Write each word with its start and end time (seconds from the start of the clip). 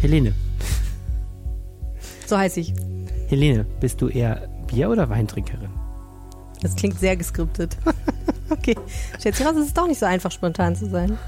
Helene. 0.00 0.32
So 2.26 2.38
heiße 2.38 2.60
ich. 2.60 2.72
Helene, 3.28 3.66
bist 3.80 4.00
du 4.00 4.08
eher 4.08 4.48
Bier- 4.66 4.90
oder 4.90 5.08
Weintrinkerin? 5.08 5.68
Das 6.62 6.76
klingt 6.76 6.98
sehr 6.98 7.16
geskriptet. 7.16 7.76
okay. 8.50 8.76
Schätze 9.20 9.44
raus, 9.44 9.56
es 9.56 9.68
ist 9.68 9.78
doch 9.78 9.86
nicht 9.86 9.98
so 9.98 10.06
einfach, 10.06 10.30
spontan 10.30 10.74
zu 10.76 10.86
sein. 10.86 11.18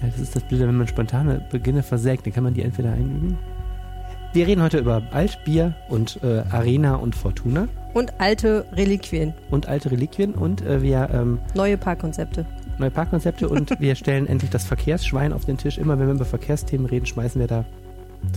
Ja, 0.00 0.08
das 0.08 0.18
ist 0.18 0.36
das 0.36 0.42
Blöde, 0.44 0.66
wenn 0.68 0.76
man 0.76 0.88
spontane 0.88 1.46
Beginne 1.50 1.82
versägt, 1.82 2.26
dann 2.26 2.32
kann 2.32 2.44
man 2.44 2.54
die 2.54 2.62
entweder 2.62 2.92
einüben. 2.92 3.38
Wir 4.32 4.46
reden 4.46 4.62
heute 4.62 4.78
über 4.78 5.02
Altbier 5.10 5.74
und 5.88 6.20
äh, 6.22 6.44
Arena 6.50 6.94
und 6.94 7.16
Fortuna. 7.16 7.68
Und 7.94 8.20
alte 8.20 8.64
Reliquien. 8.72 9.34
Und 9.50 9.66
alte 9.68 9.90
Reliquien 9.90 10.34
und 10.34 10.62
äh, 10.64 10.82
wir 10.82 11.10
ähm, 11.12 11.40
neue 11.54 11.76
Parkkonzepte. 11.76 12.46
Neue 12.78 12.92
Parkkonzepte 12.92 13.48
und 13.48 13.78
wir 13.80 13.94
stellen 13.96 14.28
endlich 14.28 14.50
das 14.50 14.64
Verkehrsschwein 14.64 15.32
auf 15.32 15.44
den 15.44 15.58
Tisch. 15.58 15.78
Immer 15.78 15.98
wenn 15.98 16.06
wir 16.06 16.14
über 16.14 16.24
Verkehrsthemen 16.24 16.86
reden, 16.86 17.06
schmeißen 17.06 17.40
wir 17.40 17.48
da 17.48 17.64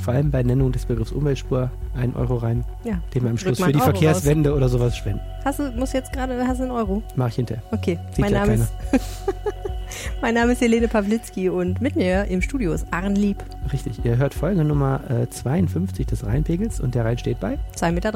vor 0.04 0.14
allem 0.14 0.32
bei 0.32 0.44
Nennung 0.44 0.72
des 0.72 0.86
Begriffs 0.86 1.12
Umweltspur 1.12 1.72
einen 1.96 2.16
Euro 2.16 2.36
rein, 2.36 2.66
ja, 2.84 3.02
den 3.14 3.24
wir 3.24 3.30
am 3.30 3.38
Schluss 3.38 3.60
für 3.60 3.72
die 3.72 3.76
Euro 3.76 3.86
Verkehrswende 3.86 4.50
raus. 4.50 4.58
oder 4.58 4.70
sowas 4.70 4.98
spenden. 4.98 5.22
Hast 5.46 5.60
du, 5.60 5.72
muss 5.72 5.94
jetzt 5.94 6.12
gerade, 6.14 6.46
hast 6.48 6.60
du 6.60 6.64
einen 6.64 6.72
Euro? 6.72 7.04
Mach 7.16 7.28
ich 7.30 7.36
hinterher. 7.36 7.64
Okay, 7.72 8.00
Sieht 8.12 8.20
mein 8.20 8.34
Name 8.34 8.54
ist 8.56 8.74
Mein 10.22 10.34
Name 10.34 10.54
ist 10.54 10.62
Helene 10.62 10.88
Pawlitzki 10.88 11.50
und 11.50 11.82
mit 11.82 11.96
mir 11.96 12.26
im 12.26 12.42
Studio 12.42 12.74
ist 12.74 12.88
Arn 12.92 13.16
Lieb. 13.16 13.38
Richtig, 13.72 14.04
ihr 14.04 14.18
hört 14.18 14.34
Folge 14.34 14.64
Nummer 14.64 15.02
äh, 15.10 15.30
52 15.30 16.08
des 16.08 16.26
Rheinpegels 16.26 16.80
und 16.80 16.96
der 16.96 17.06
Rhein 17.06 17.18
steht 17.18 17.40
bei 17.40 17.60
2,53 17.76 17.92
Meter. 17.92 18.12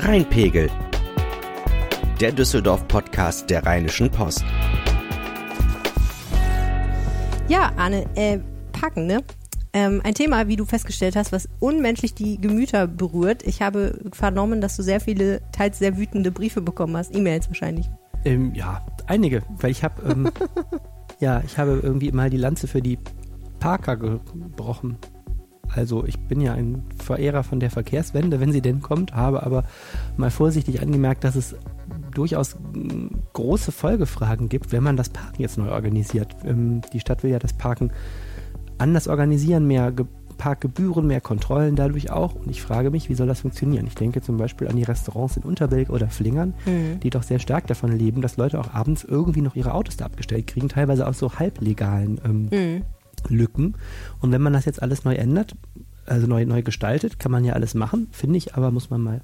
Rheinpegel, 0.00 0.68
der 2.20 2.32
Düsseldorf-Podcast 2.32 3.48
der 3.48 3.64
Rheinischen 3.64 4.10
Post. 4.10 4.44
Ja, 7.48 7.70
Arne, 7.76 8.04
äh, 8.14 8.38
Parken, 8.82 9.06
ne? 9.06 9.22
Ähm, 9.72 10.00
ein 10.02 10.12
Thema, 10.12 10.48
wie 10.48 10.56
du 10.56 10.64
festgestellt 10.64 11.14
hast, 11.14 11.30
was 11.30 11.48
unmenschlich 11.60 12.14
die 12.14 12.40
Gemüter 12.40 12.88
berührt. 12.88 13.44
Ich 13.44 13.62
habe 13.62 14.00
vernommen, 14.12 14.60
dass 14.60 14.76
du 14.76 14.82
sehr 14.82 15.00
viele, 15.00 15.40
teils 15.52 15.78
sehr 15.78 15.96
wütende 15.96 16.32
Briefe 16.32 16.60
bekommen 16.60 16.96
hast, 16.96 17.14
E-Mails 17.14 17.48
wahrscheinlich. 17.48 17.88
Ähm, 18.24 18.52
ja, 18.54 18.84
einige, 19.06 19.42
weil 19.60 19.70
ich 19.70 19.84
habe, 19.84 20.02
ähm, 20.10 20.30
ja, 21.20 21.42
ich 21.46 21.58
habe 21.58 21.80
irgendwie 21.80 22.10
mal 22.10 22.28
die 22.28 22.36
Lanze 22.36 22.66
für 22.66 22.82
die 22.82 22.98
Parker 23.60 23.96
gebrochen. 23.96 24.98
Also 25.68 26.04
ich 26.04 26.18
bin 26.18 26.40
ja 26.40 26.52
ein 26.54 26.82
Verehrer 26.98 27.44
von 27.44 27.60
der 27.60 27.70
Verkehrswende, 27.70 28.40
wenn 28.40 28.52
sie 28.52 28.62
denn 28.62 28.82
kommt, 28.82 29.14
habe 29.14 29.44
aber 29.44 29.64
mal 30.16 30.32
vorsichtig 30.32 30.82
angemerkt, 30.82 31.22
dass 31.22 31.36
es 31.36 31.54
durchaus 32.12 32.56
große 33.32 33.70
Folgefragen 33.70 34.48
gibt, 34.48 34.72
wenn 34.72 34.82
man 34.82 34.96
das 34.96 35.08
Parken 35.08 35.40
jetzt 35.40 35.56
neu 35.56 35.70
organisiert. 35.70 36.34
Ähm, 36.44 36.82
die 36.92 37.00
Stadt 37.00 37.22
will 37.22 37.30
ja 37.30 37.38
das 37.38 37.52
Parken 37.52 37.92
anders 38.82 39.08
organisieren, 39.08 39.66
mehr 39.66 39.92
Parkgebühren, 40.36 41.06
mehr 41.06 41.20
Kontrollen 41.20 41.76
dadurch 41.76 42.10
auch. 42.10 42.34
Und 42.34 42.50
ich 42.50 42.62
frage 42.62 42.90
mich, 42.90 43.08
wie 43.08 43.14
soll 43.14 43.28
das 43.28 43.40
funktionieren? 43.40 43.86
Ich 43.86 43.94
denke 43.94 44.20
zum 44.22 44.36
Beispiel 44.36 44.66
an 44.66 44.76
die 44.76 44.82
Restaurants 44.82 45.36
in 45.36 45.44
Unterbilk 45.44 45.88
oder 45.88 46.08
Flingern, 46.08 46.54
mhm. 46.66 46.98
die 47.00 47.10
doch 47.10 47.22
sehr 47.22 47.38
stark 47.38 47.68
davon 47.68 47.96
leben, 47.96 48.22
dass 48.22 48.36
Leute 48.36 48.58
auch 48.58 48.74
abends 48.74 49.04
irgendwie 49.04 49.40
noch 49.40 49.54
ihre 49.54 49.72
Autos 49.72 49.96
da 49.96 50.06
abgestellt 50.06 50.48
kriegen, 50.48 50.68
teilweise 50.68 51.06
aus 51.06 51.18
so 51.18 51.38
halblegalen 51.38 52.20
ähm, 52.24 52.48
mhm. 52.50 52.82
Lücken. 53.28 53.76
Und 54.20 54.32
wenn 54.32 54.42
man 54.42 54.52
das 54.52 54.64
jetzt 54.64 54.82
alles 54.82 55.04
neu 55.04 55.14
ändert, 55.14 55.54
also 56.06 56.26
neu, 56.26 56.44
neu 56.44 56.62
gestaltet, 56.62 57.20
kann 57.20 57.30
man 57.30 57.44
ja 57.44 57.52
alles 57.52 57.74
machen, 57.74 58.08
finde 58.10 58.36
ich, 58.36 58.56
aber 58.56 58.72
muss 58.72 58.90
man 58.90 59.00
mal 59.00 59.20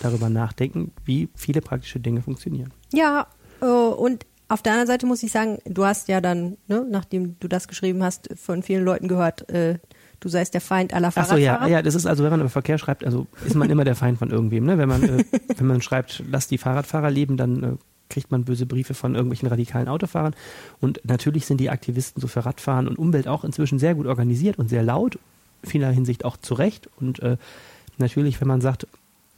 darüber 0.00 0.30
nachdenken, 0.30 0.92
wie 1.04 1.28
viele 1.34 1.60
praktische 1.60 2.00
Dinge 2.00 2.22
funktionieren. 2.22 2.72
Ja, 2.94 3.26
äh, 3.60 3.66
und 3.66 4.24
auf 4.52 4.60
der 4.60 4.72
anderen 4.72 4.86
Seite 4.86 5.06
muss 5.06 5.22
ich 5.22 5.32
sagen, 5.32 5.58
du 5.64 5.86
hast 5.86 6.08
ja 6.08 6.20
dann, 6.20 6.58
ne, 6.68 6.86
nachdem 6.88 7.38
du 7.40 7.48
das 7.48 7.68
geschrieben 7.68 8.02
hast, 8.02 8.28
von 8.36 8.62
vielen 8.62 8.84
Leuten 8.84 9.08
gehört, 9.08 9.48
äh, 9.48 9.78
du 10.20 10.28
seist 10.28 10.52
der 10.52 10.60
Feind 10.60 10.92
aller 10.92 11.10
Fahrradfahrer. 11.10 11.62
Achso, 11.62 11.66
ja, 11.66 11.76
ja, 11.78 11.82
das 11.82 11.94
ist 11.94 12.04
also, 12.04 12.22
wenn 12.22 12.30
man 12.30 12.40
über 12.40 12.50
Verkehr 12.50 12.76
schreibt, 12.76 13.02
also 13.02 13.26
ist 13.46 13.56
man 13.56 13.70
immer 13.70 13.84
der 13.84 13.94
Feind 13.94 14.18
von 14.18 14.30
irgendwem. 14.30 14.66
Ne? 14.66 14.76
Wenn 14.76 14.90
man, 14.90 15.02
äh, 15.02 15.24
wenn 15.56 15.66
man 15.66 15.80
schreibt, 15.80 16.22
lass 16.30 16.48
die 16.48 16.58
Fahrradfahrer 16.58 17.10
leben, 17.10 17.38
dann 17.38 17.62
äh, 17.62 17.68
kriegt 18.10 18.30
man 18.30 18.44
böse 18.44 18.66
Briefe 18.66 18.92
von 18.92 19.14
irgendwelchen 19.14 19.48
radikalen 19.48 19.88
Autofahrern. 19.88 20.34
Und 20.80 21.00
natürlich 21.04 21.46
sind 21.46 21.58
die 21.58 21.70
Aktivisten 21.70 22.20
so 22.20 22.28
für 22.28 22.44
Radfahren 22.44 22.88
und 22.88 22.98
Umwelt 22.98 23.28
auch 23.28 23.44
inzwischen 23.44 23.78
sehr 23.78 23.94
gut 23.94 24.06
organisiert 24.06 24.58
und 24.58 24.68
sehr 24.68 24.82
laut, 24.82 25.18
vieler 25.64 25.90
Hinsicht 25.90 26.26
auch 26.26 26.36
zu 26.36 26.52
Recht. 26.52 26.90
Und 27.00 27.20
äh, 27.20 27.38
natürlich, 27.96 28.38
wenn 28.42 28.48
man 28.48 28.60
sagt, 28.60 28.86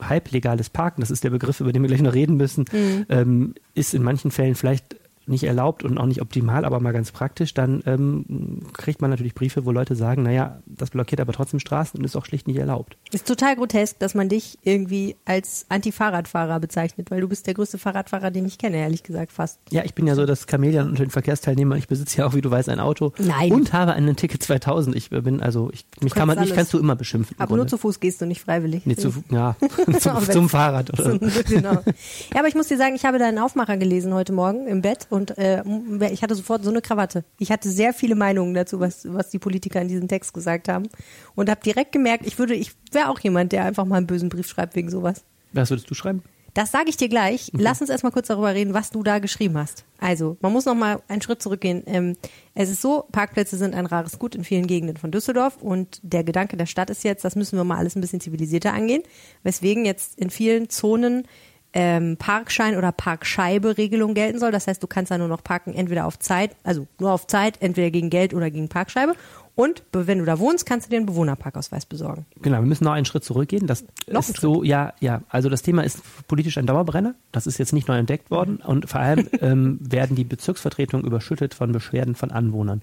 halblegales 0.00 0.70
Parken, 0.70 1.00
das 1.00 1.10
ist 1.10 1.24
der 1.24 1.30
Begriff, 1.30 1.60
über 1.60 1.72
den 1.72 1.82
wir 1.82 1.88
gleich 1.88 2.02
noch 2.02 2.14
reden 2.14 2.36
müssen, 2.36 2.64
mhm. 2.72 3.06
ähm, 3.08 3.54
ist 3.74 3.94
in 3.94 4.02
manchen 4.02 4.30
Fällen 4.30 4.54
vielleicht 4.54 4.96
nicht 5.26 5.44
erlaubt 5.44 5.84
und 5.84 5.98
auch 5.98 6.06
nicht 6.06 6.20
optimal, 6.20 6.64
aber 6.64 6.80
mal 6.80 6.92
ganz 6.92 7.12
praktisch, 7.12 7.54
dann 7.54 7.82
ähm, 7.86 8.60
kriegt 8.72 9.00
man 9.00 9.10
natürlich 9.10 9.34
Briefe, 9.34 9.64
wo 9.64 9.72
Leute 9.72 9.96
sagen, 9.96 10.22
naja, 10.22 10.62
das 10.66 10.90
blockiert 10.90 11.20
aber 11.20 11.32
trotzdem 11.32 11.60
Straßen 11.60 11.98
und 11.98 12.04
ist 12.04 12.16
auch 12.16 12.26
schlicht 12.26 12.46
nicht 12.46 12.58
erlaubt. 12.58 12.96
Ist 13.12 13.26
total 13.26 13.56
grotesk, 13.56 13.98
dass 13.98 14.14
man 14.14 14.28
dich 14.28 14.58
irgendwie 14.62 15.16
als 15.24 15.66
Anti-Fahrradfahrer 15.68 16.60
bezeichnet, 16.60 17.10
weil 17.10 17.20
du 17.20 17.28
bist 17.28 17.46
der 17.46 17.54
größte 17.54 17.78
Fahrradfahrer, 17.78 18.30
den 18.30 18.46
ich 18.46 18.58
kenne, 18.58 18.78
ehrlich 18.78 19.02
gesagt, 19.02 19.32
fast. 19.32 19.58
Ja, 19.70 19.84
ich 19.84 19.94
bin 19.94 20.06
ja 20.06 20.14
so 20.14 20.26
das 20.26 20.46
Chamäleon 20.48 20.88
unter 20.88 21.04
den 21.04 21.10
Verkehrsteilnehmern. 21.10 21.78
Ich 21.78 21.88
besitze 21.88 22.18
ja 22.18 22.26
auch, 22.26 22.34
wie 22.34 22.40
du 22.40 22.50
weißt, 22.50 22.68
ein 22.68 22.80
Auto. 22.80 23.12
Nein. 23.18 23.52
Und 23.52 23.72
habe 23.72 23.92
einen 23.92 24.16
Ticket 24.16 24.42
2000. 24.42 24.96
Ich 24.96 25.10
bin 25.10 25.40
also, 25.40 25.70
ich, 25.72 25.86
mich 26.00 26.14
kann 26.14 26.28
man, 26.28 26.38
mich 26.38 26.54
kannst 26.54 26.72
du 26.72 26.78
immer 26.78 26.96
beschimpfen. 26.96 27.36
Aber 27.38 27.56
nur 27.56 27.66
zu 27.66 27.78
Fuß 27.78 28.00
gehst 28.00 28.20
du 28.20 28.26
nicht 28.26 28.40
freiwillig. 28.40 28.86
Nee, 28.86 28.96
zu, 28.96 29.12
ja, 29.30 29.56
zum, 29.98 30.30
zum 30.30 30.48
Fahrrad. 30.48 30.92
Oder? 30.92 31.18
Genau. 31.18 31.72
Ja, 31.72 32.38
aber 32.38 32.48
ich 32.48 32.54
muss 32.54 32.68
dir 32.68 32.76
sagen, 32.76 32.94
ich 32.94 33.04
habe 33.04 33.18
deinen 33.18 33.38
Aufmacher 33.38 33.76
gelesen 33.76 34.14
heute 34.14 34.32
Morgen 34.32 34.66
im 34.66 34.82
Bett 34.82 35.06
und 35.14 35.38
äh, 35.38 35.62
ich 36.10 36.22
hatte 36.22 36.34
sofort 36.34 36.64
so 36.64 36.70
eine 36.70 36.82
Krawatte. 36.82 37.24
Ich 37.38 37.52
hatte 37.52 37.70
sehr 37.70 37.94
viele 37.94 38.16
Meinungen 38.16 38.52
dazu, 38.52 38.80
was, 38.80 39.06
was 39.12 39.30
die 39.30 39.38
Politiker 39.38 39.80
in 39.80 39.86
diesem 39.86 40.08
Text 40.08 40.34
gesagt 40.34 40.68
haben. 40.68 40.88
Und 41.36 41.48
habe 41.48 41.60
direkt 41.64 41.92
gemerkt, 41.92 42.26
ich 42.26 42.36
würde, 42.38 42.54
ich 42.54 42.72
wäre 42.90 43.08
auch 43.08 43.20
jemand, 43.20 43.52
der 43.52 43.64
einfach 43.64 43.84
mal 43.84 43.98
einen 43.98 44.08
bösen 44.08 44.28
Brief 44.28 44.48
schreibt 44.48 44.74
wegen 44.74 44.90
sowas. 44.90 45.24
Was 45.52 45.70
würdest 45.70 45.88
du 45.88 45.94
schreiben? 45.94 46.24
Das 46.52 46.72
sage 46.72 46.88
ich 46.88 46.96
dir 46.96 47.08
gleich. 47.08 47.52
Mhm. 47.52 47.60
Lass 47.60 47.80
uns 47.80 47.90
erstmal 47.90 48.10
kurz 48.10 48.26
darüber 48.26 48.54
reden, 48.54 48.74
was 48.74 48.90
du 48.90 49.04
da 49.04 49.20
geschrieben 49.20 49.56
hast. 49.56 49.84
Also, 49.98 50.36
man 50.40 50.52
muss 50.52 50.64
noch 50.64 50.74
mal 50.74 51.00
einen 51.06 51.22
Schritt 51.22 51.40
zurückgehen. 51.40 51.84
Ähm, 51.86 52.16
es 52.54 52.70
ist 52.70 52.82
so, 52.82 53.04
Parkplätze 53.12 53.56
sind 53.56 53.72
ein 53.74 53.86
rares 53.86 54.18
Gut 54.18 54.34
in 54.34 54.42
vielen 54.42 54.66
Gegenden 54.66 54.96
von 54.96 55.12
Düsseldorf 55.12 55.58
und 55.60 56.00
der 56.02 56.24
Gedanke 56.24 56.56
der 56.56 56.66
Stadt 56.66 56.90
ist 56.90 57.04
jetzt, 57.04 57.24
das 57.24 57.36
müssen 57.36 57.56
wir 57.56 57.64
mal 57.64 57.78
alles 57.78 57.94
ein 57.94 58.00
bisschen 58.00 58.20
zivilisierter 58.20 58.72
angehen, 58.72 59.02
weswegen 59.44 59.84
jetzt 59.84 60.18
in 60.18 60.30
vielen 60.30 60.70
Zonen 60.70 61.28
ähm, 61.74 62.16
Parkschein 62.16 62.76
oder 62.76 62.92
Parkscheibe-Regelung 62.92 64.14
gelten 64.14 64.38
soll. 64.38 64.52
Das 64.52 64.68
heißt, 64.68 64.82
du 64.82 64.86
kannst 64.86 65.10
da 65.10 65.18
nur 65.18 65.28
noch 65.28 65.42
parken, 65.42 65.74
entweder 65.74 66.06
auf 66.06 66.18
Zeit, 66.18 66.52
also 66.62 66.86
nur 67.00 67.12
auf 67.12 67.26
Zeit, 67.26 67.60
entweder 67.60 67.90
gegen 67.90 68.10
Geld 68.10 68.32
oder 68.32 68.50
gegen 68.50 68.68
Parkscheibe. 68.68 69.14
Und 69.56 69.84
wenn 69.92 70.18
du 70.18 70.24
da 70.24 70.40
wohnst, 70.40 70.66
kannst 70.66 70.86
du 70.86 70.90
dir 70.90 70.96
einen 70.96 71.06
Bewohnerparkausweis 71.06 71.86
besorgen. 71.86 72.26
Genau, 72.42 72.58
wir 72.58 72.66
müssen 72.66 72.84
noch 72.84 72.92
einen 72.92 73.04
Schritt 73.04 73.22
zurückgehen. 73.22 73.68
Das 73.68 73.84
noch 74.08 74.28
ist 74.28 74.40
so, 74.40 74.64
ja, 74.64 74.94
ja. 74.98 75.22
Also 75.28 75.48
das 75.48 75.62
Thema 75.62 75.84
ist 75.84 76.00
politisch 76.26 76.58
ein 76.58 76.66
Dauerbrenner. 76.66 77.14
Das 77.30 77.46
ist 77.46 77.58
jetzt 77.58 77.72
nicht 77.72 77.86
neu 77.86 77.96
entdeckt 77.96 78.32
worden. 78.32 78.56
Und 78.56 78.90
vor 78.90 79.00
allem 79.00 79.28
ähm, 79.40 79.78
werden 79.80 80.16
die 80.16 80.24
Bezirksvertretungen 80.24 81.06
überschüttet 81.06 81.54
von 81.54 81.70
Beschwerden 81.70 82.16
von 82.16 82.32
Anwohnern. 82.32 82.80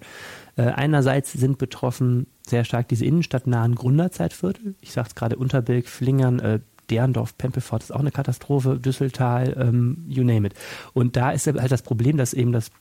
Äh, 0.56 0.64
einerseits 0.64 1.34
sind 1.34 1.58
betroffen 1.58 2.28
sehr 2.48 2.64
stark 2.64 2.88
diese 2.88 3.04
innenstadtnahen 3.04 3.76
Gründerzeitviertel. 3.76 4.76
Ich 4.80 4.94
sage 4.94 5.10
es 5.10 5.16
gerade 5.16 5.36
Unterbilk, 5.36 5.90
Flingern, 5.90 6.40
äh, 6.40 6.60
Derndorf, 6.92 7.38
Pempelfort 7.38 7.84
ist 7.84 7.92
auch 7.92 8.00
eine 8.00 8.12
Katastrophe, 8.12 8.78
Düsseltal, 8.78 9.56
ähm, 9.58 10.06
you 10.08 10.24
name 10.24 10.48
it. 10.48 10.54
Und 10.94 11.16
da 11.16 11.32
ist 11.32 11.48
halt 11.48 11.72
das 11.72 11.82
Problem, 11.82 12.18
dass 12.18 12.34
eben 12.34 12.52
das 12.52 12.72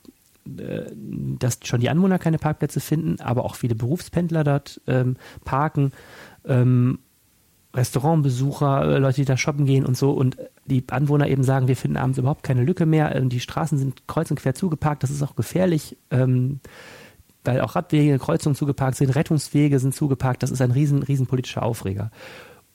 äh, 0.45 0.91
dass 1.39 1.59
schon 1.63 1.79
die 1.81 1.89
Anwohner 1.89 2.19
keine 2.19 2.37
Parkplätze 2.37 2.79
finden, 2.79 3.21
aber 3.21 3.45
auch 3.45 3.55
viele 3.55 3.75
Berufspendler 3.75 4.43
dort 4.43 4.81
ähm, 4.87 5.17
parken, 5.45 5.91
ähm, 6.45 6.99
Restaurantbesucher, 7.73 8.83
äh, 8.83 8.97
Leute, 8.97 9.17
die 9.17 9.25
da 9.25 9.37
shoppen 9.37 9.65
gehen 9.65 9.85
und 9.85 9.95
so 9.95 10.11
und 10.11 10.37
die 10.65 10.83
Anwohner 10.89 11.27
eben 11.27 11.43
sagen, 11.43 11.67
wir 11.67 11.77
finden 11.77 11.97
abends 11.97 12.17
überhaupt 12.17 12.43
keine 12.43 12.63
Lücke 12.63 12.85
mehr, 12.85 13.15
ähm, 13.15 13.29
die 13.29 13.39
Straßen 13.39 13.77
sind 13.77 14.07
kreuz 14.07 14.29
und 14.29 14.39
quer 14.39 14.55
zugeparkt, 14.55 15.03
das 15.03 15.11
ist 15.11 15.21
auch 15.21 15.35
gefährlich, 15.35 15.97
ähm, 16.09 16.59
weil 17.43 17.61
auch 17.61 17.75
Radwege, 17.75 18.19
Kreuzungen 18.19 18.55
zugeparkt 18.55 18.97
sind, 18.97 19.15
Rettungswege 19.15 19.79
sind 19.79 19.95
zugeparkt, 19.95 20.43
das 20.43 20.51
ist 20.51 20.61
ein 20.61 20.71
riesen, 20.71 21.03
riesen 21.03 21.27
politischer 21.27 21.63
Aufreger. 21.63 22.11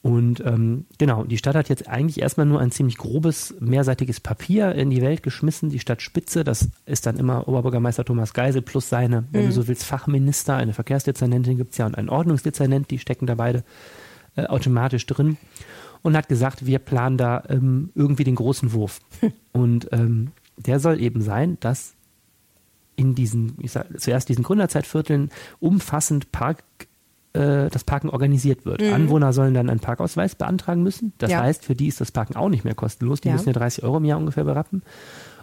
Und 0.06 0.41
ähm, 0.47 0.87
genau, 0.99 1.25
die 1.25 1.37
Stadt 1.37 1.56
hat 1.56 1.69
jetzt 1.69 1.88
eigentlich 1.88 2.23
erstmal 2.23 2.47
nur 2.47 2.61
ein 2.61 2.70
ziemlich 2.70 2.97
grobes, 2.97 3.56
mehrseitiges 3.58 4.20
Papier 4.20 4.73
in 4.73 4.88
die 4.88 5.03
Welt 5.03 5.25
geschmissen, 5.25 5.69
die 5.69 5.81
Stadtspitze, 5.81 6.44
das 6.44 6.69
ist 6.85 7.06
dann 7.06 7.17
immer 7.17 7.49
Oberbürgermeister 7.49 8.05
Thomas 8.05 8.32
Geisel 8.32 8.62
plus 8.62 8.88
seine, 8.88 9.23
mhm. 9.23 9.26
wenn 9.32 9.41
du 9.41 9.47
mhm. 9.49 9.53
so 9.53 9.67
willst, 9.67 9.82
Fachminister, 9.82 10.55
eine 10.55 10.75
Verkehrsdezernentin 10.75 11.56
gibt 11.56 11.73
es 11.73 11.79
ja 11.79 11.87
und 11.87 11.99
einen 11.99 12.08
Ordnungsdezernent, 12.08 12.88
die 12.93 13.00
stecken 13.00 13.26
da 13.26 13.35
beide 13.35 13.64
äh, 14.37 14.44
automatisch 14.44 15.06
drin 15.06 15.38
und 16.03 16.17
hat 16.17 16.29
gesagt, 16.29 16.67
wir 16.67 16.79
planen 16.79 17.19
da 17.19 17.43
ähm, 17.49 17.91
irgendwie 17.97 18.23
den 18.23 18.37
großen 18.37 18.73
Wurf. 18.73 19.00
Und 19.52 19.88
ähm, 19.91 20.31
der 20.56 20.79
soll 20.79 21.00
eben 21.00 21.20
sein, 21.20 21.56
dass 21.59 21.94
in 22.94 23.17
diesen, 23.17 23.55
ich 23.59 23.73
sag, 23.73 23.87
zuerst 23.99 24.29
diesen 24.29 24.44
Gründerzeitvierteln 24.44 25.31
umfassend 25.59 26.31
Park 26.31 26.62
äh, 27.37 27.69
das 27.71 27.85
Parken 27.85 28.09
organisiert 28.09 28.65
wird. 28.65 28.81
Mhm. 28.81 28.93
Anwohner 28.93 29.33
sollen 29.33 29.55
dann 29.55 29.71
einen 29.71 29.81
Parkausweis 29.81 30.35
beantragen 30.35 30.83
müssen. 30.83 31.12
Das 31.19 31.31
ja. 31.31 31.41
heißt, 31.41 31.65
für 31.65 31.75
die 31.75 31.88
ist 31.88 32.00
das 32.00 32.12
Parken 32.12 32.37
auch 32.37 32.49
nicht 32.49 32.65
mehr 32.65 32.75
kostenlos. 32.75 33.21
Die 33.21 33.29
ja. 33.29 33.35
müssen 33.35 33.49
ja 33.49 33.53
30 33.53 33.85
Euro 33.85 33.99
im 33.99 34.05
Jahr 34.05 34.19
ungefähr 34.19 34.44
berappen. 34.44 34.83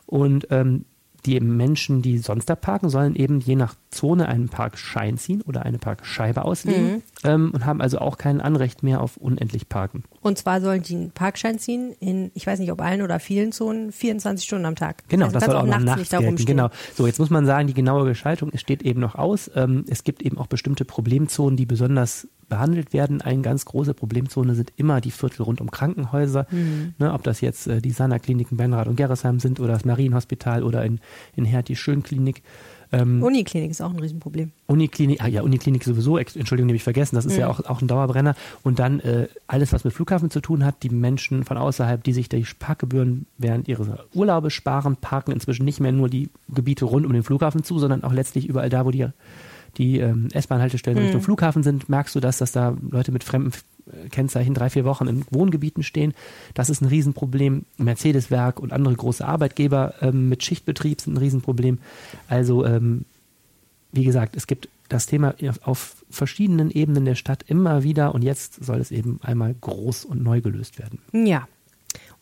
Und 0.05 0.47
ähm, 0.51 0.85
die 1.25 1.39
Menschen, 1.39 2.01
die 2.01 2.17
sonst 2.17 2.49
da 2.49 2.55
parken, 2.55 2.89
sollen 2.89 3.15
eben 3.15 3.39
je 3.39 3.55
nach 3.55 3.75
Zone 3.91 4.27
einen 4.27 4.49
Parkschein 4.49 5.17
ziehen 5.17 5.41
oder 5.41 5.63
eine 5.63 5.77
Parkscheibe 5.77 6.43
auslegen 6.43 6.95
mhm. 6.95 7.01
ähm, 7.23 7.51
und 7.53 7.65
haben 7.65 7.81
also 7.81 7.99
auch 7.99 8.17
kein 8.17 8.41
Anrecht 8.41 8.83
mehr 8.83 9.01
auf 9.01 9.17
unendlich 9.17 9.69
Parken. 9.69 10.03
Und 10.21 10.37
zwar 10.37 10.61
sollen 10.61 10.81
die 10.81 10.95
einen 10.95 11.11
Parkschein 11.11 11.59
ziehen 11.59 11.93
in, 11.99 12.31
ich 12.33 12.45
weiß 12.45 12.59
nicht, 12.59 12.71
ob 12.71 12.81
allen 12.81 13.01
oder 13.01 13.19
vielen 13.19 13.51
Zonen, 13.51 13.91
24 13.91 14.45
Stunden 14.45 14.65
am 14.65 14.75
Tag. 14.75 15.03
Genau, 15.07 15.25
also 15.25 15.39
das 15.39 15.45
soll 15.45 15.55
auch, 15.55 15.63
auch 15.63 15.67
nachts, 15.67 15.85
nachts 15.85 16.09
gelten. 16.09 16.45
Genau. 16.45 16.69
So, 16.95 17.07
jetzt 17.07 17.19
muss 17.19 17.29
man 17.29 17.45
sagen, 17.45 17.67
die 17.67 17.73
genaue 17.73 18.05
Gestaltung 18.05 18.51
steht 18.55 18.83
eben 18.83 18.99
noch 18.99 19.15
aus. 19.15 19.49
Ähm, 19.55 19.85
es 19.87 20.03
gibt 20.03 20.21
eben 20.21 20.37
auch 20.37 20.47
bestimmte 20.47 20.85
Problemzonen, 20.85 21.55
die 21.55 21.65
besonders 21.65 22.27
behandelt 22.53 22.93
werden. 22.93 23.21
Eine 23.21 23.41
ganz 23.41 23.65
große 23.65 23.95
Problemzone 23.95 24.53
sind 24.53 24.73
immer 24.75 25.01
die 25.01 25.09
Viertel 25.09 25.41
rund 25.41 25.59
um 25.59 25.71
Krankenhäuser. 25.71 26.45
Mhm. 26.51 26.93
Ne, 26.99 27.11
ob 27.11 27.23
das 27.23 27.41
jetzt 27.41 27.65
äh, 27.65 27.81
die 27.81 27.89
Sana-Kliniken 27.89 28.57
Benrath 28.57 28.87
und 28.87 28.95
Gerresheim 28.95 29.39
sind 29.39 29.59
oder 29.59 29.73
das 29.73 29.85
Marienhospital 29.85 30.61
oder 30.61 30.85
in, 30.85 30.99
in 31.35 31.45
Herd 31.45 31.67
die 31.67 31.75
Schönklinik. 31.75 32.43
Ähm, 32.91 33.23
Uniklinik 33.23 33.71
ist 33.71 33.81
auch 33.81 33.89
ein 33.89 33.97
Riesenproblem. 33.97 34.51
Uniklinik, 34.67 35.23
ah 35.23 35.27
ja, 35.27 35.41
Uniklinik 35.41 35.83
sowieso, 35.83 36.19
Entschuldigung, 36.19 36.67
die 36.67 36.73
habe 36.73 36.75
ich 36.75 36.83
vergessen, 36.83 37.15
das 37.15 37.25
ist 37.25 37.33
mhm. 37.33 37.39
ja 37.39 37.49
auch, 37.49 37.65
auch 37.65 37.81
ein 37.81 37.87
Dauerbrenner. 37.87 38.35
Und 38.61 38.77
dann 38.77 38.99
äh, 38.99 39.29
alles, 39.47 39.73
was 39.73 39.83
mit 39.83 39.93
Flughafen 39.93 40.29
zu 40.29 40.41
tun 40.41 40.63
hat, 40.63 40.83
die 40.83 40.89
Menschen 40.89 41.43
von 41.43 41.57
außerhalb, 41.57 42.03
die 42.03 42.13
sich 42.13 42.29
die 42.29 42.45
Parkgebühren 42.59 43.25
während 43.39 43.67
ihrer 43.67 44.05
Urlaube 44.13 44.51
sparen, 44.51 44.95
parken 44.97 45.31
inzwischen 45.31 45.65
nicht 45.65 45.79
mehr 45.79 45.91
nur 45.91 46.07
die 46.07 46.29
Gebiete 46.53 46.85
rund 46.85 47.07
um 47.07 47.13
den 47.13 47.23
Flughafen 47.23 47.63
zu, 47.63 47.79
sondern 47.79 48.03
auch 48.03 48.13
letztlich 48.13 48.47
überall 48.47 48.69
da, 48.69 48.85
wo 48.85 48.91
die 48.91 49.07
die 49.77 49.99
ähm, 49.99 50.29
S-Bahn-Haltestellen 50.31 50.99
mhm. 50.99 51.05
Richtung 51.05 51.21
Flughafen 51.21 51.63
sind, 51.63 51.89
merkst 51.89 52.15
du 52.15 52.19
das, 52.19 52.37
dass 52.37 52.51
da 52.51 52.77
Leute 52.89 53.11
mit 53.11 53.23
fremden 53.23 53.51
Kennzeichen 54.11 54.53
drei, 54.53 54.69
vier 54.69 54.85
Wochen 54.85 55.07
in 55.07 55.25
Wohngebieten 55.29 55.83
stehen. 55.83 56.13
Das 56.53 56.69
ist 56.69 56.81
ein 56.81 56.87
Riesenproblem. 56.87 57.65
Mercedes-Werk 57.77 58.59
und 58.59 58.71
andere 58.71 58.95
große 58.95 59.25
Arbeitgeber 59.25 59.95
ähm, 60.01 60.29
mit 60.29 60.43
Schichtbetrieb 60.43 61.01
sind 61.01 61.13
ein 61.13 61.17
Riesenproblem. 61.17 61.79
Also, 62.27 62.65
ähm, 62.65 63.05
wie 63.91 64.05
gesagt, 64.05 64.35
es 64.35 64.47
gibt 64.47 64.69
das 64.89 65.05
Thema 65.05 65.35
auf 65.63 66.03
verschiedenen 66.09 66.71
Ebenen 66.71 67.05
der 67.05 67.15
Stadt 67.15 67.43
immer 67.47 67.83
wieder 67.83 68.13
und 68.13 68.21
jetzt 68.21 68.63
soll 68.63 68.79
es 68.79 68.91
eben 68.91 69.19
einmal 69.23 69.55
groß 69.59 70.05
und 70.05 70.23
neu 70.23 70.41
gelöst 70.41 70.79
werden. 70.79 70.99
Ja. 71.11 71.47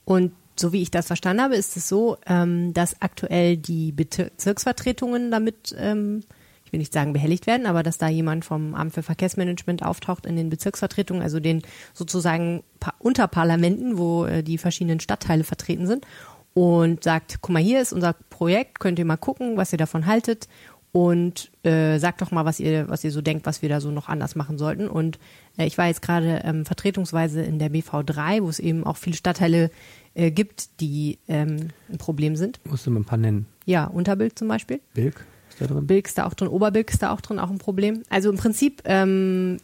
Und 0.06 0.32
so 0.56 0.74
wie 0.74 0.82
ich 0.82 0.92
das 0.92 1.08
verstanden 1.08 1.44
habe, 1.44 1.56
ist 1.56 1.78
es 1.78 1.88
so, 1.88 2.18
ähm, 2.26 2.74
dass 2.74 3.02
aktuell 3.02 3.58
die 3.58 3.92
Bezirksvertretungen 3.92 5.32
damit 5.32 5.76
ähm, 5.78 6.24
ich 6.72 6.74
will 6.74 6.80
nicht 6.80 6.94
sagen 6.94 7.12
behelligt 7.12 7.48
werden, 7.48 7.66
aber 7.66 7.84
dass 7.84 7.98
da 7.98 8.08
jemand 8.08 8.46
vom 8.46 8.76
Amt 8.76 8.94
für 8.94 9.04
Verkehrsmanagement 9.04 9.84
auftaucht 9.84 10.26
in 10.26 10.38
den 10.38 10.50
Bezirksvertretungen, 10.50 11.22
also 11.22 11.42
den 11.42 11.64
sozusagen 11.94 12.64
Unterparlamenten, 13.00 13.98
wo 13.98 14.24
äh, 14.24 14.42
die 14.42 14.58
verschiedenen 14.58 15.02
Stadtteile 15.02 15.44
vertreten 15.44 15.86
sind 15.86 16.08
und 16.54 17.04
sagt, 17.04 17.40
guck 17.42 17.52
mal, 17.52 17.62
hier 17.62 17.82
ist 17.82 17.92
unser 17.92 18.14
Projekt, 18.14 18.80
könnt 18.80 19.00
ihr 19.00 19.06
mal 19.06 19.18
gucken, 19.18 19.58
was 19.58 19.74
ihr 19.74 19.78
davon 19.78 20.06
haltet 20.06 20.48
und 20.94 21.52
äh, 21.64 21.98
sagt 21.98 22.22
doch 22.22 22.32
mal, 22.32 22.46
was 22.46 22.62
ihr, 22.62 22.88
was 22.88 23.04
ihr 23.04 23.12
so 23.12 23.22
denkt, 23.22 23.46
was 23.46 23.62
wir 23.62 23.68
da 23.68 23.82
so 23.82 23.92
noch 23.92 24.08
anders 24.08 24.36
machen 24.36 24.58
sollten. 24.58 24.88
Und 24.88 25.20
äh, 25.58 25.66
ich 25.66 25.78
war 25.78 25.88
jetzt 25.88 26.02
gerade 26.02 26.42
ähm, 26.46 26.66
vertretungsweise 26.66 27.42
in 27.42 27.60
der 27.60 27.70
BV3, 27.70 28.44
wo 28.44 28.48
es 28.48 28.60
eben 28.60 28.86
auch 28.86 28.96
viele 28.96 29.18
Stadtteile 29.18 29.72
äh, 30.14 30.32
gibt, 30.32 30.80
die 30.80 31.20
ähm, 31.28 31.72
ein 31.92 31.98
Problem 31.98 32.38
sind. 32.38 32.62
Musst 32.64 32.88
du 32.88 32.92
mal 32.92 33.02
ein 33.02 33.06
paar 33.06 33.18
nennen. 33.18 33.46
Ja, 33.66 33.88
Unterbild 33.88 34.40
zum 34.40 34.48
Beispiel. 34.48 34.80
Bilk 34.94 35.26
da 35.62 35.68
drin? 35.68 35.88
Ist 35.88 36.18
da 36.18 36.26
auch 36.26 36.34
drin, 36.34 36.48
Oberbilk 36.48 36.92
ist 36.92 37.02
da 37.02 37.14
auch 37.14 37.22
drin, 37.22 37.40
auch 37.40 37.50
ein 37.50 37.58
Problem. 37.58 38.04
Also 38.10 38.30
im 38.30 38.38
Prinzip 38.38 38.82
ähm, 38.86 39.58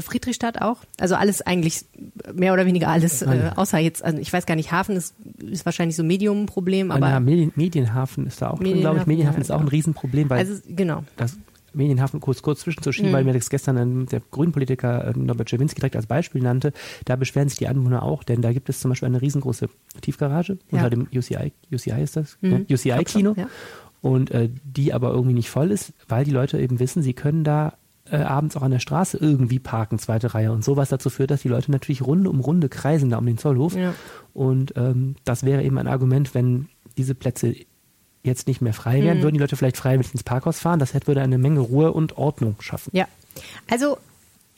Friedrichstadt 0.00 0.60
auch. 0.62 0.78
Also 0.98 1.14
alles 1.14 1.42
eigentlich, 1.42 1.84
mehr 2.34 2.52
oder 2.52 2.66
weniger 2.66 2.88
alles, 2.88 3.22
äh, 3.22 3.50
außer 3.56 3.78
jetzt, 3.78 4.04
also 4.04 4.18
ich 4.18 4.32
weiß 4.32 4.46
gar 4.46 4.56
nicht, 4.56 4.72
Hafen 4.72 4.96
ist, 4.96 5.14
ist 5.38 5.66
wahrscheinlich 5.66 5.96
so 5.96 6.04
Medium-Problem, 6.04 6.90
aber. 6.90 7.08
Ja, 7.08 7.20
Medien, 7.20 7.52
Medienhafen 7.56 8.26
ist 8.26 8.40
da 8.42 8.50
auch 8.50 8.58
drin, 8.58 8.80
glaube 8.80 9.00
ich. 9.00 9.06
Medienhafen 9.06 9.40
ja, 9.40 9.42
ist 9.42 9.50
auch 9.50 9.60
ein 9.60 9.68
Riesenproblem, 9.68 10.30
weil. 10.30 10.38
Also, 10.38 10.60
genau. 10.68 11.04
Das, 11.16 11.36
Medienhafen 11.74 12.20
kurz, 12.20 12.42
kurz 12.42 12.60
zwischenzuschieben, 12.60 13.10
mhm. 13.10 13.14
weil 13.14 13.24
mir 13.24 13.32
das 13.32 13.50
gestern 13.50 14.06
der 14.06 14.22
Grünpolitiker 14.30 15.08
äh, 15.08 15.18
Norbert 15.18 15.48
Czerwinski 15.48 15.80
direkt 15.80 15.96
als 15.96 16.06
Beispiel 16.06 16.42
nannte. 16.42 16.72
Da 17.04 17.16
beschweren 17.16 17.48
sich 17.48 17.58
die 17.58 17.68
Anwohner 17.68 18.02
auch, 18.02 18.22
denn 18.24 18.42
da 18.42 18.52
gibt 18.52 18.68
es 18.68 18.80
zum 18.80 18.90
Beispiel 18.90 19.06
eine 19.06 19.20
riesengroße 19.20 19.68
Tiefgarage 20.00 20.58
ja. 20.70 20.78
unter 20.78 20.90
dem 20.90 21.08
UCI, 21.14 21.52
UCI 21.72 22.02
ist 22.02 22.16
das, 22.16 22.38
mhm. 22.40 22.66
UCI-Kino. 22.70 23.34
Ja 23.36 23.48
und 24.04 24.30
äh, 24.32 24.50
die 24.62 24.92
aber 24.92 25.12
irgendwie 25.12 25.32
nicht 25.32 25.48
voll 25.48 25.70
ist, 25.70 25.94
weil 26.08 26.26
die 26.26 26.30
Leute 26.30 26.60
eben 26.60 26.78
wissen, 26.78 27.02
sie 27.02 27.14
können 27.14 27.42
da 27.42 27.72
äh, 28.10 28.16
abends 28.18 28.54
auch 28.54 28.60
an 28.60 28.70
der 28.70 28.78
Straße 28.78 29.16
irgendwie 29.16 29.58
parken, 29.58 29.98
zweite 29.98 30.34
Reihe 30.34 30.52
und 30.52 30.62
sowas 30.62 30.90
dazu 30.90 31.08
führt, 31.08 31.30
dass 31.30 31.40
die 31.40 31.48
Leute 31.48 31.70
natürlich 31.70 32.02
Runde 32.02 32.28
um 32.28 32.40
Runde 32.40 32.68
kreisen 32.68 33.08
da 33.08 33.16
um 33.16 33.24
den 33.24 33.38
Zollhof. 33.38 33.74
Ja. 33.74 33.94
Und 34.34 34.74
ähm, 34.76 35.16
das 35.24 35.42
wäre 35.42 35.62
eben 35.62 35.78
ein 35.78 35.86
Argument, 35.86 36.34
wenn 36.34 36.68
diese 36.98 37.14
Plätze 37.14 37.54
jetzt 38.22 38.46
nicht 38.46 38.60
mehr 38.60 38.74
frei 38.74 39.02
wären, 39.02 39.18
mhm. 39.18 39.22
würden 39.22 39.34
die 39.36 39.40
Leute 39.40 39.56
vielleicht 39.56 39.78
freiwillig 39.78 40.12
ins 40.12 40.22
Parkhaus 40.22 40.60
fahren. 40.60 40.80
Das 40.80 40.92
hätte, 40.92 41.06
würde 41.06 41.22
eine 41.22 41.38
Menge 41.38 41.60
Ruhe 41.60 41.92
und 41.92 42.18
Ordnung 42.18 42.56
schaffen. 42.60 42.90
Ja, 42.92 43.08
also 43.70 43.96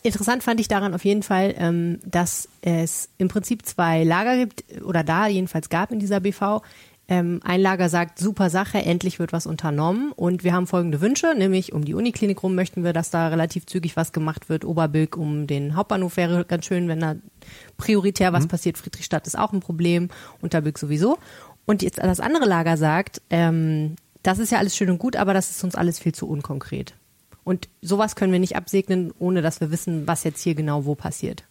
Interessant 0.03 0.45
fand 0.45 0.61
ich 0.61 0.69
daran 0.69 0.95
auf 0.95 1.05
jeden 1.05 1.25
Fall, 1.25 1.53
ähm, 1.59 1.99
dass 2.05 2.49
es 2.63 3.09
im 3.19 3.27
Prinzip 3.27 3.67
zwei 3.67 4.05
Lager 4.05 4.37
gibt, 4.37 4.65
oder 4.85 5.03
da 5.03 5.27
jedenfalls 5.27 5.69
gab 5.69 5.91
in 5.91 5.99
dieser 5.99 6.21
BV. 6.21 6.63
Ähm, 7.08 7.41
ein 7.44 7.61
Lager 7.61 7.88
sagt, 7.88 8.19
super 8.19 8.50
Sache, 8.50 8.79
endlich 8.79 9.20
wird 9.20 9.32
was 9.32 9.47
unternommen 9.47 10.11
und 10.11 10.43
wir 10.43 10.53
haben 10.53 10.67
folgende 10.67 11.00
Wünsche, 11.00 11.35
nämlich 11.37 11.73
um 11.73 11.85
die 11.85 11.94
Uniklinik 11.94 12.43
rum 12.43 12.56
möchten 12.56 12.82
wir, 12.82 12.93
dass 12.93 13.11
da 13.11 13.29
relativ 13.29 13.64
zügig 13.67 13.97
was 13.97 14.12
gemacht 14.12 14.49
wird. 14.49 14.64
Oberbilk 14.64 15.17
um 15.17 15.47
den 15.47 15.76
Hauptbahnhof 15.76 16.17
wäre 16.17 16.44
ganz 16.44 16.67
schön, 16.67 16.88
wenn 16.88 16.99
da 16.99 17.14
prioritär 17.76 18.32
was 18.32 18.44
mhm. 18.44 18.49
passiert. 18.49 18.76
Friedrichstadt 18.76 19.26
ist 19.29 19.38
auch 19.38 19.53
ein 19.53 19.61
Problem, 19.61 20.08
Unterbilk 20.41 20.79
sowieso. 20.79 21.19
Und 21.64 21.82
jetzt 21.82 21.99
das 21.99 22.20
andere 22.20 22.44
Lager 22.44 22.76
sagt, 22.76 23.23
ähm, 23.31 23.94
das 24.25 24.41
ist 24.41 24.50
ja 24.50 24.59
alles 24.59 24.76
schön 24.76 24.91
und 24.91 24.99
gut, 24.99 25.14
aber 25.14 25.32
das 25.32 25.50
ist 25.50 25.62
uns 25.62 25.76
alles 25.76 26.00
viel 26.00 26.12
zu 26.12 26.29
unkonkret. 26.29 26.94
Und 27.44 27.69
sowas 27.81 28.17
können 28.17 28.32
wir 28.32 28.41
nicht 28.41 28.56
absegnen, 28.56 29.12
ohne 29.20 29.43
dass 29.43 29.61
wir 29.61 29.70
wissen, 29.70 30.09
was 30.09 30.25
jetzt 30.25 30.43
hier 30.43 30.56
genau 30.56 30.85
wo 30.85 30.97
passiert. 30.97 31.44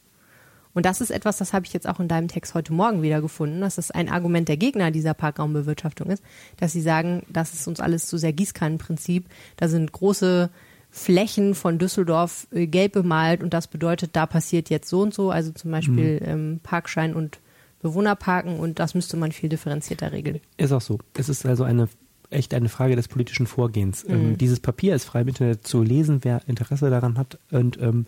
Und 0.76 0.86
das 0.86 1.02
ist 1.02 1.10
etwas, 1.10 1.38
das 1.38 1.54
habe 1.54 1.66
ich 1.66 1.74
jetzt 1.74 1.88
auch 1.88 2.00
in 2.00 2.08
deinem 2.08 2.28
Text 2.28 2.54
heute 2.54 2.74
Morgen 2.74 3.02
wieder 3.02 3.22
gefunden, 3.22 3.62
dass 3.62 3.76
das 3.76 3.90
ein 3.90 4.10
Argument 4.10 4.48
der 4.48 4.58
Gegner 4.58 4.92
dieser 4.92 5.16
Parkraumbewirtschaftung 5.16 6.12
ist, 6.12 6.22
dass 6.58 6.74
sie 6.74 6.82
sagen, 6.82 7.24
das 7.30 7.54
ist 7.54 7.68
uns 7.68 7.80
alles 7.80 8.06
zu 8.08 8.18
sehr 8.18 8.34
Gießkannenprinzip. 8.34 9.26
Da 9.56 9.68
sind 9.70 9.92
große 9.94 10.52
Flächen 10.92 11.56
von 11.56 11.80
Düsseldorf 11.80 12.48
äh, 12.52 12.68
gelb 12.68 12.94
bemalt 12.94 13.42
und 13.42 13.54
das 13.54 13.68
bedeutet, 13.68 14.12
da 14.14 14.26
passiert 14.26 14.70
jetzt 14.70 14.90
so 14.90 15.02
und 15.02 15.14
so, 15.14 15.32
also 15.32 15.52
zum 15.52 15.72
Beispiel 15.72 16.20
mhm. 16.22 16.30
ähm, 16.30 16.60
Parkschein 16.62 17.16
und 17.16 17.40
Bewohnerparken 17.82 18.60
und 18.60 18.80
das 18.80 18.96
müsste 18.96 19.16
man 19.16 19.32
viel 19.32 19.50
differenzierter 19.50 20.12
regeln. 20.12 20.42
Ist 20.58 20.72
auch 20.72 20.82
so. 20.82 21.00
Es 21.18 21.30
ist 21.30 21.46
also 21.46 21.64
eine 21.64 21.88
echt 22.30 22.54
eine 22.54 22.70
Frage 22.70 22.96
des 22.96 23.08
politischen 23.08 23.48
Vorgehens. 23.48 24.04
Ähm, 24.04 24.10
mhm. 24.10 24.30
Ähm, 24.30 24.38
dieses 24.38 24.60
Papier 24.60 24.96
ist 24.96 25.06
frei 25.06 25.22
im 25.22 25.28
Internet 25.30 25.66
zu 25.66 25.84
lesen, 25.84 26.20
wer 26.24 26.42
Interesse 26.48 26.90
daran 26.90 27.18
hat. 27.18 27.40
Und 27.52 27.80
ähm, 27.82 28.06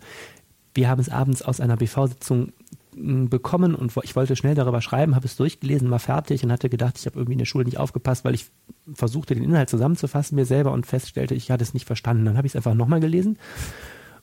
wir 0.74 0.88
haben 0.88 1.00
es 1.00 1.08
abends 1.08 1.42
aus 1.42 1.60
einer 1.60 1.76
BV-Sitzung 1.76 2.52
hm, 2.94 3.28
bekommen 3.28 3.74
und 3.74 3.92
ich 4.02 4.16
wollte 4.16 4.36
schnell 4.36 4.54
darüber 4.54 4.80
schreiben, 4.80 5.14
habe 5.14 5.26
es 5.26 5.36
durchgelesen, 5.36 5.90
war 5.90 5.98
fertig 5.98 6.44
und 6.44 6.52
hatte 6.52 6.68
gedacht, 6.68 6.98
ich 6.98 7.06
habe 7.06 7.18
irgendwie 7.18 7.34
in 7.34 7.38
der 7.38 7.46
Schule 7.46 7.64
nicht 7.64 7.78
aufgepasst, 7.78 8.24
weil 8.24 8.34
ich 8.34 8.46
versuchte, 8.92 9.34
den 9.34 9.44
Inhalt 9.44 9.70
zusammenzufassen 9.70 10.36
mir 10.36 10.46
selber 10.46 10.72
und 10.72 10.86
feststellte, 10.86 11.34
ich 11.34 11.50
hatte 11.50 11.62
es 11.62 11.74
nicht 11.74 11.86
verstanden. 11.86 12.24
Dann 12.24 12.36
habe 12.36 12.46
ich 12.46 12.52
es 12.52 12.56
einfach 12.56 12.74
nochmal 12.74 13.00
gelesen 13.00 13.38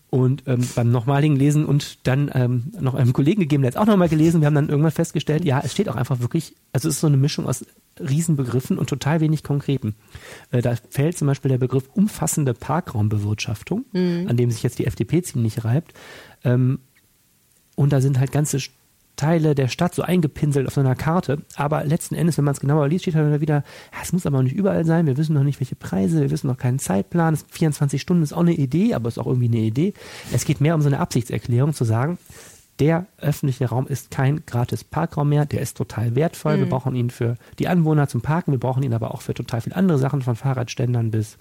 und 0.10 0.44
ähm, 0.46 0.66
beim 0.76 0.92
nochmaligen 0.92 1.36
Lesen 1.36 1.66
und 1.66 2.08
dann 2.08 2.32
ähm, 2.34 2.72
noch 2.80 2.96
einem 2.96 3.12
Kollegen 3.12 3.42
gegeben, 3.42 3.64
der 3.64 3.72
hat 3.72 3.76
es 3.76 3.82
auch 3.82 3.86
nochmal 3.86 4.08
gelesen. 4.08 4.40
Wir 4.40 4.46
haben 4.46 4.56
dann 4.56 4.70
irgendwann 4.70 4.92
festgestellt, 4.92 5.44
ja, 5.44 5.62
es 5.64 5.74
steht 5.74 5.90
auch 5.90 5.96
einfach 5.96 6.20
wirklich, 6.20 6.56
also 6.72 6.88
es 6.88 6.96
ist 6.96 7.02
so 7.02 7.08
eine 7.08 7.18
Mischung 7.18 7.48
aus 7.48 7.66
Riesenbegriffen 8.00 8.78
und 8.78 8.90
total 8.90 9.20
wenig 9.20 9.44
Konkreten. 9.44 9.96
Äh, 10.52 10.62
da 10.62 10.76
fällt 10.90 11.18
zum 11.18 11.28
Beispiel 11.28 11.50
der 11.50 11.58
Begriff 11.58 11.90
umfassende 11.94 12.54
Parkraumbewirtschaftung, 12.54 13.86
mhm. 13.92 14.28
an 14.30 14.38
dem 14.38 14.52
sich 14.52 14.64
jetzt 14.64 14.80
die 14.80 14.86
FDP 14.86 15.22
ziemlich 15.22 15.64
reibt. 15.64 15.94
Ähm, 16.46 16.80
und 17.76 17.92
da 17.92 18.00
sind 18.00 18.20
halt 18.20 18.32
ganze 18.32 18.60
Teile 19.16 19.56
der 19.56 19.68
Stadt 19.68 19.96
so 19.96 20.02
eingepinselt 20.02 20.68
auf 20.68 20.74
so 20.74 20.82
einer 20.82 20.96
Karte. 20.96 21.42
Aber 21.56 21.84
letzten 21.84 22.16
Endes, 22.16 22.38
wenn 22.38 22.46
man 22.46 22.54
es 22.54 22.60
genauer 22.60 22.88
liest, 22.88 23.04
steht 23.04 23.16
halt 23.16 23.42
wieder, 23.42 23.64
es 24.02 24.14
muss 24.14 24.26
aber 24.26 24.42
nicht 24.44 24.56
überall 24.56 24.86
sein. 24.86 25.06
Wir 25.06 25.18
wissen 25.18 25.34
noch 25.34 25.44
nicht, 25.44 25.60
welche 25.60 25.76
Preise, 25.76 26.22
wir 26.22 26.32
wissen 26.32 26.48
noch 26.48 26.58
keinen 26.58 26.80
Zeitplan. 26.80 27.38
24 27.50 28.02
Stunden 28.02 28.24
ist 28.24 28.34
auch 28.34 28.42
eine 28.42 28.54
Idee, 28.54 28.94
aber 28.94 29.08
ist 29.08 29.20
auch 29.20 29.28
irgendwie 29.28 29.48
eine 29.48 29.58
Idee. 29.58 29.94
Es 30.32 30.46
geht 30.46 30.62
mehr 30.62 30.76
um 30.76 30.82
so 30.82 30.88
eine 30.88 31.00
Absichtserklärung 31.00 31.74
zu 31.74 31.86
sagen, 31.86 32.18
der 32.80 33.06
öffentliche 33.18 33.70
Raum 33.70 33.88
ist 33.88 34.12
kein 34.12 34.46
gratis 34.46 34.84
Parkraum 34.84 35.30
mehr, 35.30 35.46
der 35.46 35.62
ist 35.62 35.78
total 35.78 36.16
wertvoll. 36.16 36.58
Mhm. 36.58 36.62
Wir 36.62 36.70
brauchen 36.70 36.96
ihn 36.96 37.10
für 37.10 37.38
die 37.58 37.70
Anwohner 37.70 38.10
zum 38.10 38.22
Parken, 38.22 38.52
wir 38.52 38.60
brauchen 38.60 38.84
ihn 38.84 38.94
aber 38.94 39.14
auch 39.14 39.22
für 39.22 39.34
total 39.34 39.62
viele 39.62 39.78
andere 39.78 39.98
Sachen, 39.98 40.22
von 40.22 40.36
Fahrradständern 40.36 41.12
bis 41.12 41.38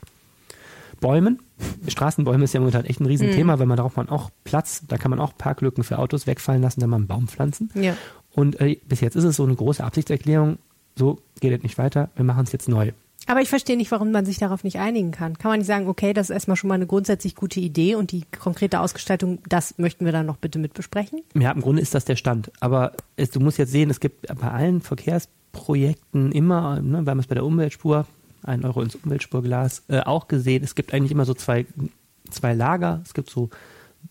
Bäumen. 1.00 1.40
Straßenbäume 1.88 2.44
ist 2.44 2.54
ja 2.54 2.60
momentan 2.60 2.84
echt 2.84 3.00
ein 3.00 3.06
Riesenthema, 3.06 3.56
mhm. 3.56 3.60
weil 3.60 3.66
man 3.66 3.76
darauf 3.76 3.96
man 3.96 4.08
auch 4.08 4.30
Platz, 4.44 4.82
da 4.88 4.96
kann 4.98 5.10
man 5.10 5.20
auch 5.20 5.36
Parklücken 5.36 5.84
für 5.84 5.98
Autos 5.98 6.26
wegfallen 6.26 6.62
lassen, 6.62 6.80
dann 6.80 6.90
mal 6.90 6.96
einen 6.96 7.06
Baum 7.06 7.28
pflanzen. 7.28 7.70
Ja. 7.74 7.96
Und 8.32 8.60
äh, 8.60 8.78
bis 8.88 9.00
jetzt 9.00 9.16
ist 9.16 9.24
es 9.24 9.36
so 9.36 9.44
eine 9.44 9.54
große 9.54 9.82
Absichtserklärung, 9.82 10.58
so 10.96 11.20
geht 11.40 11.52
es 11.52 11.62
nicht 11.62 11.78
weiter, 11.78 12.10
wir 12.16 12.24
machen 12.24 12.44
es 12.44 12.52
jetzt 12.52 12.68
neu. 12.68 12.92
Aber 13.26 13.40
ich 13.40 13.48
verstehe 13.48 13.76
nicht, 13.76 13.90
warum 13.90 14.10
man 14.10 14.26
sich 14.26 14.38
darauf 14.38 14.64
nicht 14.64 14.78
einigen 14.78 15.10
kann. 15.10 15.38
Kann 15.38 15.50
man 15.50 15.58
nicht 15.58 15.66
sagen, 15.66 15.88
okay, 15.88 16.12
das 16.12 16.28
ist 16.28 16.34
erstmal 16.34 16.56
schon 16.56 16.68
mal 16.68 16.74
eine 16.74 16.86
grundsätzlich 16.86 17.34
gute 17.34 17.58
Idee 17.58 17.94
und 17.94 18.12
die 18.12 18.24
konkrete 18.38 18.80
Ausgestaltung, 18.80 19.38
das 19.48 19.78
möchten 19.78 20.04
wir 20.04 20.12
dann 20.12 20.26
noch 20.26 20.36
bitte 20.36 20.58
mit 20.58 20.74
besprechen? 20.74 21.22
Ja, 21.34 21.50
im 21.52 21.62
Grunde 21.62 21.80
ist 21.80 21.94
das 21.94 22.04
der 22.04 22.16
Stand. 22.16 22.52
Aber 22.60 22.92
es, 23.16 23.30
du 23.30 23.40
musst 23.40 23.58
jetzt 23.58 23.72
sehen, 23.72 23.88
es 23.88 24.00
gibt 24.00 24.26
bei 24.26 24.50
allen 24.50 24.82
Verkehrsprojekten 24.82 26.32
immer, 26.32 26.82
ne, 26.82 27.06
wir 27.06 27.10
haben 27.10 27.18
es 27.18 27.26
bei 27.26 27.34
der 27.34 27.46
Umweltspur, 27.46 28.06
ein 28.44 28.64
Euro 28.64 28.82
ins 28.82 28.94
Umweltspurglas, 28.94 29.84
äh, 29.88 30.00
auch 30.00 30.28
gesehen, 30.28 30.62
es 30.62 30.74
gibt 30.74 30.94
eigentlich 30.94 31.12
immer 31.12 31.24
so 31.24 31.34
zwei, 31.34 31.66
zwei 32.30 32.54
Lager. 32.54 33.00
Es 33.04 33.14
gibt 33.14 33.30
so 33.30 33.50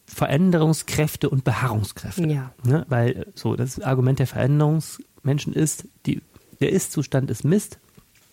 Veränderungskräfte 0.06 1.30
und 1.30 1.44
Beharrungskräfte. 1.44 2.28
Ja. 2.28 2.52
Ne? 2.64 2.86
Weil 2.90 3.28
so 3.36 3.56
das 3.56 3.80
Argument 3.80 4.20
der 4.20 4.28
Veränderungsmenschen 4.28 5.54
ist, 5.54 5.88
die, 6.06 6.22
der 6.60 6.72
Ist-Zustand 6.72 7.30
ist 7.30 7.44
Mist. 7.44 7.80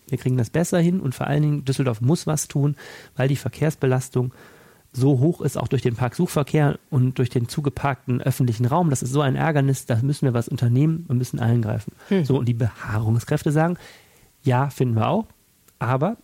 Wir 0.07 0.17
kriegen 0.17 0.37
das 0.37 0.49
besser 0.49 0.79
hin 0.79 0.99
und 0.99 1.15
vor 1.15 1.27
allen 1.27 1.41
Dingen 1.41 1.65
Düsseldorf 1.65 2.01
muss 2.01 2.27
was 2.27 2.47
tun, 2.47 2.75
weil 3.15 3.27
die 3.27 3.37
Verkehrsbelastung 3.37 4.33
so 4.93 5.19
hoch 5.19 5.39
ist, 5.39 5.57
auch 5.57 5.69
durch 5.69 5.81
den 5.81 5.95
Parksuchverkehr 5.95 6.77
und 6.89 7.17
durch 7.17 7.29
den 7.29 7.47
zugeparkten 7.47 8.21
öffentlichen 8.21 8.65
Raum. 8.65 8.89
Das 8.89 9.01
ist 9.01 9.13
so 9.13 9.21
ein 9.21 9.35
Ärgernis, 9.37 9.85
da 9.85 9.97
müssen 10.01 10.25
wir 10.25 10.33
was 10.33 10.49
unternehmen 10.49 11.05
und 11.07 11.17
müssen 11.17 11.39
eingreifen. 11.39 11.93
Hm. 12.09 12.25
So, 12.25 12.37
und 12.37 12.45
die 12.45 12.53
Beharrungskräfte 12.53 13.53
sagen, 13.53 13.77
ja, 14.43 14.69
finden 14.69 14.95
wir 14.95 15.07
auch, 15.07 15.27
aber 15.81 16.17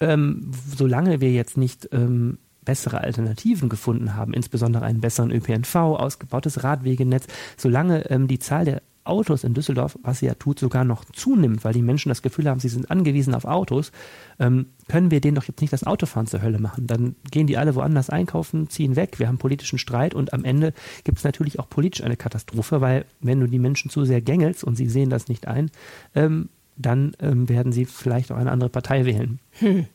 ähm, 0.00 0.52
solange 0.76 1.20
wir 1.20 1.32
jetzt 1.32 1.56
nicht 1.56 1.88
ähm, 1.92 2.38
bessere 2.64 3.00
Alternativen 3.00 3.68
gefunden 3.68 4.14
haben, 4.14 4.32
insbesondere 4.32 4.84
einen 4.84 5.00
besseren 5.00 5.32
ÖPNV, 5.32 5.74
ausgebautes 5.74 6.62
Radwegenetz, 6.62 7.26
solange 7.56 8.08
ähm, 8.10 8.28
die 8.28 8.38
Zahl 8.38 8.64
der 8.64 8.82
Autos 9.02 9.42
in 9.42 9.54
Düsseldorf, 9.54 9.98
was 10.02 10.18
sie 10.18 10.26
ja 10.26 10.34
tut, 10.34 10.58
sogar 10.58 10.84
noch 10.84 11.04
zunimmt, 11.06 11.64
weil 11.64 11.72
die 11.72 11.82
Menschen 11.82 12.10
das 12.10 12.22
Gefühl 12.22 12.48
haben, 12.48 12.60
sie 12.60 12.68
sind 12.68 12.90
angewiesen 12.90 13.34
auf 13.34 13.46
Autos, 13.46 13.90
ähm, 14.38 14.66
können 14.86 15.10
wir 15.10 15.20
denen 15.20 15.34
doch 15.34 15.44
jetzt 15.44 15.60
nicht 15.60 15.72
das 15.72 15.84
Autofahren 15.84 16.26
zur 16.26 16.42
Hölle 16.42 16.58
machen. 16.58 16.86
Dann 16.86 17.16
gehen 17.30 17.46
die 17.46 17.56
alle 17.56 17.74
woanders 17.74 18.10
einkaufen, 18.10 18.68
ziehen 18.68 18.96
weg, 18.96 19.18
wir 19.18 19.26
haben 19.26 19.38
politischen 19.38 19.78
Streit 19.78 20.14
und 20.14 20.34
am 20.34 20.44
Ende 20.44 20.74
gibt 21.04 21.18
es 21.18 21.24
natürlich 21.24 21.58
auch 21.58 21.70
politisch 21.70 22.04
eine 22.04 22.16
Katastrophe, 22.16 22.80
weil 22.80 23.06
wenn 23.20 23.40
du 23.40 23.46
die 23.46 23.58
Menschen 23.58 23.90
zu 23.90 24.04
sehr 24.04 24.20
gängelst 24.20 24.62
und 24.62 24.76
sie 24.76 24.88
sehen 24.88 25.10
das 25.10 25.28
nicht 25.28 25.48
ein, 25.48 25.70
ähm, 26.14 26.50
dann 26.78 27.12
ähm, 27.20 27.48
werden 27.48 27.72
sie 27.72 27.84
vielleicht 27.84 28.32
auch 28.32 28.36
eine 28.36 28.50
andere 28.50 28.70
Partei 28.70 29.04
wählen. 29.04 29.40
Hm. 29.58 29.86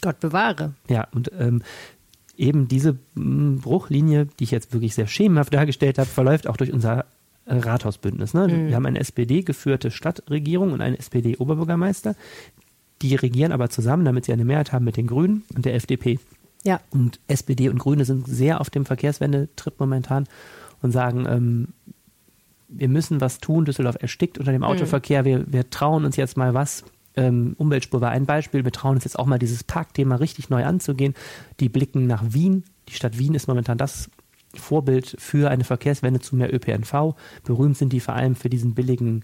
Gott 0.00 0.20
bewahre. 0.20 0.74
Ja, 0.88 1.08
und 1.12 1.32
ähm, 1.38 1.62
eben 2.36 2.68
diese 2.68 2.98
hm, 3.14 3.60
Bruchlinie, 3.60 4.28
die 4.38 4.44
ich 4.44 4.50
jetzt 4.50 4.72
wirklich 4.72 4.94
sehr 4.94 5.06
schemenhaft 5.06 5.52
dargestellt 5.52 5.98
habe, 5.98 6.08
verläuft 6.08 6.46
auch 6.46 6.56
durch 6.56 6.72
unser 6.72 7.06
äh, 7.46 7.56
Rathausbündnis. 7.56 8.34
Ne? 8.34 8.48
Mhm. 8.48 8.68
Wir 8.68 8.76
haben 8.76 8.86
eine 8.86 9.00
SPD-geführte 9.00 9.90
Stadtregierung 9.90 10.72
und 10.72 10.80
einen 10.80 10.96
SPD-Oberbürgermeister. 10.96 12.14
Die 13.02 13.14
regieren 13.14 13.52
aber 13.52 13.70
zusammen, 13.70 14.04
damit 14.04 14.24
sie 14.24 14.32
eine 14.32 14.44
Mehrheit 14.44 14.72
haben 14.72 14.84
mit 14.84 14.96
den 14.96 15.06
Grünen 15.06 15.44
und 15.54 15.64
der 15.64 15.74
FDP. 15.74 16.18
Ja. 16.64 16.80
Und 16.90 17.20
SPD 17.28 17.68
und 17.68 17.78
Grüne 17.78 18.04
sind 18.04 18.26
sehr 18.26 18.60
auf 18.60 18.70
dem 18.70 18.84
Verkehrswendetrip 18.84 19.78
momentan 19.78 20.26
und 20.82 20.92
sagen, 20.92 21.26
ähm, 21.28 21.68
wir 22.68 22.88
müssen 22.88 23.20
was 23.20 23.38
tun, 23.38 23.64
Düsseldorf 23.64 23.96
erstickt 24.00 24.38
unter 24.38 24.52
dem 24.52 24.60
mhm. 24.60 24.68
Autoverkehr, 24.68 25.24
wir, 25.24 25.50
wir 25.50 25.70
trauen 25.70 26.04
uns 26.04 26.16
jetzt 26.16 26.36
mal 26.36 26.54
was. 26.54 26.84
Ähm, 27.16 27.54
Umweltspur 27.58 28.00
war 28.00 28.10
ein 28.10 28.26
Beispiel, 28.26 28.64
wir 28.64 28.72
trauen 28.72 28.96
uns 28.96 29.04
jetzt 29.04 29.18
auch 29.18 29.26
mal 29.26 29.38
dieses 29.38 29.64
Parkthema 29.64 30.16
richtig 30.16 30.50
neu 30.50 30.64
anzugehen. 30.64 31.14
Die 31.58 31.68
blicken 31.68 32.06
nach 32.06 32.22
Wien. 32.32 32.64
Die 32.88 32.94
Stadt 32.94 33.18
Wien 33.18 33.34
ist 33.34 33.48
momentan 33.48 33.78
das 33.78 34.10
Vorbild 34.54 35.16
für 35.18 35.50
eine 35.50 35.64
Verkehrswende 35.64 36.20
zu 36.20 36.36
mehr 36.36 36.54
ÖPNV. 36.54 37.16
Berühmt 37.44 37.76
sind 37.76 37.92
die 37.92 38.00
vor 38.00 38.14
allem 38.14 38.36
für 38.36 38.48
diesen 38.48 38.74
billigen, 38.74 39.22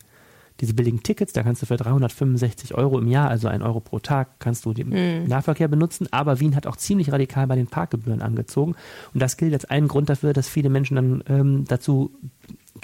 diese 0.60 0.74
billigen 0.74 1.02
Tickets. 1.02 1.32
Da 1.32 1.42
kannst 1.42 1.62
du 1.62 1.66
für 1.66 1.76
365 1.76 2.74
Euro 2.74 2.98
im 2.98 3.08
Jahr, 3.08 3.30
also 3.30 3.48
ein 3.48 3.62
Euro 3.62 3.80
pro 3.80 4.00
Tag, 4.00 4.40
kannst 4.40 4.64
du 4.64 4.72
den 4.72 4.88
mhm. 4.88 5.28
Nahverkehr 5.28 5.68
benutzen. 5.68 6.08
Aber 6.10 6.40
Wien 6.40 6.56
hat 6.56 6.66
auch 6.66 6.76
ziemlich 6.76 7.12
radikal 7.12 7.46
bei 7.46 7.56
den 7.56 7.68
Parkgebühren 7.68 8.22
angezogen. 8.22 8.74
Und 9.12 9.20
das 9.20 9.36
gilt 9.36 9.54
als 9.54 9.64
einen 9.66 9.88
Grund 9.88 10.08
dafür, 10.08 10.32
dass 10.32 10.48
viele 10.48 10.68
Menschen 10.68 10.96
dann 10.96 11.24
ähm, 11.28 11.64
dazu 11.68 12.10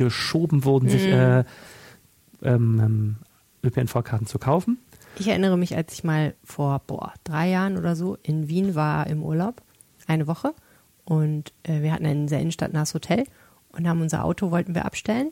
geschoben 0.05 0.65
wurden, 0.65 0.87
mhm. 0.87 0.91
sich 0.91 1.07
äh, 1.07 1.45
ähm, 2.43 2.81
ähm 2.81 3.17
ÖPNV-Karten 3.63 4.27
zu 4.27 4.39
kaufen. 4.39 4.79
Ich 5.19 5.29
erinnere 5.29 5.59
mich, 5.59 5.77
als 5.77 5.93
ich 5.93 6.03
mal 6.03 6.35
vor 6.43 6.81
boah, 6.87 7.13
drei 7.25 7.51
Jahren 7.51 7.77
oder 7.77 7.95
so 7.95 8.17
in 8.23 8.49
Wien 8.49 8.75
war 8.75 9.07
im 9.07 9.23
Urlaub, 9.23 9.61
eine 10.07 10.27
Woche. 10.27 10.55
Und 11.05 11.53
äh, 11.65 11.83
wir 11.83 11.93
hatten 11.93 12.07
ein 12.07 12.29
sehr 12.29 12.41
innenstadtnahes 12.41 12.95
Hotel 12.95 13.25
und 13.73 13.87
haben 13.87 14.01
unser 14.01 14.25
Auto, 14.25 14.51
wollten 14.51 14.75
wir 14.75 14.87
abstellen 14.87 15.31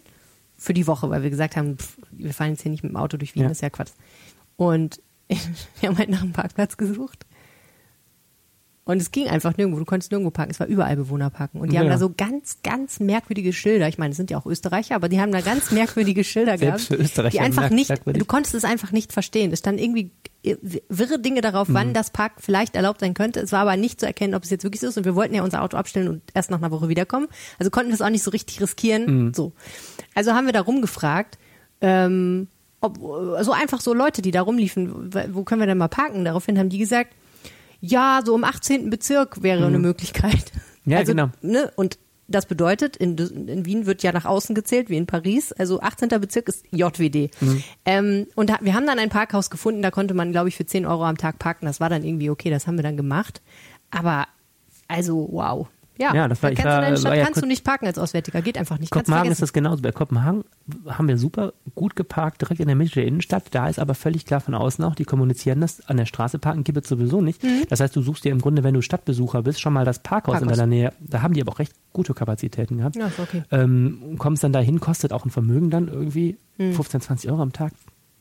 für 0.56 0.74
die 0.74 0.86
Woche, 0.86 1.08
weil 1.08 1.22
wir 1.22 1.30
gesagt 1.30 1.56
haben, 1.56 1.78
pff, 1.78 1.96
wir 2.10 2.34
fahren 2.34 2.50
jetzt 2.50 2.62
hier 2.62 2.70
nicht 2.70 2.82
mit 2.82 2.92
dem 2.92 2.96
Auto 2.96 3.16
durch 3.16 3.34
Wien, 3.34 3.44
ja. 3.44 3.48
das 3.48 3.58
ist 3.58 3.62
ja 3.62 3.70
Quatsch. 3.70 3.92
Und 4.56 5.00
wir 5.80 5.88
haben 5.88 5.96
halt 5.96 6.10
nach 6.10 6.22
einem 6.22 6.32
Parkplatz 6.32 6.76
gesucht 6.76 7.24
und 8.88 9.02
es 9.02 9.10
ging 9.10 9.28
einfach 9.28 9.54
nirgendwo. 9.58 9.78
Du 9.78 9.84
konntest 9.84 10.10
nirgendwo 10.10 10.30
parken. 10.30 10.50
Es 10.50 10.60
war 10.60 10.66
überall 10.66 10.96
Bewohner 10.96 11.28
parken. 11.28 11.60
Und 11.60 11.70
die 11.70 11.74
ja. 11.74 11.82
haben 11.82 11.90
da 11.90 11.98
so 11.98 12.10
ganz, 12.16 12.56
ganz 12.62 13.00
merkwürdige 13.00 13.52
Schilder. 13.52 13.86
Ich 13.86 13.98
meine, 13.98 14.12
es 14.12 14.16
sind 14.16 14.30
ja 14.30 14.38
auch 14.38 14.46
Österreicher, 14.46 14.94
aber 14.94 15.10
die 15.10 15.20
haben 15.20 15.30
da 15.30 15.42
ganz 15.42 15.70
merkwürdige 15.72 16.24
Schilder 16.24 16.56
Selbst 16.56 16.88
gehabt. 16.88 17.00
Für 17.00 17.06
Österreicher 17.06 17.32
die 17.32 17.40
einfach 17.40 17.68
nicht, 17.68 17.90
du 17.90 18.24
konntest 18.24 18.54
es 18.54 18.64
einfach 18.64 18.90
nicht 18.90 19.12
verstehen. 19.12 19.52
Es 19.52 19.58
stand 19.58 19.78
irgendwie 19.78 20.10
wirre 20.88 21.18
Dinge 21.18 21.42
darauf, 21.42 21.68
mhm. 21.68 21.74
wann 21.74 21.92
das 21.92 22.08
Park 22.08 22.32
vielleicht 22.38 22.76
erlaubt 22.76 23.00
sein 23.00 23.12
könnte. 23.12 23.40
Es 23.40 23.52
war 23.52 23.60
aber 23.60 23.76
nicht 23.76 24.00
zu 24.00 24.06
erkennen, 24.06 24.34
ob 24.34 24.44
es 24.44 24.48
jetzt 24.48 24.64
wirklich 24.64 24.80
so 24.80 24.86
ist. 24.86 24.96
Und 24.96 25.04
wir 25.04 25.14
wollten 25.14 25.34
ja 25.34 25.42
unser 25.42 25.62
Auto 25.62 25.76
abstellen 25.76 26.08
und 26.08 26.22
erst 26.32 26.50
nach 26.50 26.56
einer 26.56 26.70
Woche 26.70 26.88
wiederkommen. 26.88 27.28
Also 27.58 27.70
konnten 27.70 27.90
wir 27.90 27.94
es 27.94 28.00
auch 28.00 28.08
nicht 28.08 28.22
so 28.22 28.30
richtig 28.30 28.58
riskieren. 28.62 29.26
Mhm. 29.26 29.34
So. 29.34 29.52
Also 30.14 30.32
haben 30.32 30.46
wir 30.46 30.54
da 30.54 30.62
rumgefragt, 30.62 31.36
ähm, 31.82 32.48
ob, 32.80 32.96
so 33.42 33.52
einfach 33.52 33.82
so 33.82 33.92
Leute, 33.92 34.22
die 34.22 34.30
da 34.30 34.40
rumliefen, 34.40 35.12
wo 35.34 35.42
können 35.42 35.60
wir 35.60 35.66
denn 35.66 35.76
mal 35.76 35.88
parken? 35.88 36.24
Daraufhin 36.24 36.58
haben 36.58 36.70
die 36.70 36.78
gesagt, 36.78 37.12
ja, 37.80 38.20
so 38.24 38.34
im 38.34 38.44
18. 38.44 38.90
Bezirk 38.90 39.42
wäre 39.42 39.60
mhm. 39.60 39.66
eine 39.66 39.78
Möglichkeit. 39.78 40.52
Ja, 40.84 40.98
also, 40.98 41.12
genau. 41.12 41.30
Ne, 41.42 41.70
und 41.76 41.98
das 42.28 42.46
bedeutet, 42.46 42.96
in, 42.96 43.16
in, 43.16 43.64
Wien 43.64 43.86
wird 43.86 44.02
ja 44.02 44.12
nach 44.12 44.26
außen 44.26 44.54
gezählt, 44.54 44.90
wie 44.90 44.96
in 44.96 45.06
Paris. 45.06 45.52
Also 45.52 45.80
18. 45.80 46.08
Bezirk 46.20 46.48
ist 46.48 46.66
JWD. 46.70 47.30
Mhm. 47.40 47.62
Ähm, 47.86 48.26
und 48.34 48.52
wir 48.60 48.74
haben 48.74 48.86
dann 48.86 48.98
ein 48.98 49.08
Parkhaus 49.08 49.48
gefunden, 49.48 49.80
da 49.80 49.90
konnte 49.90 50.12
man, 50.12 50.32
glaube 50.32 50.48
ich, 50.48 50.56
für 50.56 50.66
10 50.66 50.84
Euro 50.84 51.04
am 51.04 51.16
Tag 51.16 51.38
parken. 51.38 51.64
Das 51.66 51.80
war 51.80 51.88
dann 51.88 52.04
irgendwie 52.04 52.28
okay, 52.28 52.50
das 52.50 52.66
haben 52.66 52.76
wir 52.76 52.82
dann 52.82 52.98
gemacht. 52.98 53.40
Aber 53.90 54.26
also, 54.88 55.28
wow. 55.30 55.68
Ja, 55.98 56.14
ja 56.14 56.28
das 56.28 56.42
war, 56.42 56.52
ich 56.52 56.64
war, 56.64 56.90
du 56.90 56.96
Stadt 56.96 57.10
war 57.10 57.16
ja 57.16 57.24
kannst 57.24 57.42
du 57.42 57.46
nicht 57.46 57.64
parken 57.64 57.86
als 57.86 57.98
Auswärtiger, 57.98 58.40
geht 58.40 58.56
einfach 58.56 58.78
nicht. 58.78 58.90
Kopenhagen 58.90 59.30
ist 59.30 59.42
das 59.42 59.52
genauso. 59.52 59.82
Bei 59.82 59.92
Kopenhagen 59.92 60.44
haben 60.86 61.08
wir 61.08 61.18
super 61.18 61.52
gut 61.74 61.96
geparkt, 61.96 62.40
direkt 62.40 62.60
in 62.60 62.66
der 62.66 62.76
Mitte 62.76 62.94
der 62.94 63.06
Innenstadt. 63.06 63.44
Da 63.50 63.68
ist 63.68 63.78
aber 63.78 63.94
völlig 63.94 64.24
klar 64.24 64.40
von 64.40 64.54
außen 64.54 64.84
auch, 64.84 64.94
die 64.94 65.04
kommunizieren 65.04 65.60
das, 65.60 65.86
an 65.88 65.96
der 65.96 66.06
Straße 66.06 66.38
parken 66.38 66.64
gibt 66.64 66.78
es 66.78 66.88
sowieso 66.88 67.20
nicht. 67.20 67.42
Mhm. 67.42 67.64
Das 67.68 67.80
heißt, 67.80 67.94
du 67.94 68.02
suchst 68.02 68.24
dir 68.24 68.32
im 68.32 68.40
Grunde, 68.40 68.64
wenn 68.64 68.74
du 68.74 68.82
Stadtbesucher 68.82 69.42
bist, 69.42 69.60
schon 69.60 69.72
mal 69.72 69.84
das 69.84 69.98
Parkhaus, 69.98 70.34
Parkhaus. 70.34 70.42
in 70.42 70.48
deiner 70.48 70.66
Nähe. 70.66 70.92
Da 71.00 71.22
haben 71.22 71.34
die 71.34 71.40
aber 71.40 71.52
auch 71.52 71.58
recht 71.58 71.72
gute 71.92 72.14
Kapazitäten 72.14 72.78
gehabt. 72.78 72.96
Ja, 72.96 73.10
okay. 73.18 73.42
Ähm, 73.50 74.16
kommst 74.18 74.44
dann 74.44 74.52
dahin, 74.52 74.80
kostet 74.80 75.12
auch 75.12 75.24
ein 75.24 75.30
Vermögen 75.30 75.70
dann 75.70 75.88
irgendwie 75.88 76.38
mhm. 76.58 76.74
15, 76.74 77.00
20 77.00 77.30
Euro 77.30 77.42
am 77.42 77.52
Tag. 77.52 77.72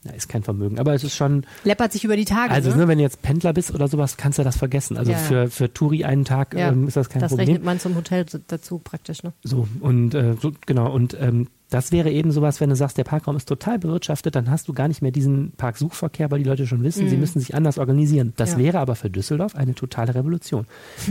Ja, 0.08 0.14
ist 0.14 0.30
kein 0.30 0.44
Vermögen, 0.44 0.80
aber 0.80 0.94
es 0.94 1.04
ist 1.04 1.16
schon. 1.16 1.46
Läppert 1.64 1.92
sich 1.92 2.04
über 2.04 2.16
die 2.16 2.26
Tage. 2.26 2.52
Also, 2.52 2.70
ne? 2.70 2.78
ne 2.78 2.88
wenn 2.88 2.98
du 2.98 3.04
jetzt 3.04 3.22
Pendler 3.22 3.54
bist 3.54 3.74
oder 3.74 3.88
sowas, 3.88 4.18
kannst 4.18 4.40
du 4.40 4.44
das 4.44 4.58
vergessen. 4.58 4.98
Also 4.98 5.12
ja, 5.12 5.18
für, 5.18 5.50
für 5.50 5.74
Touri 5.74 6.06
einen 6.06 6.26
Tag 6.26 6.54
ja, 6.54 6.70
ähm, 6.70 6.88
ist 6.88 6.98
das 6.98 7.10
kein 7.10 7.22
das 7.22 7.32
Problem. 7.32 7.48
Das 7.48 7.54
rechnet 7.54 7.66
man 7.66 7.80
zum 7.80 7.96
Hotel 7.96 8.26
dazu 8.48 8.80
praktisch, 8.80 9.24
ne? 9.24 9.34
So, 9.44 9.68
und 9.82 10.14
äh, 10.14 10.36
so, 10.42 10.52
genau, 10.66 10.92
und 10.92 11.18
ähm, 11.20 11.48
das 11.70 11.92
wäre 11.92 12.10
eben 12.10 12.32
sowas, 12.32 12.62
wenn 12.62 12.70
du 12.70 12.76
sagst, 12.76 12.98
der 12.98 13.04
Parkraum 13.04 13.36
ist 13.36 13.50
total 13.50 13.78
bewirtschaftet, 13.78 14.36
dann 14.36 14.50
hast 14.50 14.70
du 14.70 14.74
gar 14.74 14.88
nicht 14.88 15.02
mehr 15.02 15.12
diesen 15.12 15.52
Parksuchverkehr, 15.58 16.32
weil 16.32 16.40
die 16.40 16.50
Leute 16.50 16.66
schon 16.66 16.84
wissen, 16.84 17.06
mhm. 17.06 17.10
sie 17.10 17.18
müssen 17.18 17.40
sich 17.40 17.56
anders 17.56 17.78
organisieren. 17.78 18.34
Das 18.38 18.54
ja. 18.54 18.58
wäre 18.60 18.80
aber 18.80 18.96
für 18.96 19.10
Düsseldorf 19.10 19.56
eine 19.56 19.76
totale 19.76 20.16
Revolution. 20.16 20.66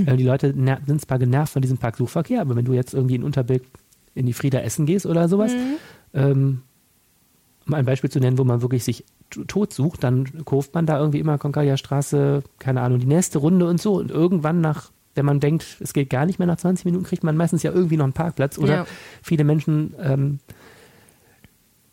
äh, 0.06 0.16
die 0.16 0.24
Leute 0.24 0.54
sind 0.86 1.00
zwar 1.00 1.18
genervt 1.18 1.52
von 1.52 1.62
diesem 1.62 1.76
Parksuchverkehr, 1.76 2.40
aber 2.40 2.56
wenn 2.56 2.64
du 2.64 2.72
jetzt 2.72 2.94
irgendwie 2.94 3.16
in 3.16 3.22
Unterbild 3.22 3.64
in 4.14 4.24
die 4.24 4.32
Frieda 4.32 4.60
essen 4.60 4.86
gehst 4.86 5.04
oder 5.04 5.28
sowas, 5.28 5.52
mhm. 5.52 5.76
ähm, 6.14 6.62
um 7.66 7.74
ein 7.74 7.84
Beispiel 7.84 8.10
zu 8.10 8.20
nennen, 8.20 8.38
wo 8.38 8.44
man 8.44 8.62
wirklich 8.62 8.84
sich 8.84 9.04
tot 9.48 9.72
sucht, 9.72 10.04
dann 10.04 10.44
kurft 10.44 10.74
man 10.74 10.86
da 10.86 10.98
irgendwie 10.98 11.18
immer 11.18 11.38
Concordia 11.38 11.76
Straße, 11.76 12.42
keine 12.58 12.80
Ahnung, 12.82 13.00
die 13.00 13.06
nächste 13.06 13.38
Runde 13.38 13.66
und 13.66 13.80
so. 13.80 13.94
Und 13.94 14.10
irgendwann 14.10 14.60
nach, 14.60 14.90
wenn 15.14 15.26
man 15.26 15.40
denkt, 15.40 15.78
es 15.80 15.92
geht 15.92 16.10
gar 16.10 16.26
nicht 16.26 16.38
mehr 16.38 16.46
nach 16.46 16.58
20 16.58 16.84
Minuten, 16.84 17.04
kriegt 17.04 17.24
man 17.24 17.36
meistens 17.36 17.62
ja 17.62 17.72
irgendwie 17.72 17.96
noch 17.96 18.04
einen 18.04 18.12
Parkplatz. 18.12 18.58
Oder 18.58 18.74
ja. 18.74 18.86
viele 19.22 19.42
Menschen 19.44 19.94
ähm, 20.00 20.38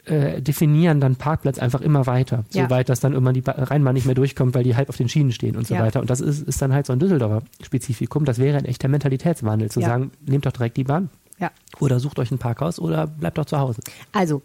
äh, 0.06 0.42
definieren 0.42 1.00
dann 1.00 1.15
Parkplatz 1.15 1.58
einfach 1.58 1.82
immer 1.82 2.06
weiter, 2.06 2.44
ja. 2.51 2.65
so 2.65 2.70
weit, 2.70 2.89
dass 2.89 3.00
dann 3.00 3.13
irgendwann 3.13 3.34
die 3.34 3.44
Rheinbahn 3.46 3.94
nicht 3.94 4.06
mehr 4.06 4.15
durchkommt, 4.15 4.53
weil 4.53 4.63
die 4.63 4.75
halb 4.75 4.89
auf 4.89 4.98
den 4.98 5.10
Schienen 5.10 5.32
stehen 5.32 5.56
und 5.56 5.65
so 5.65 5.75
ja. 5.75 5.82
weiter. 5.82 6.01
Und 6.01 6.10
das 6.10 6.22
ist, 6.22 6.48
ist 6.48 6.62
dann 6.62 6.74
halt 6.74 6.86
so 6.86 6.94
ein 6.94 7.00
Düsseldorfer 7.00 7.42
Spezifikum. 7.63 8.25
Das 8.25 8.38
wäre 8.38 8.58
ein 8.58 8.65
echter 8.65 8.89
Mentalitätswandel, 8.89 9.72
zu 9.72 9.80
sagen, 9.80 10.12
nehmt 10.25 10.46
doch 10.46 10.51
direkt 10.51 10.77
die 10.77 10.84
Bahn. 10.84 11.10
Ja. 11.39 11.51
Oder 11.80 12.00
sucht 12.00 12.20
euch 12.20 12.32
ein 12.32 12.38
Parkhaus 12.38 12.80
oder 12.80 13.08
bleibt 13.08 13.38
doch 13.38 13.46
zu 13.46 13.58
Hause. 13.58 13.82
Also, 14.12 14.44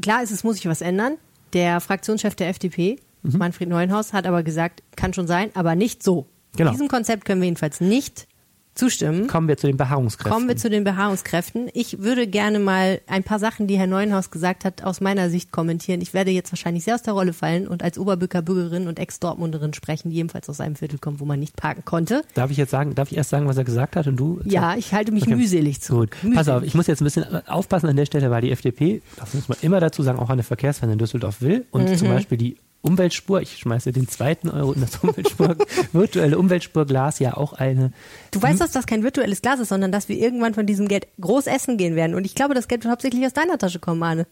klar 0.00 0.22
ist, 0.22 0.30
es 0.30 0.44
muss 0.44 0.56
sich 0.56 0.66
was 0.66 0.80
ändern. 0.80 1.16
Der 1.52 1.80
Fraktionschef 1.80 2.34
der 2.34 2.48
FDP, 2.48 2.98
mhm. 3.22 3.38
Manfred 3.38 3.68
Neuenhaus, 3.68 4.12
hat 4.12 4.26
aber 4.26 4.42
gesagt, 4.42 4.82
kann 4.96 5.12
schon 5.12 5.26
sein, 5.26 5.50
aber 5.54 5.74
nicht 5.74 6.02
so. 6.02 6.26
Genau. 6.56 6.70
Diesem 6.70 6.88
Konzept 6.88 7.24
können 7.24 7.40
wir 7.40 7.46
jedenfalls 7.46 7.80
nicht 7.80 8.26
zustimmen. 8.74 9.26
Kommen 9.26 9.48
wir 9.48 9.56
zu 9.56 9.66
den 9.66 9.76
Beharrungskräften. 9.76 10.32
Kommen 10.32 10.48
wir 10.48 10.56
zu 10.56 10.68
den 10.68 10.84
Beharrungskräften. 10.84 11.68
Ich 11.72 12.00
würde 12.00 12.26
gerne 12.26 12.58
mal 12.58 13.00
ein 13.06 13.22
paar 13.22 13.38
Sachen, 13.38 13.66
die 13.66 13.78
Herr 13.78 13.86
Neuenhaus 13.86 14.30
gesagt 14.30 14.64
hat, 14.64 14.82
aus 14.82 15.00
meiner 15.00 15.30
Sicht 15.30 15.52
kommentieren. 15.52 16.00
Ich 16.00 16.14
werde 16.14 16.30
jetzt 16.30 16.52
wahrscheinlich 16.52 16.84
sehr 16.84 16.94
aus 16.94 17.02
der 17.02 17.14
Rolle 17.14 17.32
fallen 17.32 17.68
und 17.68 17.82
als 17.82 17.98
Oberbürger 17.98 18.42
Bürgerin 18.42 18.88
und 18.88 18.98
Ex-Dortmunderin 18.98 19.74
sprechen, 19.74 20.10
die 20.10 20.18
ebenfalls 20.18 20.48
aus 20.48 20.60
einem 20.60 20.76
Viertel 20.76 20.98
kommt, 20.98 21.20
wo 21.20 21.24
man 21.24 21.38
nicht 21.38 21.56
parken 21.56 21.84
konnte. 21.84 22.22
Darf 22.34 22.50
ich 22.50 22.56
jetzt 22.56 22.70
sagen, 22.70 22.94
darf 22.94 23.10
ich 23.10 23.16
erst 23.16 23.30
sagen, 23.30 23.46
was 23.46 23.56
er 23.56 23.64
gesagt 23.64 23.96
hat 23.96 24.06
und 24.06 24.16
du? 24.16 24.40
Ja, 24.44 24.76
ich 24.76 24.92
halte 24.92 25.12
mich 25.12 25.24
okay. 25.24 25.36
mühselig 25.36 25.80
zurück. 25.80 26.10
Gut. 26.10 26.30
Mühselig. 26.30 26.36
Pass 26.36 26.48
auf, 26.48 26.62
ich 26.62 26.74
muss 26.74 26.86
jetzt 26.86 27.00
ein 27.00 27.04
bisschen 27.04 27.24
aufpassen 27.46 27.88
an 27.88 27.96
der 27.96 28.06
Stelle, 28.06 28.30
weil 28.30 28.42
die 28.42 28.50
FDP, 28.50 29.02
das 29.16 29.34
muss 29.34 29.48
man 29.48 29.58
immer 29.62 29.80
dazu 29.80 30.02
sagen, 30.02 30.18
auch 30.18 30.30
eine 30.30 30.42
Verkehrswende 30.42 30.94
in 30.94 30.98
Düsseldorf 30.98 31.40
will 31.40 31.64
und 31.70 31.88
mhm. 31.88 31.96
zum 31.96 32.08
Beispiel 32.08 32.38
die 32.38 32.56
Umweltspur, 32.84 33.40
ich 33.40 33.56
schmeiße 33.56 33.92
den 33.92 34.08
zweiten 34.08 34.50
Euro 34.50 34.72
in 34.72 34.82
das 34.82 34.96
Umweltspur, 34.96 35.56
virtuelle 35.92 36.38
Umweltspurglas 36.38 37.18
ja 37.18 37.36
auch 37.36 37.54
eine. 37.54 37.92
Du 38.30 38.42
weißt, 38.42 38.60
dass 38.60 38.72
das 38.72 38.86
kein 38.86 39.02
virtuelles 39.02 39.40
Glas 39.40 39.58
ist, 39.58 39.70
sondern 39.70 39.90
dass 39.90 40.08
wir 40.08 40.16
irgendwann 40.16 40.54
von 40.54 40.66
diesem 40.66 40.86
Geld 40.86 41.06
groß 41.20 41.46
essen 41.46 41.78
gehen 41.78 41.96
werden. 41.96 42.14
Und 42.14 42.26
ich 42.26 42.34
glaube, 42.34 42.54
das 42.54 42.68
Geld 42.68 42.84
wird 42.84 42.92
hauptsächlich 42.92 43.24
aus 43.24 43.32
deiner 43.32 43.58
Tasche 43.58 43.78
kommen, 43.78 44.02
Arne. 44.02 44.26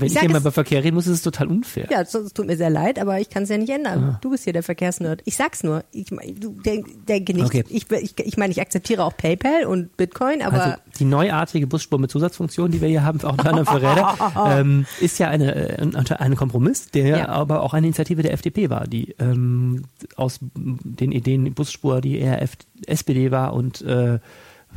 Wenn 0.00 0.08
ich, 0.08 0.16
ich 0.16 0.22
immer 0.22 0.38
über 0.38 0.52
Verkehr 0.52 0.82
reden 0.82 0.94
muss, 0.94 1.06
ist 1.06 1.14
es 1.14 1.22
total 1.22 1.48
unfair. 1.48 1.86
Ja, 1.90 2.02
es 2.02 2.12
tut 2.12 2.46
mir 2.46 2.56
sehr 2.56 2.70
leid, 2.70 2.98
aber 2.98 3.20
ich 3.20 3.30
kann 3.30 3.44
es 3.44 3.48
ja 3.48 3.58
nicht 3.58 3.70
ändern. 3.70 4.02
Ah. 4.02 4.18
Du 4.20 4.30
bist 4.30 4.44
hier 4.44 4.52
der 4.52 4.62
Verkehrsnerd. 4.62 5.22
Ich 5.24 5.36
sag's 5.36 5.62
nur. 5.62 5.84
Ich 5.92 6.06
du 6.06 6.50
denk, 6.64 7.06
denke 7.06 7.34
nicht. 7.34 7.46
Okay. 7.46 7.64
Ich, 7.68 7.90
ich, 7.90 8.18
ich 8.18 8.36
meine, 8.36 8.52
ich 8.52 8.60
akzeptiere 8.60 9.04
auch 9.04 9.16
PayPal 9.16 9.64
und 9.64 9.96
Bitcoin, 9.96 10.42
aber. 10.42 10.62
Also 10.62 10.76
die 10.98 11.04
neuartige 11.04 11.66
Busspur 11.66 11.98
mit 11.98 12.10
Zusatzfunktion, 12.10 12.70
die 12.70 12.80
wir 12.80 12.88
hier 12.88 13.04
haben, 13.04 13.22
auch 13.22 13.32
unter 13.32 13.48
anderem 13.50 13.66
für 13.66 13.82
Räder, 13.82 14.16
ähm, 14.60 14.86
ist 15.00 15.18
ja 15.18 15.28
eine, 15.28 15.78
äh, 15.78 16.14
ein 16.18 16.36
Kompromiss, 16.36 16.90
der 16.90 17.06
ja. 17.06 17.28
aber 17.28 17.62
auch 17.62 17.74
eine 17.74 17.86
Initiative 17.86 18.22
der 18.22 18.32
FDP 18.32 18.70
war, 18.70 18.86
die 18.86 19.14
ähm, 19.18 19.84
aus 20.16 20.38
den 20.54 21.12
Ideen 21.12 21.52
Busspur, 21.54 22.00
die 22.00 22.18
eher 22.18 22.42
F 22.42 22.56
SPD 22.86 23.30
war 23.30 23.54
und 23.54 23.82
äh, 23.82 24.18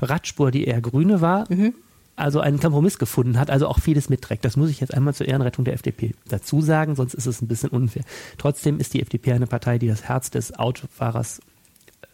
Radspur, 0.02 0.52
die 0.52 0.66
eher 0.66 0.82
Grüne 0.82 1.22
war. 1.22 1.46
Mhm 1.50 1.74
also 2.20 2.40
einen 2.40 2.60
Kompromiss 2.60 3.00
gefunden 3.00 3.40
hat, 3.40 3.50
also 3.50 3.68
auch 3.68 3.80
vieles 3.80 4.10
mitträgt. 4.10 4.46
Das 4.46 4.58
muss 4.58 4.70
ich 4.70 4.80
jetzt 4.80 4.94
einmal 4.94 5.14
zur 5.14 5.28
Ehrenrettung 5.28 5.66
der 5.66 5.74
FDP 5.74 6.14
dazu 6.28 6.62
sagen, 6.62 6.96
sonst 6.96 7.14
ist 7.14 7.26
es 7.26 7.42
ein 7.42 7.48
bisschen 7.48 7.70
unfair. 7.70 8.04
Trotzdem 8.38 8.80
ist 8.80 8.94
die 8.94 9.02
FDP 9.02 9.34
eine 9.34 9.48
Partei, 9.48 9.78
die 9.78 9.88
das 9.88 10.04
Herz 10.04 10.30
des 10.30 10.58
Autofahrers 10.58 11.42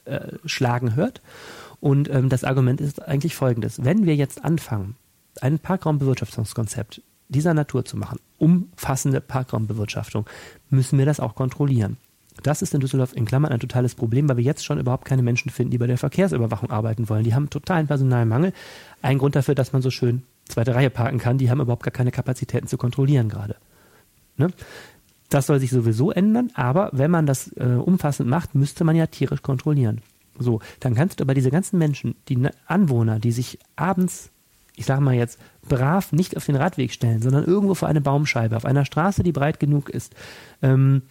äh, 0.05 0.33
schlagen 0.45 0.95
hört. 0.95 1.21
Und 1.79 2.09
ähm, 2.09 2.29
das 2.29 2.43
Argument 2.43 2.81
ist 2.81 3.01
eigentlich 3.01 3.35
folgendes. 3.35 3.83
Wenn 3.83 4.05
wir 4.05 4.15
jetzt 4.15 4.43
anfangen, 4.43 4.95
ein 5.41 5.59
Parkraumbewirtschaftungskonzept 5.59 7.01
dieser 7.27 7.53
Natur 7.53 7.85
zu 7.85 7.97
machen, 7.97 8.19
umfassende 8.38 9.21
Parkraumbewirtschaftung, 9.21 10.25
müssen 10.69 10.97
wir 10.97 11.05
das 11.05 11.19
auch 11.19 11.35
kontrollieren. 11.35 11.97
Das 12.43 12.61
ist 12.61 12.73
in 12.73 12.81
Düsseldorf 12.81 13.13
in 13.15 13.25
Klammern 13.25 13.51
ein 13.51 13.59
totales 13.59 13.95
Problem, 13.95 14.27
weil 14.29 14.37
wir 14.37 14.43
jetzt 14.43 14.65
schon 14.65 14.79
überhaupt 14.79 15.05
keine 15.05 15.23
Menschen 15.23 15.49
finden, 15.49 15.71
die 15.71 15.77
bei 15.77 15.87
der 15.87 15.97
Verkehrsüberwachung 15.97 16.69
arbeiten 16.69 17.09
wollen. 17.09 17.23
Die 17.23 17.33
haben 17.33 17.49
totalen 17.49 17.87
Personalmangel. 17.87 18.53
Ein 19.01 19.17
Grund 19.17 19.35
dafür, 19.35 19.55
dass 19.55 19.73
man 19.73 19.81
so 19.81 19.89
schön 19.89 20.23
zweite 20.47 20.75
Reihe 20.75 20.89
parken 20.89 21.17
kann, 21.17 21.37
die 21.37 21.49
haben 21.49 21.61
überhaupt 21.61 21.83
gar 21.83 21.91
keine 21.91 22.11
Kapazitäten 22.11 22.67
zu 22.67 22.77
kontrollieren 22.77 23.29
gerade. 23.29 23.55
Ne? 24.37 24.49
Das 25.29 25.47
soll 25.47 25.59
sich 25.59 25.71
sowieso 25.71 26.11
ändern, 26.11 26.51
aber 26.53 26.89
wenn 26.93 27.09
man 27.09 27.25
das 27.25 27.51
äh, 27.57 27.65
umfassend 27.65 28.29
macht, 28.29 28.53
müsste 28.53 28.83
man 28.83 28.95
ja 28.95 29.07
tierisch 29.07 29.41
kontrollieren. 29.41 30.01
So, 30.37 30.59
dann 30.79 30.93
kannst 30.95 31.19
du 31.19 31.23
aber 31.23 31.33
diese 31.33 31.49
ganzen 31.49 31.79
Menschen, 31.79 32.15
die 32.27 32.37
Anwohner, 32.67 33.19
die 33.19 33.31
sich 33.31 33.57
abends, 33.75 34.29
ich 34.75 34.85
sage 34.85 35.01
mal 35.01 35.15
jetzt, 35.15 35.39
brav 35.67 36.11
nicht 36.11 36.37
auf 36.37 36.45
den 36.45 36.57
Radweg 36.57 36.91
stellen, 36.91 37.21
sondern 37.21 37.45
irgendwo 37.45 37.73
vor 37.73 37.87
eine 37.87 38.01
Baumscheibe, 38.01 38.55
auf 38.55 38.65
einer 38.65 38.85
Straße, 38.85 39.23
die 39.23 39.31
breit 39.31 39.59
genug 39.59 39.89
ist, 39.89 40.13
ähm, 40.61 41.03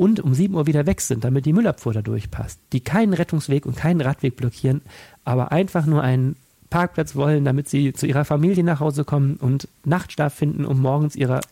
und 0.00 0.18
um 0.18 0.32
7 0.32 0.54
Uhr 0.54 0.66
wieder 0.66 0.86
weg 0.86 1.02
sind, 1.02 1.24
damit 1.24 1.44
die 1.44 1.52
Müllabfuhr 1.52 1.92
da 1.92 2.00
durchpasst, 2.00 2.58
die 2.72 2.80
keinen 2.80 3.12
Rettungsweg 3.12 3.66
und 3.66 3.76
keinen 3.76 4.00
Radweg 4.00 4.34
blockieren, 4.34 4.80
aber 5.26 5.52
einfach 5.52 5.84
nur 5.84 6.02
einen 6.02 6.36
Parkplatz 6.70 7.16
wollen, 7.16 7.44
damit 7.44 7.68
sie 7.68 7.92
zu 7.92 8.06
ihrer 8.06 8.24
Familie 8.24 8.64
nach 8.64 8.80
Hause 8.80 9.04
kommen 9.04 9.36
und 9.36 9.68
Nachtschlaf 9.84 10.32
finden, 10.32 10.64
um 10.64 10.80
morgens 10.80 11.16
ihrer 11.16 11.42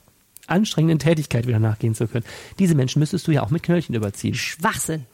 anstrengenden 0.46 0.98
Tätigkeit 0.98 1.46
wieder 1.46 1.58
nachgehen 1.58 1.94
zu 1.94 2.08
können. 2.08 2.24
Diese 2.58 2.74
Menschen 2.74 3.00
müsstest 3.00 3.26
du 3.26 3.32
ja 3.32 3.42
auch 3.42 3.50
mit 3.50 3.64
Knöllchen 3.64 3.94
überziehen. 3.94 4.34
Schwachsinn. 4.34 5.04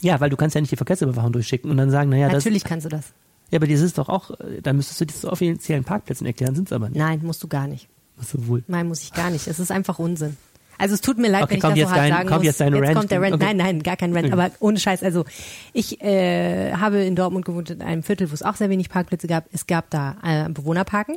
Ja, 0.00 0.20
weil 0.20 0.30
du 0.30 0.36
kannst 0.36 0.54
ja 0.54 0.60
nicht 0.60 0.70
die 0.70 0.76
Verkehrsüberwachung 0.76 1.32
durchschicken 1.32 1.68
und 1.68 1.78
dann 1.78 1.90
sagen, 1.90 2.10
naja, 2.10 2.28
Natürlich 2.28 2.62
das, 2.62 2.68
kannst 2.68 2.84
du 2.84 2.90
das. 2.90 3.06
Ja, 3.50 3.58
aber 3.58 3.66
das 3.66 3.80
ist 3.80 3.98
doch 3.98 4.08
auch, 4.08 4.30
da 4.62 4.72
müsstest 4.72 5.00
du 5.00 5.06
das 5.06 5.20
zu 5.22 5.32
offiziellen 5.32 5.82
Parkplätzen 5.82 6.28
erklären, 6.28 6.54
sind 6.54 6.68
es 6.68 6.72
aber 6.72 6.90
nicht. 6.90 6.98
Nein, 6.98 7.22
musst 7.24 7.42
du 7.42 7.48
gar 7.48 7.66
nicht. 7.66 7.88
Musst 8.16 8.34
du 8.34 8.46
wohl. 8.46 8.62
Nein, 8.68 8.86
muss 8.86 9.02
ich 9.02 9.12
gar 9.12 9.30
nicht. 9.30 9.48
Es 9.48 9.58
ist 9.58 9.72
einfach 9.72 9.98
Unsinn. 9.98 10.36
Also 10.78 10.94
es 10.94 11.00
tut 11.00 11.18
mir 11.18 11.28
leid, 11.28 11.44
okay, 11.44 11.62
wenn 11.62 11.76
ich 11.76 11.82
das 11.82 11.90
so 11.90 11.90
hart 11.90 11.98
dein, 11.98 12.12
sagen 12.12 12.28
muss. 12.28 12.44
Jetzt, 12.44 12.60
jetzt 12.60 12.72
Rant. 12.72 12.94
kommt 12.94 13.10
der 13.10 13.22
Rant. 13.22 13.34
Okay. 13.34 13.44
Nein, 13.44 13.56
nein, 13.56 13.82
gar 13.82 13.96
kein 13.96 14.12
Rant. 14.14 14.26
Okay. 14.26 14.32
Aber 14.32 14.50
ohne 14.60 14.78
Scheiß. 14.78 15.02
Also 15.02 15.24
ich 15.72 16.00
äh, 16.02 16.72
habe 16.72 17.04
in 17.04 17.16
Dortmund 17.16 17.44
gewohnt 17.44 17.70
in 17.70 17.82
einem 17.82 18.02
Viertel, 18.02 18.30
wo 18.30 18.34
es 18.34 18.42
auch 18.42 18.56
sehr 18.56 18.70
wenig 18.70 18.88
Parkplätze 18.88 19.26
gab. 19.26 19.44
Es 19.52 19.66
gab 19.66 19.90
da 19.90 20.16
äh, 20.22 20.48
Bewohnerparken. 20.48 21.16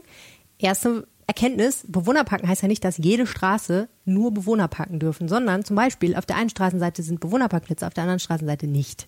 Erste 0.57 1.07
Erkenntnis, 1.27 1.85
Bewohnerparken 1.87 2.47
heißt 2.47 2.61
ja 2.61 2.67
nicht, 2.67 2.83
dass 2.83 2.97
jede 2.97 3.25
Straße 3.25 3.89
nur 4.05 4.33
Bewohner 4.33 4.67
parken 4.67 4.99
dürfen, 4.99 5.27
sondern 5.27 5.65
zum 5.65 5.75
Beispiel 5.75 6.15
auf 6.15 6.25
der 6.25 6.35
einen 6.35 6.49
Straßenseite 6.49 7.01
sind 7.01 7.19
Bewohnerparkplätze, 7.19 7.87
auf 7.87 7.93
der 7.93 8.03
anderen 8.03 8.19
Straßenseite 8.19 8.67
nicht. 8.67 9.07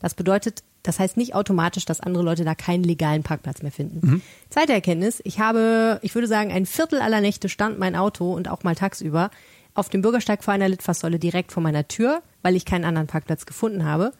Das 0.00 0.14
bedeutet, 0.14 0.62
das 0.82 0.98
heißt 0.98 1.16
nicht 1.16 1.34
automatisch, 1.34 1.84
dass 1.84 2.00
andere 2.00 2.22
Leute 2.22 2.44
da 2.44 2.54
keinen 2.54 2.84
legalen 2.84 3.22
Parkplatz 3.22 3.62
mehr 3.62 3.72
finden. 3.72 4.00
Mhm. 4.06 4.22
Zweite 4.48 4.72
Erkenntnis, 4.72 5.20
ich 5.24 5.40
habe, 5.40 5.98
ich 6.02 6.14
würde 6.14 6.28
sagen, 6.28 6.52
ein 6.52 6.66
Viertel 6.66 7.00
aller 7.00 7.20
Nächte 7.20 7.48
stand 7.48 7.78
mein 7.78 7.96
Auto 7.96 8.32
und 8.32 8.48
auch 8.48 8.62
mal 8.62 8.74
tagsüber 8.74 9.30
auf 9.78 9.88
dem 9.88 10.02
Bürgersteig 10.02 10.42
vor 10.42 10.52
einer 10.52 10.68
Litfaßsäule 10.68 11.18
direkt 11.18 11.52
vor 11.52 11.62
meiner 11.62 11.86
Tür, 11.86 12.22
weil 12.42 12.56
ich 12.56 12.64
keinen 12.64 12.84
anderen 12.84 13.06
Parkplatz 13.06 13.46
gefunden 13.46 13.84
habe. 13.84 14.12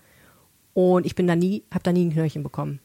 Und 0.72 1.04
ich 1.04 1.16
bin 1.16 1.26
da 1.26 1.34
nie, 1.34 1.64
habe 1.72 1.82
da 1.82 1.92
nie 1.92 2.06
ein 2.06 2.12
Knöllchen 2.12 2.44
bekommen. 2.44 2.78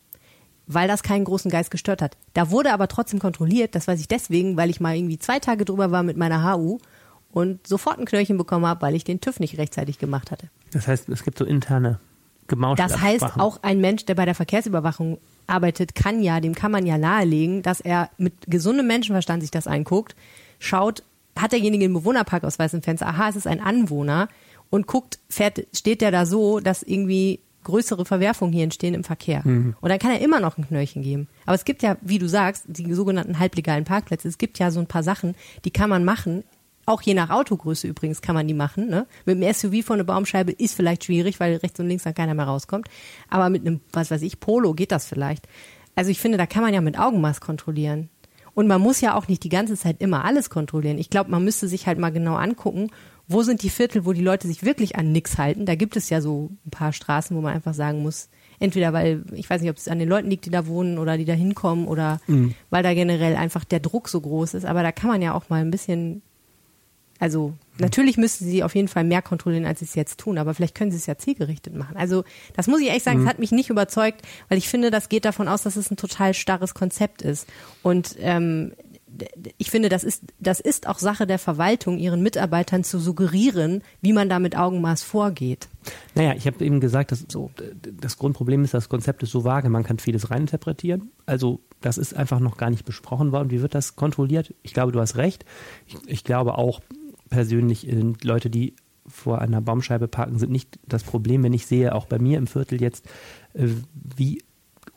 Weil 0.66 0.88
das 0.88 1.04
keinen 1.04 1.26
großen 1.26 1.52
Geist 1.52 1.70
gestört 1.70 2.02
hat. 2.02 2.18
Da 2.34 2.50
wurde 2.50 2.74
aber 2.74 2.88
trotzdem 2.88 3.20
kontrolliert, 3.20 3.76
das 3.76 3.88
weiß 3.88 4.00
ich 4.00 4.08
deswegen, 4.08 4.58
weil 4.58 4.70
ich 4.70 4.80
mal 4.80 4.96
irgendwie 4.96 5.20
zwei 5.20 5.40
Tage 5.40 5.66
drüber 5.66 5.92
war 5.92 6.02
mit 6.02 6.18
meiner 6.18 6.52
HU 6.52 6.80
und 7.32 7.68
sofort 7.68 8.00
ein 8.00 8.06
Knöllchen 8.06 8.38
bekommen 8.38 8.66
habe, 8.66 8.82
weil 8.82 8.96
ich 8.96 9.04
den 9.04 9.22
TÜV 9.22 9.40
nicht 9.40 9.58
rechtzeitig 9.58 10.00
gemacht 10.00 10.32
hatte. 10.32 10.50
Das 10.72 10.88
heißt, 10.88 11.10
es 11.10 11.24
gibt 11.24 11.38
so 11.38 11.46
interne 11.46 12.00
gemauschte 12.48 12.82
Das 12.82 13.00
heißt, 13.00 13.40
auch 13.40 13.62
ein 13.62 13.82
Mensch, 13.82 14.06
der 14.06 14.16
bei 14.16 14.26
der 14.26 14.36
Verkehrsüberwachung 14.36 15.20
arbeitet, 15.46 15.94
kann 15.94 16.24
ja, 16.24 16.40
dem 16.40 16.56
kann 16.56 16.72
man 16.72 16.86
ja 16.86 16.98
nahelegen, 16.98 17.62
dass 17.62 17.82
er 17.82 18.10
mit 18.18 18.34
gesundem 18.48 18.88
Menschenverstand 18.88 19.42
sich 19.42 19.52
das 19.52 19.68
einguckt, 19.68 20.16
schaut, 20.60 21.04
hat 21.38 21.52
derjenige 21.52 21.86
einen 21.86 21.94
Bewohnerparkausweis 21.94 22.74
im 22.74 22.82
Fenster, 22.82 23.08
aha, 23.08 23.30
es 23.30 23.36
ist 23.36 23.48
ein 23.48 23.60
Anwohner 23.60 24.28
und 24.70 24.88
guckt, 24.88 25.20
fährt, 25.30 25.66
steht 25.74 26.02
der 26.02 26.12
da 26.12 26.26
so, 26.26 26.60
dass 26.60 26.84
irgendwie 26.84 27.40
größere 27.64 28.06
Verwerfungen 28.06 28.54
hier 28.54 28.64
entstehen 28.64 28.94
im 28.94 29.04
Verkehr. 29.04 29.42
Mhm. 29.44 29.76
Und 29.80 29.90
dann 29.90 30.00
kann 30.00 30.12
er 30.12 30.22
immer 30.22 30.40
noch 30.40 30.58
ein 30.58 30.68
Knöllchen 30.68 31.02
geben. 31.02 31.28
Aber 31.46 31.56
es 31.56 31.66
gibt 31.66 31.82
ja, 31.82 31.98
wie 32.02 32.20
du 32.20 32.28
sagst, 32.28 32.66
die 32.68 32.94
sogenannten 32.94 33.40
halblegalen 33.40 33.86
Parkplätze. 33.86 34.28
Es 34.28 34.38
gibt 34.38 34.60
ja 34.60 34.72
so 34.72 34.80
ein 34.80 34.88
paar 34.88 35.04
Sachen, 35.04 35.36
die 35.66 35.72
kann 35.72 35.90
man 35.90 36.04
machen. 36.04 36.44
Auch 36.86 37.02
je 37.02 37.14
nach 37.14 37.30
Autogröße 37.30 37.88
übrigens 37.88 38.22
kann 38.22 38.36
man 38.36 38.48
die 38.48 38.54
machen. 38.54 38.90
Ne? 38.90 39.08
Mit 39.26 39.38
einem 39.38 39.54
SUV 39.54 39.86
vor 39.86 39.94
eine 39.94 40.04
Baumscheibe 40.04 40.52
ist 40.52 40.76
vielleicht 40.76 41.06
schwierig, 41.06 41.40
weil 41.40 41.56
rechts 41.56 41.80
und 41.80 41.88
links 41.88 42.04
dann 42.04 42.14
keiner 42.14 42.34
mehr 42.34 42.46
rauskommt. 42.46 42.90
Aber 43.30 43.50
mit 43.50 43.66
einem, 43.66 43.80
was 43.94 44.12
weiß 44.12 44.22
ich, 44.22 44.42
Polo 44.42 44.74
geht 44.74 44.92
das 44.92 45.08
vielleicht. 45.08 45.48
Also 45.96 46.12
ich 46.12 46.20
finde, 46.20 46.38
da 46.38 46.46
kann 46.46 46.64
man 46.64 46.74
ja 46.74 46.82
mit 46.82 47.00
Augenmaß 47.00 47.40
kontrollieren. 47.40 48.10
Und 48.56 48.68
man 48.68 48.82
muss 48.82 49.02
ja 49.02 49.16
auch 49.16 49.28
nicht 49.28 49.44
die 49.44 49.50
ganze 49.50 49.76
Zeit 49.76 49.98
immer 50.00 50.26
alles 50.26 50.50
kontrollieren. 50.50 50.98
Ich 51.00 51.10
glaube, 51.10 51.32
man 51.32 51.44
müsste 51.44 51.68
sich 51.68 51.88
halt 51.88 51.98
mal 51.98 52.12
genau 52.12 52.36
angucken, 52.36 52.90
wo 53.28 53.42
sind 53.42 53.64
die 53.64 53.70
Viertel, 53.70 54.06
wo 54.06 54.14
die 54.14 54.22
Leute 54.22 54.48
sich 54.48 54.64
wirklich 54.64 54.96
an 54.96 55.12
nichts 55.12 55.38
halten. 55.38 55.66
Da 55.66 55.76
gibt 55.76 55.96
es 55.96 56.10
ja 56.10 56.22
so 56.22 56.52
ein 56.66 56.72
paar 56.72 56.94
Straßen, 56.94 57.36
wo 57.36 57.42
man 57.42 57.54
einfach 57.54 57.74
sagen 57.74 58.04
muss, 58.04 58.30
entweder 58.60 58.94
weil, 58.94 59.24
ich 59.34 59.50
weiß 59.50 59.62
nicht, 59.62 59.72
ob 59.72 59.78
es 59.78 59.88
an 59.88 60.00
den 60.00 60.10
Leuten 60.10 60.30
liegt, 60.30 60.46
die 60.46 60.52
da 60.52 60.68
wohnen 60.68 60.98
oder 60.98 61.18
die 61.18 61.26
da 61.26 61.34
hinkommen 61.34 61.88
oder 61.88 62.20
mhm. 62.28 62.54
weil 62.70 62.84
da 62.84 62.94
generell 62.94 63.36
einfach 63.36 63.64
der 63.64 63.80
Druck 63.80 64.10
so 64.10 64.20
groß 64.22 64.56
ist. 64.56 64.66
Aber 64.66 64.84
da 64.84 64.92
kann 64.92 65.10
man 65.10 65.22
ja 65.22 65.34
auch 65.34 65.50
mal 65.50 65.62
ein 65.62 65.72
bisschen 65.72 66.22
also 67.24 67.54
natürlich 67.78 68.18
müssten 68.18 68.44
sie 68.44 68.64
auf 68.64 68.76
jeden 68.76 68.90
Fall 68.90 69.06
mehr 69.06 69.22
kontrollieren, 69.22 69.66
als 69.66 69.80
sie 69.80 69.86
es 69.86 69.96
jetzt 69.96 70.20
tun, 70.20 70.38
aber 70.38 70.54
vielleicht 70.54 70.76
können 70.76 70.92
sie 70.92 70.98
es 70.98 71.06
ja 71.06 71.18
zielgerichtet 71.18 71.74
machen. 71.74 71.96
Also 71.96 72.26
das 72.54 72.68
muss 72.68 72.82
ich 72.82 72.90
echt 72.90 73.06
sagen, 73.06 73.22
mhm. 73.22 73.30
hat 73.30 73.40
mich 73.40 73.54
nicht 73.54 73.70
überzeugt, 73.70 74.24
weil 74.50 74.58
ich 74.58 74.68
finde, 74.68 74.92
das 74.92 75.08
geht 75.08 75.24
davon 75.24 75.48
aus, 75.48 75.64
dass 75.64 75.78
es 75.78 75.90
ein 75.90 75.96
total 75.96 76.34
starres 76.34 76.74
Konzept 76.74 77.22
ist. 77.22 77.48
Und 77.82 78.18
ähm, 78.20 78.74
ich 79.58 79.72
finde, 79.72 79.88
das 79.88 80.04
ist, 80.04 80.24
das 80.40 80.60
ist 80.60 80.86
auch 80.86 81.00
Sache 81.00 81.26
der 81.26 81.40
Verwaltung, 81.40 81.98
ihren 81.98 82.22
Mitarbeitern 82.22 82.84
zu 82.84 83.00
suggerieren, 83.00 83.84
wie 84.02 84.12
man 84.12 84.28
da 84.28 84.40
mit 84.40 84.58
Augenmaß 84.58 85.04
vorgeht. 85.04 85.70
Naja, 86.16 86.34
ich 86.36 86.46
habe 86.46 86.66
eben 86.66 86.82
gesagt, 86.82 87.14
dass 87.14 87.24
so, 87.30 87.52
das 88.02 88.18
Grundproblem 88.18 88.66
ist, 88.66 88.74
das 88.74 88.90
Konzept 88.90 89.24
ist 89.24 89.32
so 89.32 89.46
vage, 89.46 89.70
man 89.70 89.84
kann 89.84 90.00
vieles 90.00 90.30
reininterpretieren. 90.30 91.12
Also 91.26 91.62
das 91.80 91.98
ist 91.98 92.16
einfach 92.16 92.40
noch 92.40 92.58
gar 92.58 92.70
nicht 92.70 92.84
besprochen 92.84 93.32
worden. 93.32 93.50
Wie 93.50 93.62
wird 93.62 93.76
das 93.76 93.96
kontrolliert? 93.96 94.54
Ich 94.62 94.74
glaube, 94.74 94.92
du 94.92 95.00
hast 95.00 95.16
recht. 95.16 95.46
Ich, 95.86 95.96
ich 96.08 96.24
glaube 96.24 96.58
auch, 96.58 96.82
persönlich, 97.34 97.88
äh, 97.88 98.14
Leute, 98.22 98.50
die 98.52 98.76
vor 99.08 99.42
einer 99.42 99.60
Baumscheibe 99.60 100.08
parken, 100.08 100.38
sind 100.38 100.52
nicht 100.52 100.80
das 100.88 101.04
Problem, 101.04 101.44
wenn 101.44 101.52
ich 101.52 101.66
sehe, 101.66 101.94
auch 101.96 102.06
bei 102.06 102.20
mir 102.20 102.38
im 102.38 102.48
Viertel 102.48 102.80
jetzt, 102.80 103.06
äh, 103.54 103.68
wie 104.16 104.40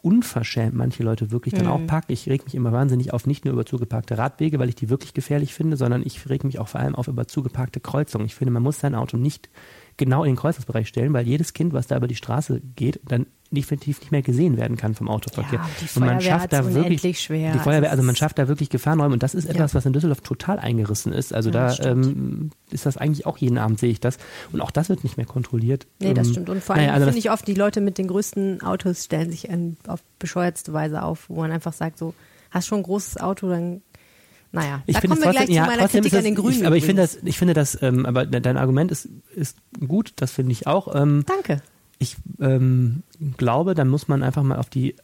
unverschämt 0.02 0.74
manche 0.74 1.02
Leute 1.02 1.32
wirklich 1.32 1.54
dann 1.54 1.64
mhm. 1.64 1.72
auch 1.72 1.86
parken. 1.86 2.12
Ich 2.12 2.28
reg 2.28 2.44
mich 2.44 2.54
immer 2.54 2.72
wahnsinnig 2.72 3.12
auf, 3.12 3.26
nicht 3.26 3.44
nur 3.44 3.54
über 3.54 3.64
zugeparkte 3.64 4.18
Radwege, 4.18 4.58
weil 4.58 4.68
ich 4.68 4.74
die 4.74 4.90
wirklich 4.90 5.14
gefährlich 5.14 5.54
finde, 5.54 5.76
sondern 5.76 6.02
ich 6.04 6.28
reg 6.28 6.44
mich 6.44 6.58
auch 6.58 6.68
vor 6.68 6.80
allem 6.80 6.94
auf 6.94 7.08
über 7.08 7.26
zugeparkte 7.26 7.80
Kreuzungen. 7.80 8.26
Ich 8.26 8.34
finde, 8.34 8.52
man 8.52 8.62
muss 8.62 8.78
sein 8.78 8.94
Auto 8.94 9.16
nicht 9.16 9.48
genau 9.96 10.22
in 10.22 10.32
den 10.32 10.36
Kreuzungsbereich 10.36 10.86
stellen, 10.86 11.12
weil 11.12 11.26
jedes 11.26 11.54
Kind, 11.54 11.72
was 11.72 11.86
da 11.86 11.96
über 11.96 12.06
die 12.06 12.14
Straße 12.14 12.60
geht, 12.76 13.00
dann 13.04 13.26
definitiv 13.50 14.00
nicht 14.00 14.12
mehr 14.12 14.22
gesehen 14.22 14.56
werden 14.56 14.76
kann 14.76 14.94
vom 14.94 15.08
Autoverkehr. 15.08 15.60
Ja, 15.60 15.88
und 15.94 16.04
man 16.04 16.20
schafft 16.20 16.52
da 16.52 16.74
wirklich 16.74 17.20
schwer. 17.20 17.52
Die 17.52 17.58
Feuerwehr, 17.58 17.90
also 17.90 18.02
man 18.02 18.16
schafft 18.16 18.38
da 18.38 18.48
wirklich 18.48 18.70
Gefahrenräume 18.70 19.14
und 19.14 19.22
das 19.22 19.34
ist 19.34 19.44
etwas, 19.44 19.72
ja. 19.72 19.78
was 19.78 19.86
in 19.86 19.92
Düsseldorf 19.92 20.20
total 20.20 20.58
eingerissen 20.58 21.12
ist. 21.12 21.32
Also 21.32 21.50
ja, 21.50 21.74
da 21.74 21.90
ähm, 21.90 22.50
ist 22.70 22.86
das 22.86 22.96
eigentlich 22.96 23.26
auch 23.26 23.38
jeden 23.38 23.58
Abend 23.58 23.78
sehe 23.78 23.90
ich 23.90 24.00
das 24.00 24.18
und 24.52 24.60
auch 24.60 24.70
das 24.70 24.88
wird 24.88 25.04
nicht 25.04 25.16
mehr 25.16 25.26
kontrolliert. 25.26 25.86
Nee, 26.00 26.14
das 26.14 26.28
ähm, 26.28 26.32
stimmt 26.32 26.50
und 26.50 26.62
vor 26.62 26.74
allem 26.74 26.86
naja, 26.86 26.94
also 26.94 27.06
finde 27.06 27.18
ich 27.18 27.30
oft 27.30 27.46
die 27.46 27.54
Leute 27.54 27.80
mit 27.80 27.98
den 27.98 28.08
größten 28.08 28.62
Autos 28.62 29.04
stellen 29.04 29.30
sich 29.30 29.48
auf 29.86 30.02
bescheuertste 30.18 30.72
Weise 30.72 31.02
auf, 31.02 31.28
wo 31.28 31.40
man 31.40 31.52
einfach 31.52 31.72
sagt 31.72 31.98
so, 31.98 32.14
hast 32.50 32.66
schon 32.66 32.80
ein 32.80 32.84
großes 32.84 33.18
Auto, 33.18 33.48
dann 33.48 33.82
Naja, 34.52 34.82
ich 34.86 34.94
da 34.94 35.00
kommen 35.00 35.18
wir 35.18 35.24
trotzdem, 35.24 35.46
gleich 35.46 35.56
ja, 35.56 35.64
zu 35.64 35.70
meiner 35.70 35.88
Kritik 35.88 36.10
das, 36.12 36.18
an 36.18 36.24
den 36.24 36.34
Grünen. 36.34 36.60
Ich, 36.60 36.66
aber 36.66 36.76
ich 36.76 36.84
finde 36.84 37.02
das, 37.02 37.18
ich 37.22 37.38
finde 37.38 37.54
das, 37.54 37.80
ähm, 37.82 38.06
aber 38.06 38.26
dein 38.26 38.56
Argument 38.56 38.90
ist, 38.90 39.08
ist 39.34 39.58
gut, 39.86 40.12
das 40.16 40.32
finde 40.32 40.52
ich 40.52 40.66
auch. 40.66 40.94
Ähm, 40.94 41.24
Danke. 41.26 41.62
Ich 41.98 42.16
ähm, 42.40 43.02
glaube, 43.36 43.74
dann 43.74 43.88
muss 43.88 44.08
man 44.08 44.22
einfach 44.22 44.42
mal 44.42 44.58
auf 44.58 44.70
die 44.70 44.96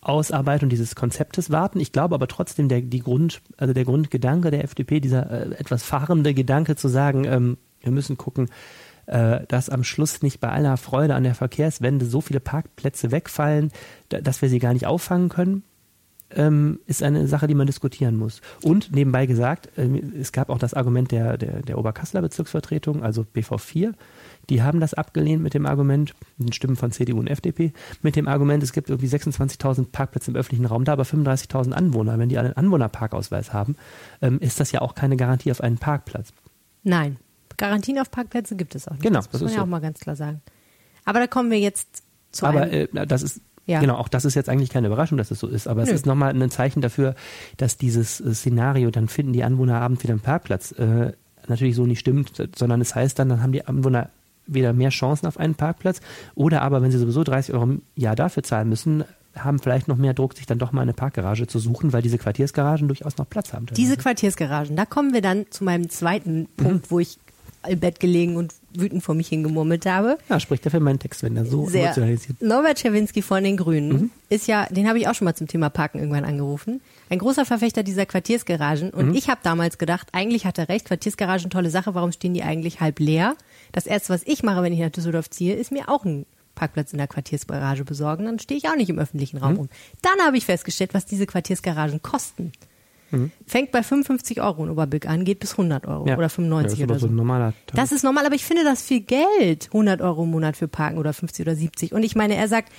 Ausarbeitung 0.00 0.70
dieses 0.70 0.94
Konzeptes 0.94 1.50
warten. 1.50 1.78
Ich 1.78 1.92
glaube 1.92 2.14
aber 2.14 2.26
trotzdem, 2.26 2.68
der, 2.68 2.80
die 2.80 3.00
Grund, 3.00 3.42
also 3.58 3.74
der 3.74 3.84
Grundgedanke 3.84 4.50
der 4.50 4.64
FDP, 4.64 5.00
dieser 5.00 5.30
äh, 5.30 5.54
etwas 5.56 5.82
fahrende 5.82 6.32
Gedanke 6.32 6.76
zu 6.76 6.88
sagen, 6.88 7.24
ähm, 7.24 7.58
wir 7.80 7.92
müssen 7.92 8.16
gucken, 8.16 8.48
äh, 9.06 9.40
dass 9.48 9.68
am 9.68 9.84
Schluss 9.84 10.22
nicht 10.22 10.40
bei 10.40 10.48
aller 10.48 10.76
Freude 10.78 11.14
an 11.14 11.24
der 11.24 11.34
Verkehrswende 11.34 12.06
so 12.06 12.20
viele 12.20 12.40
Parkplätze 12.40 13.10
wegfallen, 13.10 13.70
da, 14.08 14.20
dass 14.20 14.40
wir 14.40 14.48
sie 14.48 14.58
gar 14.58 14.72
nicht 14.72 14.86
auffangen 14.86 15.28
können, 15.28 15.64
ähm, 16.34 16.80
ist 16.86 17.02
eine 17.02 17.26
Sache, 17.26 17.46
die 17.46 17.54
man 17.54 17.66
diskutieren 17.66 18.16
muss. 18.16 18.40
Und 18.62 18.92
nebenbei 18.94 19.26
gesagt, 19.26 19.68
ähm, 19.76 20.12
es 20.18 20.32
gab 20.32 20.48
auch 20.48 20.58
das 20.58 20.74
Argument 20.74 21.10
der, 21.10 21.36
der, 21.36 21.62
der 21.62 21.78
Oberkasseler 21.78 22.22
Bezirksvertretung, 22.22 23.02
also 23.02 23.26
BV4, 23.34 23.92
die 24.48 24.62
haben 24.62 24.80
das 24.80 24.94
abgelehnt 24.94 25.42
mit 25.42 25.54
dem 25.54 25.66
Argument, 25.66 26.14
mit 26.38 26.48
den 26.48 26.52
Stimmen 26.52 26.76
von 26.76 26.90
CDU 26.90 27.18
und 27.18 27.28
FDP, 27.28 27.72
mit 28.02 28.16
dem 28.16 28.26
Argument, 28.26 28.62
es 28.62 28.72
gibt 28.72 28.88
irgendwie 28.90 29.08
26.000 29.08 29.90
Parkplätze 29.92 30.30
im 30.30 30.36
öffentlichen 30.36 30.66
Raum, 30.66 30.84
da 30.84 30.92
aber 30.94 31.04
35.000 31.04 31.72
Anwohner. 31.72 32.18
Wenn 32.18 32.28
die 32.28 32.38
alle 32.38 32.48
einen 32.48 32.56
Anwohnerparkausweis 32.56 33.52
haben, 33.52 33.76
ähm, 34.22 34.38
ist 34.40 34.58
das 34.58 34.72
ja 34.72 34.80
auch 34.80 34.94
keine 34.94 35.16
Garantie 35.16 35.50
auf 35.52 35.60
einen 35.60 35.78
Parkplatz. 35.78 36.32
Nein. 36.82 37.16
Garantien 37.56 37.98
auf 37.98 38.10
Parkplätze 38.10 38.56
gibt 38.56 38.74
es 38.74 38.88
auch 38.88 38.92
nicht. 38.92 39.02
Genau, 39.02 39.18
das 39.18 39.26
muss 39.26 39.32
das 39.32 39.40
man 39.42 39.48
ist 39.50 39.54
ja 39.54 39.58
so. 39.60 39.64
auch 39.64 39.68
mal 39.68 39.80
ganz 39.80 40.00
klar 40.00 40.16
sagen. 40.16 40.40
Aber 41.04 41.18
da 41.20 41.26
kommen 41.26 41.50
wir 41.50 41.58
jetzt 41.60 42.02
zu 42.32 42.46
aber 42.46 42.62
einem. 42.62 42.88
äh, 42.96 43.06
das 43.06 43.22
ist 43.22 43.40
Ja. 43.66 43.80
genau 43.80 43.96
auch 43.96 44.08
das 44.08 44.24
ist 44.24 44.34
jetzt 44.34 44.48
eigentlich 44.48 44.70
keine 44.70 44.86
Überraschung, 44.86 45.18
dass 45.18 45.30
es 45.30 45.38
so 45.40 45.46
ist. 45.46 45.68
Aber 45.68 45.82
es 45.82 45.88
Nö. 45.90 45.94
ist 45.94 46.06
nochmal 46.06 46.34
ein 46.34 46.50
Zeichen 46.50 46.80
dafür, 46.80 47.14
dass 47.58 47.76
dieses 47.76 48.20
äh, 48.20 48.34
Szenario, 48.34 48.90
dann 48.90 49.08
finden 49.08 49.32
die 49.34 49.44
Anwohner 49.44 49.80
abends 49.80 50.02
wieder 50.02 50.14
einen 50.14 50.20
Parkplatz, 50.22 50.72
äh, 50.72 51.12
natürlich 51.48 51.76
so 51.76 51.84
nicht 51.86 51.98
stimmt, 52.00 52.32
sondern 52.56 52.80
es 52.80 52.94
heißt 52.94 53.18
dann, 53.18 53.28
dann 53.28 53.42
haben 53.42 53.52
die 53.52 53.66
Anwohner 53.66 54.08
weder 54.52 54.72
mehr 54.72 54.90
Chancen 54.90 55.26
auf 55.26 55.38
einen 55.38 55.54
Parkplatz 55.54 56.00
oder 56.34 56.62
aber, 56.62 56.82
wenn 56.82 56.90
sie 56.90 56.98
sowieso 56.98 57.24
30 57.24 57.54
Euro 57.54 57.64
im 57.64 57.82
Jahr 57.94 58.16
dafür 58.16 58.42
zahlen 58.42 58.68
müssen, 58.68 59.04
haben 59.36 59.58
vielleicht 59.58 59.88
noch 59.88 59.96
mehr 59.96 60.14
Druck, 60.14 60.34
sich 60.34 60.46
dann 60.46 60.58
doch 60.58 60.72
mal 60.72 60.82
eine 60.82 60.92
Parkgarage 60.92 61.46
zu 61.46 61.58
suchen, 61.58 61.92
weil 61.92 62.02
diese 62.02 62.18
Quartiersgaragen 62.18 62.88
durchaus 62.88 63.16
noch 63.16 63.28
Platz 63.28 63.52
haben. 63.52 63.66
Diese 63.66 63.96
Quartiersgaragen, 63.96 64.76
da 64.76 64.84
kommen 64.84 65.12
wir 65.12 65.22
dann 65.22 65.46
zu 65.50 65.64
meinem 65.64 65.88
zweiten 65.88 66.48
Punkt, 66.56 66.90
wo 66.90 66.98
ich 66.98 67.18
im 67.68 67.78
Bett 67.78 68.00
gelegen 68.00 68.36
und 68.36 68.54
wütend 68.72 69.02
vor 69.02 69.14
mich 69.14 69.28
hingemurmelt 69.28 69.84
habe. 69.84 70.16
ja, 70.28 70.40
spricht 70.40 70.64
dafür 70.64 70.80
meinen 70.80 70.98
Text, 70.98 71.22
wenn 71.22 71.36
er 71.36 71.44
so 71.44 71.66
Sehr. 71.66 71.84
emotionalisiert. 71.84 72.40
Norbert 72.40 72.78
Czerwinski 72.78 73.20
von 73.20 73.44
den 73.44 73.56
Grünen 73.56 74.10
ist 74.28 74.46
ja, 74.46 74.66
den 74.70 74.88
habe 74.88 74.98
ich 74.98 75.08
auch 75.08 75.14
schon 75.14 75.26
mal 75.26 75.34
zum 75.34 75.46
Thema 75.46 75.68
Parken 75.68 75.98
irgendwann 75.98 76.24
angerufen. 76.24 76.80
Ein 77.10 77.18
großer 77.18 77.44
Verfechter 77.44 77.82
dieser 77.82 78.06
Quartiersgaragen. 78.06 78.90
Und 78.90 79.14
ich 79.14 79.28
habe 79.28 79.40
damals 79.42 79.76
gedacht, 79.76 80.08
eigentlich 80.12 80.46
hat 80.46 80.58
er 80.58 80.68
recht, 80.68 80.86
Quartiersgaragen, 80.86 81.50
tolle 81.50 81.70
Sache, 81.70 81.94
warum 81.94 82.12
stehen 82.12 82.32
die 82.32 82.42
eigentlich 82.42 82.80
halb 82.80 82.98
leer? 82.98 83.34
Das 83.72 83.86
erste, 83.86 84.12
was 84.12 84.22
ich 84.24 84.42
mache, 84.42 84.62
wenn 84.62 84.72
ich 84.72 84.80
nach 84.80 84.90
Düsseldorf 84.90 85.30
ziehe, 85.30 85.54
ist 85.54 85.70
mir 85.72 85.88
auch 85.88 86.04
einen 86.04 86.26
Parkplatz 86.54 86.92
in 86.92 86.98
der 86.98 87.06
Quartiersgarage 87.08 87.84
besorgen. 87.84 88.24
Dann 88.26 88.38
stehe 88.38 88.58
ich 88.58 88.68
auch 88.68 88.76
nicht 88.76 88.90
im 88.90 88.98
öffentlichen 88.98 89.38
Raum 89.38 89.56
rum. 89.56 89.68
Dann 90.02 90.24
habe 90.26 90.36
ich 90.36 90.44
festgestellt, 90.46 90.92
was 90.94 91.06
diese 91.06 91.26
Quartiersgaragen 91.26 92.02
kosten. 92.02 92.52
Fängt 93.44 93.72
bei 93.72 93.82
55 93.82 94.40
Euro 94.40 94.62
in 94.62 94.70
Oberbilk 94.70 95.08
an, 95.08 95.24
geht 95.24 95.40
bis 95.40 95.52
100 95.52 95.84
Euro 95.88 96.06
Ja. 96.06 96.16
oder 96.16 96.28
95 96.28 96.78
ja, 96.78 96.86
das 96.86 96.90
oder 96.92 97.00
so 97.00 97.06
so. 97.08 97.12
ein 97.12 97.16
normaler 97.16 97.54
Das 97.74 97.90
ist 97.90 98.04
normal, 98.04 98.24
aber 98.24 98.36
ich 98.36 98.44
finde 98.44 98.62
das 98.62 98.82
viel 98.82 99.00
Geld. 99.00 99.66
100 99.72 100.00
Euro 100.00 100.22
im 100.22 100.30
Monat 100.30 100.56
für 100.56 100.68
Parken 100.68 100.96
oder 100.96 101.12
50 101.12 101.44
oder 101.44 101.56
70. 101.56 101.92
Und 101.92 102.04
ich 102.04 102.14
meine, 102.14 102.36
er 102.36 102.46
sagt, 102.46 102.70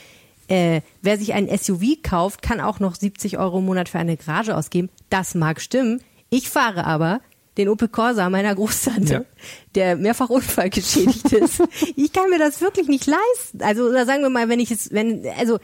äh, 0.48 0.82
wer 1.02 1.18
sich 1.18 1.34
ein 1.34 1.50
SUV 1.50 2.02
kauft, 2.02 2.42
kann 2.42 2.62
auch 2.62 2.80
noch 2.80 2.96
70 2.96 3.40
Euro 3.40 3.60
im 3.60 3.66
Monat 3.66 3.90
für 3.90 4.00
eine 4.00 4.16
Garage 4.16 4.56
ausgeben. 4.56 4.90
Das 5.10 5.36
mag 5.36 5.60
stimmen. 5.60 6.02
Ich 6.30 6.50
fahre 6.50 6.86
aber 6.86 7.20
den 7.58 7.70
Opel 7.70 7.88
Corsa 7.90 8.30
meiner 8.30 8.56
Großtante, 8.56 9.14
Ja. 9.14 9.24
der 9.76 9.96
mehrfach 9.98 10.30
unfallgeschädigt 10.30 11.32
ist. 11.34 11.62
ich 11.96 12.14
kann 12.14 12.30
mir 12.30 12.40
das 12.40 12.62
wirklich 12.62 12.88
nicht 12.88 13.06
leisten. 13.08 13.62
Also 13.62 13.84
oder 13.84 14.06
sagen 14.06 14.22
wir 14.24 14.30
mal, 14.30 14.48
wenn 14.50 14.60
ich 14.60 14.72
es, 14.72 14.92
wenn, 14.94 15.26
also 15.38 15.60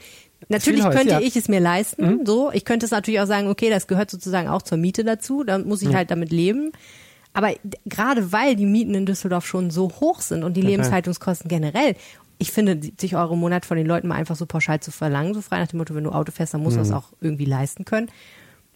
natürlich 0.48 0.84
Holz, 0.84 0.94
könnte 0.94 1.14
ja. 1.14 1.20
ich 1.20 1.36
es 1.36 1.48
mir 1.48 1.60
leisten. 1.60 2.26
So, 2.26 2.50
ich 2.52 2.64
könnte 2.64 2.86
es 2.86 2.92
natürlich 2.92 3.20
auch 3.20 3.26
sagen, 3.26 3.48
okay, 3.48 3.70
das 3.70 3.86
gehört 3.86 4.10
sozusagen 4.10 4.48
auch 4.48 4.62
zur 4.62 4.78
Miete 4.78 5.02
dazu. 5.04 5.44
Da 5.44 5.58
muss 5.58 5.82
ich 5.82 5.94
halt 5.94 6.10
damit 6.10 6.30
leben. 6.30 6.72
Aber 7.32 7.52
gerade 7.86 8.32
weil 8.32 8.56
die 8.56 8.66
Mieten 8.66 8.94
in 8.94 9.06
Düsseldorf 9.06 9.46
schon 9.46 9.70
so 9.70 9.90
hoch 10.00 10.20
sind 10.20 10.44
und 10.44 10.54
die 10.54 10.62
Lebenshaltungskosten 10.62 11.48
generell, 11.48 11.94
ich 12.38 12.52
finde 12.52 12.78
70 12.80 13.16
Euro 13.16 13.34
im 13.34 13.40
Monat 13.40 13.66
von 13.66 13.76
den 13.76 13.86
Leuten 13.86 14.08
mal 14.08 14.14
einfach 14.14 14.36
so 14.36 14.46
pauschal 14.46 14.80
zu 14.80 14.90
verlangen, 14.90 15.34
so 15.34 15.40
frei 15.40 15.58
nach 15.60 15.68
dem 15.68 15.78
Motto, 15.78 15.94
wenn 15.94 16.04
du 16.04 16.10
Auto 16.10 16.32
fährst, 16.32 16.54
dann 16.54 16.62
musst 16.62 16.76
du 16.76 16.80
das 16.80 16.92
auch 16.92 17.12
irgendwie 17.20 17.44
leisten 17.44 17.84
können, 17.84 18.10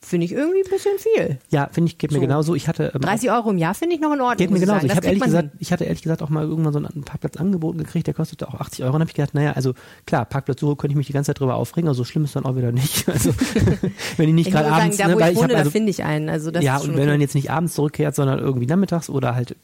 finde 0.05 0.27
ich 0.27 0.33
irgendwie 0.33 0.61
ein 0.61 0.71
bisschen 0.71 0.99
viel. 0.99 1.39
Ja, 1.51 1.69
finde 1.71 1.91
ich, 1.91 1.99
geht 1.99 2.11
mir 2.11 2.17
So. 2.17 2.21
genauso. 2.21 2.55
Ich 2.55 2.69
hatte 2.69 2.93
ähm, 2.95 3.01
30 3.01 3.31
Euro 3.31 3.51
im 3.51 3.59
Jahr 3.59 3.75
finde 3.75 3.95
ich 3.95 4.01
noch 4.01 4.13
in 4.13 4.21
Ordnung. 4.21 4.37
Geht 4.37 4.51
mir 4.51 4.57
ich 4.57 4.63
genauso. 4.63 4.85
Ich, 4.85 4.89
Das 4.89 4.97
hab 4.97 5.05
ehrlich 5.05 5.23
gesagt, 5.23 5.51
ich 5.59 5.73
hatte 5.73 5.85
ehrlich 5.85 6.03
gesagt 6.03 6.23
auch 6.23 6.29
mal 6.29 6.45
irgendwann 6.45 6.73
so 6.73 6.79
einen 6.79 7.05
Parkplatz 7.05 7.37
angeboten 7.37 7.79
gekriegt, 7.79 8.07
der 8.07 8.15
kostete 8.15 8.49
auch 8.49 8.55
80 8.55 8.85
Euro. 8.85 8.95
Und 8.95 9.01
habe 9.01 9.11
ich 9.11 9.15
gedacht, 9.15 9.35
naja, 9.35 9.53
also 9.53 9.75
klar, 10.07 10.25
Parkplatzsuche 10.25 10.77
könnte 10.77 10.93
ich 10.93 10.97
mich 10.97 11.07
die 11.07 11.13
ganze 11.13 11.29
Zeit 11.29 11.41
drüber 11.41 11.55
aufregen, 11.55 11.89
aber 11.89 11.95
so 11.95 12.05
schlimm 12.05 12.25
ist 12.25 12.37
dann 12.37 12.45
auch 12.45 12.57
wieder 12.57 12.73
nicht. 12.73 13.07
Also 13.13 13.35
wenn 14.17 14.29
ich 14.29 14.35
nicht 14.35 14.47
Ich 14.49 14.53
gerade 14.53 14.69
muss 14.69 14.79
sagen, 14.79 14.83
abends, 14.83 14.97
da 14.97 15.09
ne, 15.09 15.15
wo 15.15 15.21
weil 15.21 15.27
ich 15.27 15.33
ich 15.33 15.37
wohne, 15.37 15.45
habe 15.45 15.53
da 15.53 15.59
also, 15.61 15.71
finde 15.71 15.91
ich 15.91 16.03
einen. 16.03 16.29
Also 16.29 16.51
das 16.51 16.65
ja, 16.65 16.79
und 16.79 16.89
wenn 16.95 17.01
okay. 17.01 17.07
man 17.07 17.21
jetzt 17.21 17.35
nicht 17.35 17.51
abends 17.51 17.75
zurückkehrt, 17.75 18.15
sondern 18.15 18.39
irgendwie 18.39 18.67
nachmittags 18.67 19.11
oder 19.11 19.35
halt 19.35 19.57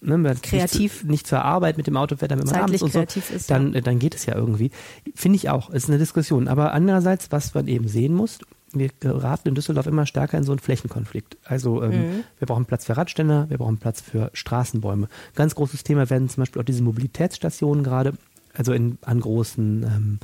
ne, 0.00 0.18
man 0.18 0.40
Kreativ. 0.40 1.02
nicht, 1.02 1.10
nicht 1.10 1.26
zur 1.26 1.44
Arbeit 1.44 1.76
mit 1.76 1.86
dem 1.86 1.96
Auto 1.96 2.16
fährt, 2.16 2.30
damit 2.30 2.46
man 2.46 2.54
abends 2.54 2.82
und 2.82 2.92
so, 2.92 2.98
kreativ 3.00 3.30
ist, 3.30 3.50
dann, 3.50 3.74
äh, 3.74 3.82
dann 3.82 3.98
geht 3.98 4.14
es 4.14 4.26
ja 4.26 4.34
irgendwie. 4.34 4.70
Finde 5.14 5.36
ich 5.36 5.50
auch, 5.50 5.70
ist 5.70 5.88
eine 5.88 5.98
Diskussion. 5.98 6.48
Aber 6.48 6.72
andererseits, 6.72 7.32
was 7.32 7.54
man 7.54 7.68
eben 7.68 7.88
sehen 7.88 8.14
muss, 8.14 8.38
wir 8.72 8.90
geraten 9.00 9.48
in 9.48 9.54
Düsseldorf 9.54 9.86
immer 9.86 10.06
stärker 10.06 10.36
in 10.38 10.44
so 10.44 10.52
einen 10.52 10.58
Flächenkonflikt. 10.58 11.36
Also 11.44 11.82
ähm, 11.82 11.90
Mhm. 12.00 12.24
wir 12.38 12.46
brauchen 12.46 12.66
Platz 12.66 12.84
für 12.84 12.96
Radständer, 12.96 13.48
wir 13.48 13.58
brauchen 13.58 13.78
Platz 13.78 14.00
für 14.00 14.30
Straßenbäume. 14.32 15.08
Ganz 15.34 15.54
großes 15.54 15.84
Thema 15.84 16.10
werden 16.10 16.28
zum 16.28 16.42
Beispiel 16.42 16.60
auch 16.60 16.66
diese 16.66 16.82
Mobilitätsstationen 16.82 17.84
gerade, 17.84 18.14
also 18.54 18.72
in, 18.72 18.98
an 19.02 19.20
großen 19.20 19.82
ähm, 19.82 20.18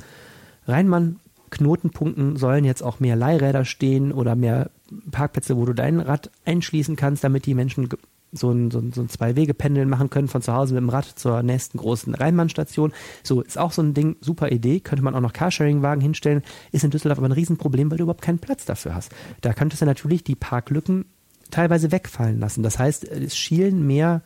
Rheinmann. 0.67 1.19
Knotenpunkten 1.49 2.35
sollen 2.35 2.65
jetzt 2.65 2.81
auch 2.81 2.99
mehr 2.99 3.15
Leihräder 3.15 3.63
stehen 3.63 4.11
oder 4.11 4.35
mehr 4.35 4.71
Parkplätze, 5.11 5.55
wo 5.55 5.65
du 5.65 5.73
dein 5.73 5.99
Rad 5.99 6.31
einschließen 6.45 6.95
kannst, 6.95 7.23
damit 7.23 7.45
die 7.45 7.53
Menschen 7.53 7.89
so 8.33 8.51
ein, 8.51 8.71
so 8.71 8.79
ein, 8.79 8.91
so 8.91 9.01
ein 9.01 9.09
Zwei-Wege-Pendeln 9.09 9.89
machen 9.89 10.09
können 10.09 10.27
von 10.27 10.41
zu 10.41 10.53
Hause 10.53 10.73
mit 10.73 10.81
dem 10.81 10.89
Rad 10.89 11.05
zur 11.05 11.43
nächsten 11.43 11.77
großen 11.77 12.13
Rheinmannstation. 12.15 12.93
So, 13.23 13.41
ist 13.41 13.57
auch 13.57 13.71
so 13.71 13.81
ein 13.81 13.93
Ding, 13.93 14.15
super 14.21 14.51
Idee, 14.51 14.79
könnte 14.79 15.03
man 15.03 15.15
auch 15.15 15.21
noch 15.21 15.33
Carsharing-Wagen 15.33 16.01
hinstellen, 16.01 16.41
ist 16.71 16.83
in 16.83 16.91
Düsseldorf 16.91 17.19
aber 17.19 17.27
ein 17.27 17.33
Riesenproblem, 17.33 17.91
weil 17.91 17.97
du 17.97 18.03
überhaupt 18.03 18.23
keinen 18.23 18.39
Platz 18.39 18.65
dafür 18.65 18.95
hast. 18.95 19.11
Da 19.41 19.53
könntest 19.53 19.81
du 19.81 19.85
natürlich 19.85 20.23
die 20.23 20.35
Parklücken 20.35 21.05
teilweise 21.51 21.91
wegfallen 21.91 22.39
lassen. 22.39 22.63
Das 22.63 22.79
heißt, 22.79 23.05
es 23.05 23.37
schielen 23.37 23.85
mehr, 23.85 24.21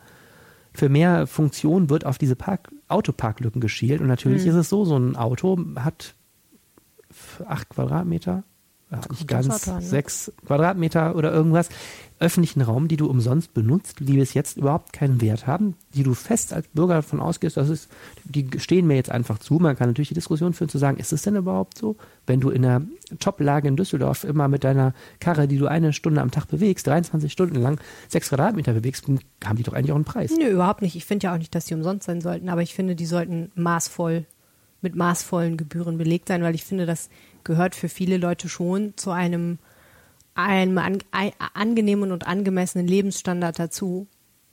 für 0.72 0.88
mehr 0.88 1.26
Funktion 1.26 1.90
wird 1.90 2.06
auf 2.06 2.18
diese 2.18 2.36
Park, 2.36 2.70
Autoparklücken 2.88 3.60
geschielt 3.60 4.00
und 4.00 4.06
natürlich 4.06 4.46
ist 4.46 4.54
es 4.54 4.68
so, 4.70 4.84
so 4.84 4.96
ein 4.96 5.14
Auto 5.16 5.58
hat 5.76 6.14
acht 7.46 7.68
Quadratmeter, 7.70 8.44
ja, 8.90 9.00
nicht 9.10 9.28
ganz, 9.28 9.68
an, 9.68 9.76
ne? 9.76 9.82
sechs 9.82 10.32
Quadratmeter 10.46 11.14
oder 11.16 11.32
irgendwas, 11.32 11.68
öffentlichen 12.20 12.60
Raum, 12.60 12.88
die 12.88 12.96
du 12.96 13.06
umsonst 13.06 13.54
benutzt, 13.54 13.96
die 14.00 14.14
bis 14.14 14.34
jetzt 14.34 14.56
überhaupt 14.56 14.92
keinen 14.92 15.20
Wert 15.20 15.46
haben, 15.46 15.76
die 15.94 16.02
du 16.02 16.14
fest 16.14 16.52
als 16.52 16.66
Bürger 16.68 16.94
davon 16.94 17.20
ausgehst, 17.20 17.56
das 17.56 17.68
ist, 17.68 17.88
die 18.24 18.48
stehen 18.58 18.86
mir 18.86 18.96
jetzt 18.96 19.10
einfach 19.10 19.38
zu. 19.38 19.54
Man 19.54 19.76
kann 19.76 19.88
natürlich 19.88 20.08
die 20.08 20.14
Diskussion 20.14 20.52
führen, 20.52 20.68
zu 20.68 20.78
sagen, 20.78 20.98
ist 20.98 21.12
es 21.12 21.22
denn 21.22 21.36
überhaupt 21.36 21.78
so? 21.78 21.96
Wenn 22.26 22.40
du 22.40 22.50
in 22.50 22.64
einer 22.64 22.82
Top-Lage 23.20 23.68
in 23.68 23.76
Düsseldorf 23.76 24.24
immer 24.24 24.48
mit 24.48 24.64
deiner 24.64 24.94
Karre, 25.20 25.48
die 25.48 25.58
du 25.58 25.66
eine 25.66 25.92
Stunde 25.92 26.20
am 26.20 26.30
Tag 26.30 26.46
bewegst, 26.46 26.86
23 26.86 27.30
Stunden 27.30 27.56
lang 27.56 27.80
sechs 28.08 28.28
Quadratmeter 28.28 28.72
bewegst, 28.72 29.06
haben 29.44 29.56
die 29.56 29.62
doch 29.62 29.72
eigentlich 29.72 29.92
auch 29.92 29.96
einen 29.96 30.04
Preis. 30.04 30.32
Nö, 30.36 30.48
überhaupt 30.48 30.82
nicht. 30.82 30.96
Ich 30.96 31.04
finde 31.04 31.24
ja 31.24 31.34
auch 31.34 31.38
nicht, 31.38 31.54
dass 31.54 31.66
die 31.66 31.74
umsonst 31.74 32.06
sein 32.06 32.20
sollten, 32.20 32.48
aber 32.48 32.62
ich 32.62 32.74
finde, 32.74 32.96
die 32.96 33.06
sollten 33.06 33.52
maßvoll, 33.54 34.26
mit 34.80 34.94
maßvollen 34.94 35.56
Gebühren 35.56 35.98
belegt 35.98 36.28
sein, 36.28 36.42
weil 36.42 36.54
ich 36.54 36.64
finde, 36.64 36.86
das 36.86 37.10
gehört 37.44 37.74
für 37.74 37.88
viele 37.88 38.16
Leute 38.16 38.48
schon 38.48 38.92
zu 38.96 39.10
einem, 39.10 39.58
einem 40.38 40.78
an, 40.78 40.98
ein, 41.10 41.32
angenehmen 41.54 42.12
und 42.12 42.26
angemessenen 42.26 42.86
Lebensstandard 42.86 43.58
dazu. 43.58 44.06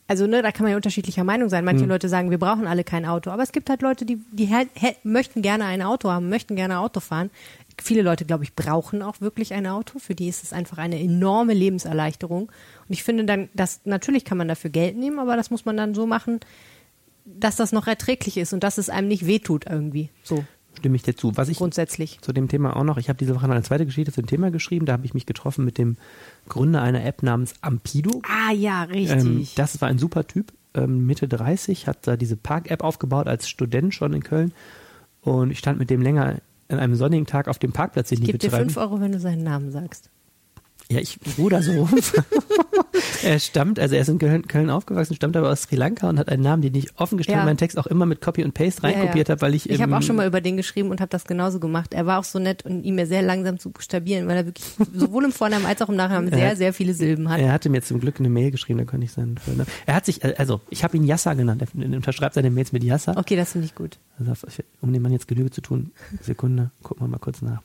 Also, 0.08 0.28
ne, 0.28 0.44
da 0.44 0.52
kann 0.52 0.64
man 0.64 0.72
ja 0.72 0.76
unterschiedlicher 0.76 1.24
Meinung 1.24 1.50
sein. 1.50 1.66
Manche 1.66 1.86
Leute 1.86 2.10
sagen, 2.10 2.30
wir 2.30 2.38
brauchen 2.38 2.68
alle 2.68 2.84
kein 2.84 3.06
Auto, 3.06 3.32
aber 3.32 3.42
es 3.42 3.52
gibt 3.52 3.72
halt 3.72 3.82
Leute, 3.82 4.06
die, 4.06 4.20
die 4.32 4.50
möchten 5.04 5.42
gerne 5.42 5.66
ein 5.66 5.82
Auto 5.82 6.10
haben, 6.10 6.30
möchten 6.30 6.56
gerne 6.56 6.80
Auto 6.80 7.00
fahren. 7.00 7.32
Viele 7.82 8.04
Leute, 8.04 8.24
glaube 8.24 8.44
ich, 8.44 8.54
brauchen 8.54 9.02
auch 9.02 9.20
wirklich 9.20 9.54
ein 9.54 9.66
Auto. 9.66 9.98
Für 9.98 10.14
die 10.14 10.28
ist 10.28 10.44
es 10.44 10.54
einfach 10.54 10.78
eine 10.78 11.00
enorme 11.00 11.54
Lebenserleichterung. 11.54 12.44
Und 12.44 12.94
ich 12.94 13.04
finde 13.04 13.26
dann, 13.26 13.50
dass 13.56 13.82
natürlich 13.86 14.26
kann 14.26 14.38
man 14.38 14.48
dafür 14.48 14.70
Geld 14.70 14.96
nehmen, 14.96 15.18
aber 15.18 15.36
das 15.36 15.50
muss 15.50 15.66
man 15.66 15.76
dann 15.76 15.96
so 15.96 16.06
machen, 16.06 16.40
dass 17.26 17.56
das 17.56 17.72
noch 17.72 17.88
erträglich 17.88 18.38
ist 18.38 18.54
und 18.54 18.64
dass 18.64 18.78
es 18.78 18.90
einem 18.90 19.08
nicht 19.08 19.26
wehtut 19.26 19.66
irgendwie. 19.68 20.12
So 20.24 20.46
Stimme 20.78 20.96
ich 20.96 21.04
dir 21.04 21.16
zu. 21.16 21.36
Was 21.36 21.50
ich 21.50 21.58
grundsätzlich. 21.58 22.20
zu 22.22 22.34
dem 22.34 22.48
Thema 22.48 22.76
auch 22.76 22.84
noch, 22.84 22.98
ich 22.98 23.10
habe 23.10 23.18
diese 23.18 23.36
Woche 23.36 23.48
noch 23.48 23.56
eine 23.56 23.64
zweite 23.64 23.86
Geschichte 23.86 24.12
zu 24.12 24.22
dem 24.22 24.28
Thema 24.28 24.52
geschrieben, 24.52 24.86
da 24.86 24.94
habe 24.94 25.06
ich 25.06 25.14
mich 25.14 25.26
getroffen 25.26 25.66
mit 25.66 25.78
dem 25.78 25.98
Gründer 26.50 26.82
einer 26.82 27.04
App 27.06 27.24
namens 27.24 27.54
Ampido. 27.62 28.22
Ah 28.28 28.52
ja, 28.52 28.84
richtig. 28.84 29.22
Ähm, 29.22 29.48
das 29.56 29.82
war 29.82 29.90
ein 29.90 29.98
super 30.00 30.28
Typ, 30.28 30.54
ähm, 30.74 31.06
Mitte 31.06 31.28
30, 31.28 31.88
hat 31.88 32.08
da 32.08 32.18
diese 32.18 32.36
Park-App 32.38 32.84
aufgebaut 32.84 33.28
als 33.28 33.48
Student 33.50 33.94
schon 33.94 34.14
in 34.14 34.24
Köln 34.24 34.54
und 35.22 35.52
ich 35.52 35.60
stand 35.60 35.80
mit 35.80 35.90
dem 35.90 36.02
länger 36.02 36.40
an 36.68 36.80
einem 36.80 36.96
sonnigen 36.96 37.26
Tag 37.26 37.48
auf 37.48 37.60
dem 37.60 37.72
Parkplatz, 37.72 38.10
den 38.10 38.20
die 38.20 38.28
Gib 38.28 38.40
dir 38.40 38.48
betreiben. 38.50 38.70
fünf 38.70 38.78
Euro, 38.78 39.00
wenn 39.00 39.12
du 39.12 39.20
seinen 39.20 39.44
Namen 39.44 39.72
sagst. 39.72 40.10
Ja, 40.92 41.00
ich 41.00 41.18
ruder 41.38 41.64
so 41.64 41.72
rum. 41.72 41.90
er 43.24 43.40
stammt, 43.40 43.80
also 43.80 43.96
er 43.96 44.02
ist 44.02 44.10
in 44.10 44.20
Köln, 44.20 44.48
Köln, 44.48 44.70
aufgewachsen, 44.70 45.16
stammt 45.16 45.36
aber 45.36 45.50
aus 45.50 45.64
Sri 45.64 45.76
Lanka 45.76 46.08
und 46.08 46.20
hat 46.20 46.30
einen 46.30 46.44
Namen, 46.44 46.62
den 46.62 46.76
ich 46.76 47.00
offen 47.00 47.18
gestanden 47.18 47.42
ja. 47.42 47.46
meinen 47.46 47.58
Text 47.58 47.80
auch 47.80 47.88
immer 47.88 48.06
mit 48.06 48.22
Copy 48.22 48.44
und 48.44 48.54
Paste 48.54 48.84
reinkopiert 48.84 49.28
ja, 49.28 49.34
ja. 49.34 49.38
habe, 49.38 49.42
weil 49.42 49.56
ich 49.56 49.70
Ich 49.70 49.82
habe 49.82 49.98
auch 49.98 50.04
schon 50.04 50.16
mal 50.16 50.28
über 50.28 50.42
den 50.42 50.58
geschrieben 50.58 50.92
und 50.92 51.02
habe 51.02 51.10
das 51.10 51.26
genauso 51.26 51.60
gemacht. 51.60 51.94
Er 51.94 52.06
war 52.06 52.20
auch 52.20 52.24
so 52.24 52.38
nett 52.38 52.66
und 52.66 52.84
ihm 52.84 53.04
sehr 53.06 53.24
langsam 53.24 53.58
zu 53.58 53.72
buchstabieren, 53.72 54.28
weil 54.28 54.38
er 54.38 54.46
wirklich 54.46 54.66
sowohl 54.94 55.26
im 55.26 55.32
Vornamen 55.32 55.66
als 55.66 55.82
auch 55.82 55.90
im 55.90 55.96
Nachnamen 55.96 56.30
sehr, 56.34 56.56
sehr 56.56 56.74
viele 56.74 56.94
Silben 56.94 57.30
hat. 57.30 57.40
Er 57.40 57.52
hatte 57.52 57.70
mir 57.70 57.82
zum 57.82 58.00
Glück 58.00 58.20
eine 58.20 58.30
Mail 58.30 58.52
geschrieben, 58.52 58.80
da 58.80 58.86
konnte 58.86 59.06
ich 59.06 59.12
seinen 59.12 59.38
Vornamen. 59.38 59.70
Er 59.86 59.96
hat 59.96 60.06
sich, 60.06 60.24
also 60.40 60.62
ich 60.70 60.84
habe 60.84 60.96
ihn 60.98 61.04
Yassa 61.04 61.34
genannt, 61.34 61.64
er 61.64 61.96
unterschreibt 61.96 62.36
seine 62.36 62.52
Mails 62.52 62.72
mit 62.72 62.84
Yassa. 62.84 63.18
Okay, 63.18 63.36
das 63.36 63.54
finde 63.54 63.66
ich 63.66 63.76
gut. 63.76 63.98
Also, 64.20 64.34
um 64.82 64.94
dem 64.94 65.02
Mann 65.02 65.12
jetzt 65.12 65.28
Genüge 65.28 65.50
zu 65.50 65.62
tun, 65.62 65.92
Sekunde, 66.22 66.72
gucken 66.84 67.06
wir 67.06 67.10
mal 67.10 67.18
kurz 67.18 67.42
nach 67.42 67.62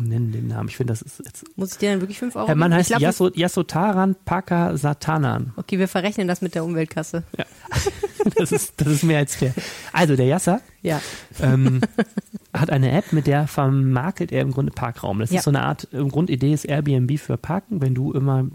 nennen 0.00 0.32
den 0.32 0.48
Namen. 0.48 0.68
Ich 0.68 0.76
finde, 0.76 0.92
das 0.92 1.02
ist 1.02 1.22
jetzt. 1.24 1.44
Muss 1.56 1.72
ich 1.72 1.78
dir 1.78 1.90
dann 1.90 2.00
wirklich 2.00 2.18
5 2.18 2.36
Euro 2.36 2.46
Der 2.46 2.56
Mann 2.56 2.74
heißt 2.74 2.94
glaub, 2.94 3.36
Yasotaran 3.36 4.16
Paka 4.24 4.76
Satanan. 4.76 5.52
Okay, 5.56 5.78
wir 5.78 5.88
verrechnen 5.88 6.28
das 6.28 6.42
mit 6.42 6.54
der 6.54 6.64
Umweltkasse. 6.64 7.24
Ja. 7.36 7.44
das, 8.36 8.52
ist, 8.52 8.74
das 8.76 8.88
ist 8.88 9.02
mehr 9.04 9.18
als 9.18 9.36
fair. 9.36 9.54
Also, 9.92 10.16
der 10.16 10.26
Yasser 10.26 10.60
ja. 10.82 11.00
ähm, 11.40 11.80
hat 12.52 12.70
eine 12.70 12.92
App, 12.92 13.12
mit 13.12 13.26
der 13.26 13.46
vermakelt 13.46 14.32
er 14.32 14.42
im 14.42 14.52
Grunde 14.52 14.72
Parkraum. 14.72 15.20
Das 15.20 15.30
ja. 15.30 15.38
ist 15.38 15.44
so 15.44 15.50
eine 15.50 15.62
Art, 15.62 15.88
im 15.92 16.08
Grundidee 16.08 16.52
ist 16.52 16.64
Airbnb 16.64 17.18
für 17.18 17.36
Parken. 17.36 17.80
Wenn 17.80 17.94
du 17.94 18.12
immer 18.12 18.46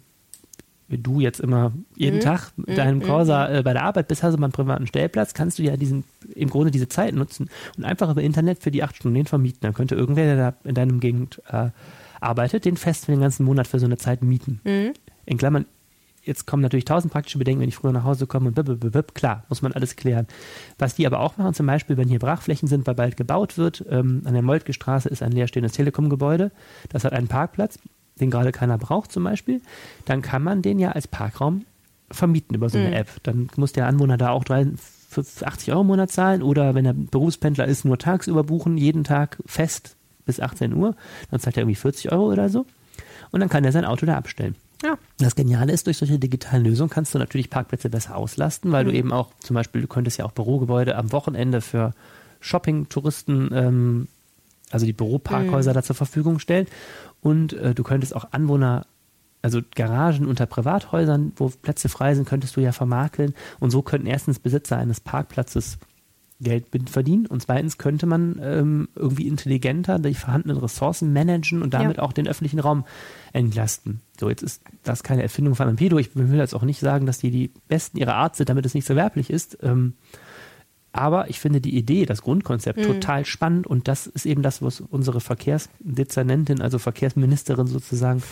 du 0.89 1.19
jetzt 1.19 1.39
immer 1.39 1.73
jeden 1.95 2.17
mhm. 2.17 2.23
Tag 2.23 2.51
mit 2.57 2.69
mhm. 2.69 2.75
deinem 2.75 3.01
Corsa 3.01 3.47
mhm. 3.47 3.55
äh, 3.55 3.63
bei 3.63 3.73
der 3.73 3.83
Arbeit 3.83 4.07
bist, 4.07 4.23
hast 4.23 4.33
du 4.33 4.39
mal 4.39 4.47
einen 4.47 4.53
privaten 4.53 4.87
Stellplatz, 4.87 5.33
kannst 5.33 5.59
du 5.59 5.63
ja 5.63 5.77
diesen, 5.77 6.03
im 6.35 6.49
Grunde 6.49 6.71
diese 6.71 6.87
Zeit 6.87 7.13
nutzen 7.15 7.49
und 7.77 7.83
einfach 7.83 8.09
über 8.09 8.21
Internet 8.21 8.61
für 8.61 8.71
die 8.71 8.83
acht 8.83 8.95
Stunden 8.95 9.15
den 9.15 9.25
vermieten. 9.25 9.59
Dann 9.61 9.73
könnte 9.73 9.95
irgendwer, 9.95 10.25
der 10.25 10.37
da 10.37 10.57
in 10.67 10.75
deinem 10.75 10.99
Gegend 10.99 11.41
äh, 11.49 11.69
arbeitet, 12.21 12.65
den 12.65 12.77
fest 12.77 13.05
für 13.05 13.11
den 13.11 13.21
ganzen 13.21 13.45
Monat 13.45 13.67
für 13.67 13.79
so 13.79 13.85
eine 13.85 13.97
Zeit 13.97 14.23
mieten. 14.23 14.61
Mhm. 14.63 14.93
In 15.25 15.37
Klammern, 15.37 15.65
jetzt 16.23 16.45
kommen 16.45 16.61
natürlich 16.61 16.85
tausend 16.85 17.11
praktische 17.11 17.37
Bedenken, 17.37 17.61
wenn 17.61 17.69
ich 17.69 17.75
früher 17.75 17.91
nach 17.91 18.03
Hause 18.03 18.27
komme 18.27 18.47
und 18.49 18.55
bip, 18.55 19.15
klar, 19.15 19.43
muss 19.49 19.61
man 19.61 19.73
alles 19.73 19.95
klären. 19.95 20.27
Was 20.77 20.95
die 20.95 21.07
aber 21.07 21.19
auch 21.19 21.37
machen, 21.37 21.53
zum 21.53 21.65
Beispiel, 21.65 21.97
wenn 21.97 22.07
hier 22.07 22.19
Brachflächen 22.19 22.67
sind, 22.67 22.85
weil 22.85 22.95
bald 22.95 23.17
gebaut 23.17 23.57
wird, 23.57 23.83
ähm, 23.89 24.21
an 24.25 24.33
der 24.33 24.43
Moltke 24.43 24.73
Straße 24.73 25.09
ist 25.09 25.23
ein 25.23 25.31
leerstehendes 25.31 25.73
Telekom-Gebäude, 25.73 26.51
das 26.89 27.05
hat 27.05 27.13
einen 27.13 27.27
Parkplatz 27.27 27.79
den 28.19 28.31
gerade 28.31 28.51
keiner 28.51 28.77
braucht 28.77 29.11
zum 29.11 29.23
Beispiel, 29.23 29.61
dann 30.05 30.21
kann 30.21 30.43
man 30.43 30.61
den 30.61 30.79
ja 30.79 30.91
als 30.91 31.07
Parkraum 31.07 31.65
vermieten 32.09 32.55
über 32.55 32.69
so 32.69 32.77
eine 32.77 32.89
mhm. 32.89 32.93
App. 32.93 33.09
Dann 33.23 33.49
muss 33.55 33.73
der 33.73 33.87
Anwohner 33.87 34.17
da 34.17 34.29
auch 34.29 34.45
80 34.45 35.71
Euro 35.71 35.81
im 35.81 35.87
Monat 35.87 36.11
zahlen 36.11 36.41
oder 36.41 36.75
wenn 36.75 36.85
er 36.85 36.93
Berufspendler 36.93 37.65
ist, 37.65 37.85
nur 37.85 37.97
tagsüber 37.97 38.43
buchen, 38.43 38.77
jeden 38.77 39.03
Tag 39.03 39.37
fest 39.45 39.95
bis 40.25 40.39
18 40.39 40.73
Uhr. 40.73 40.95
Dann 41.31 41.39
zahlt 41.39 41.57
er 41.57 41.63
irgendwie 41.63 41.75
40 41.75 42.11
Euro 42.11 42.31
oder 42.31 42.49
so. 42.49 42.65
Und 43.31 43.39
dann 43.39 43.49
kann 43.49 43.63
er 43.65 43.71
sein 43.71 43.85
Auto 43.85 44.05
da 44.05 44.17
abstellen. 44.17 44.55
Ja. 44.83 44.97
Das 45.17 45.35
Geniale 45.35 45.71
ist, 45.73 45.87
durch 45.87 45.97
solche 45.97 46.19
digitalen 46.19 46.63
Lösungen 46.63 46.89
kannst 46.89 47.13
du 47.13 47.19
natürlich 47.19 47.49
Parkplätze 47.49 47.89
besser 47.89 48.15
auslasten, 48.15 48.71
weil 48.71 48.83
mhm. 48.83 48.89
du 48.89 48.95
eben 48.95 49.11
auch 49.11 49.31
zum 49.39 49.55
Beispiel, 49.55 49.81
du 49.81 49.87
könntest 49.87 50.17
ja 50.17 50.25
auch 50.25 50.31
Bürogebäude 50.31 50.95
am 50.95 51.11
Wochenende 51.11 51.61
für 51.61 51.93
Shopping-Touristen, 52.41 53.49
ähm, 53.53 54.07
also 54.71 54.85
die 54.85 54.93
Büroparkhäuser 54.93 55.71
mhm. 55.71 55.75
da 55.75 55.83
zur 55.83 55.95
Verfügung 55.95 56.39
stellen. 56.39 56.67
Und 57.25 57.53
äh, 57.53 57.73
du 57.73 57.81
könntest 57.81 58.15
auch 58.15 58.33
Anwohner, 58.33 58.85
also 59.41 59.59
Garagen 59.73 60.27
unter 60.27 60.45
Privathäusern, 60.45 61.31
wo 61.37 61.49
Plätze 61.49 61.89
frei 61.89 62.13
sind, 62.13 62.29
könntest 62.29 62.55
du 62.55 62.61
ja 62.61 62.71
vermakeln. 62.71 63.33
Und 63.59 63.71
so 63.71 63.81
könnten 63.81 64.05
erstens 64.05 64.37
Besitzer 64.37 64.77
eines 64.77 64.99
Parkplatzes 64.99 65.79
Geld 66.39 66.67
verdienen 66.87 67.25
und 67.25 67.41
zweitens 67.41 67.79
könnte 67.79 68.05
man 68.05 68.39
ähm, 68.43 68.89
irgendwie 68.93 69.27
intelligenter 69.27 69.97
die 69.97 70.13
vorhandenen 70.13 70.57
Ressourcen 70.57 71.13
managen 71.13 71.63
und 71.63 71.73
damit 71.73 71.97
ja. 71.97 72.03
auch 72.03 72.13
den 72.13 72.27
öffentlichen 72.27 72.59
Raum 72.59 72.85
entlasten. 73.33 74.01
So, 74.19 74.29
jetzt 74.29 74.43
ist 74.43 74.61
das 74.83 75.01
keine 75.01 75.23
Erfindung 75.23 75.55
von 75.55 75.67
Ampedo. 75.67 75.97
Ich 75.97 76.15
will 76.15 76.37
jetzt 76.37 76.53
auch 76.53 76.61
nicht 76.61 76.79
sagen, 76.79 77.07
dass 77.07 77.17
die 77.17 77.31
die 77.31 77.51
Besten 77.67 77.97
ihrer 77.97 78.15
Art 78.15 78.35
sind, 78.35 78.49
damit 78.49 78.67
es 78.67 78.75
nicht 78.75 78.85
so 78.85 78.95
werblich 78.95 79.31
ist. 79.31 79.57
Ähm, 79.63 79.93
aber 80.95 81.29
ich 81.29 81.39
finde 81.41 81.59
die 81.59 81.75
Idee, 81.75 82.05
das 82.05 82.21
Grundkonzept 82.21 82.79
mhm. 82.79 82.83
total 82.83 83.25
spannend 83.25 83.67
und 83.67 83.89
das 83.89 84.07
ist 84.07 84.25
eben 84.25 84.41
das, 84.41 84.61
was 84.61 84.79
unsere 84.79 85.19
Verkehrsdezernentin, 85.19 86.61
also 86.61 86.79
Verkehrsministerin 86.79 87.67
sozusagen, 87.67 88.23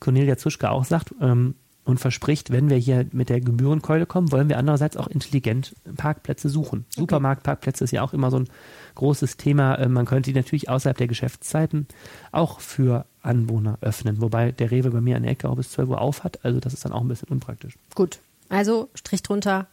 Cornelia 0.00 0.36
Zuschka 0.36 0.68
auch 0.68 0.84
sagt 0.84 1.14
ähm, 1.22 1.54
und 1.84 1.98
verspricht, 1.98 2.50
wenn 2.50 2.68
wir 2.68 2.76
hier 2.76 3.06
mit 3.12 3.30
der 3.30 3.40
Gebührenkeule 3.40 4.04
kommen, 4.04 4.32
wollen 4.32 4.50
wir 4.50 4.58
andererseits 4.58 4.98
auch 4.98 5.06
intelligent 5.06 5.74
Parkplätze 5.96 6.50
suchen. 6.50 6.84
Okay. 6.90 7.00
Supermarktparkplätze 7.00 7.84
ist 7.84 7.90
ja 7.90 8.02
auch 8.02 8.12
immer 8.12 8.30
so 8.30 8.38
ein 8.38 8.48
großes 8.96 9.38
Thema. 9.38 9.76
Äh, 9.76 9.88
man 9.88 10.04
könnte 10.04 10.30
die 10.30 10.36
natürlich 10.36 10.68
außerhalb 10.68 10.98
der 10.98 11.08
Geschäftszeiten 11.08 11.86
auch 12.32 12.60
für 12.60 13.06
Anwohner 13.22 13.78
öffnen, 13.80 14.20
wobei 14.20 14.52
der 14.52 14.70
Rewe 14.70 14.90
bei 14.90 15.00
mir 15.00 15.16
an 15.16 15.22
der 15.22 15.32
Ecke 15.32 15.48
auch 15.48 15.56
bis 15.56 15.70
12 15.70 15.88
Uhr 15.88 16.00
auf 16.02 16.22
hat, 16.22 16.44
also 16.44 16.60
das 16.60 16.74
ist 16.74 16.84
dann 16.84 16.92
auch 16.92 17.00
ein 17.00 17.08
bisschen 17.08 17.28
unpraktisch. 17.28 17.78
Gut, 17.94 18.20
also 18.50 18.90
Strich 18.94 19.22
drunter, 19.22 19.68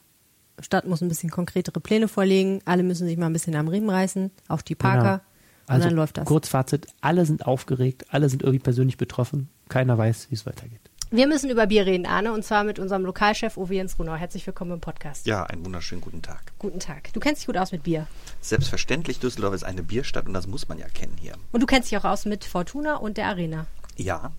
Stadt 0.60 0.88
muss 0.88 1.02
ein 1.02 1.08
bisschen 1.08 1.30
konkretere 1.30 1.80
Pläne 1.80 2.08
vorlegen, 2.08 2.62
alle 2.66 2.84
müssen 2.84 3.08
sich 3.08 3.18
mal 3.18 3.28
ein 3.28 3.34
bisschen 3.34 3.56
am 3.56 3.68
Riemen 3.68 3.90
reißen, 3.90 4.32
auch 4.48 4.62
die 4.62 4.76
Parker. 4.76 5.18
Genau. 5.18 5.22
Also 5.68 5.84
und 5.84 5.90
dann 5.92 5.98
läuft 5.98 6.18
das. 6.18 6.26
Kurzfazit, 6.26 6.88
alle 7.02 7.26
sind 7.26 7.46
aufgeregt, 7.46 8.06
alle 8.10 8.30
sind 8.30 8.42
irgendwie 8.42 8.60
persönlich 8.60 8.98
betroffen, 8.98 9.50
keiner 9.70 9.98
weiß, 9.98 10.28
wie 10.30 10.36
es 10.36 10.46
weitergeht. 10.46 10.80
Wir 11.10 11.28
müssen 11.28 11.50
über 11.50 11.68
Bier 11.68 11.86
reden, 11.86 12.06
Arne, 12.06 12.34
und 12.34 12.44
zwar 12.44 12.66
mit 12.66 12.80
unserem 12.80 13.06
Lokalchef 13.06 13.56
Uwe 13.56 13.76
Jens 13.76 13.98
Runau. 13.98 14.16
Herzlich 14.16 14.46
willkommen 14.46 14.72
im 14.72 14.82
Podcast. 14.82 15.26
Ja, 15.26 15.44
einen 15.44 15.64
wunderschönen 15.64 16.02
guten 16.02 16.22
Tag. 16.22 16.52
Guten 16.60 16.80
Tag. 16.80 17.14
Du 17.14 17.22
kennst 17.22 17.42
dich 17.42 17.48
gut 17.48 17.58
aus 17.58 17.72
mit 17.72 17.84
Bier. 17.84 18.08
Selbstverständlich, 18.42 19.20
Düsseldorf 19.20 19.54
ist 19.54 19.64
eine 19.64 19.84
Bierstadt 19.84 20.26
und 20.28 20.34
das 20.34 20.48
muss 20.48 20.68
man 20.68 20.80
ja 20.80 20.88
kennen 20.90 21.16
hier. 21.18 21.36
Und 21.54 21.62
du 21.62 21.66
kennst 21.66 21.92
dich 21.92 21.98
auch 21.98 22.04
aus 22.04 22.26
mit 22.26 22.44
Fortuna 22.44 22.98
und 22.98 23.16
der 23.16 23.28
Arena. 23.28 23.68
Ja. 23.96 24.32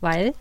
Weil? 0.00 0.34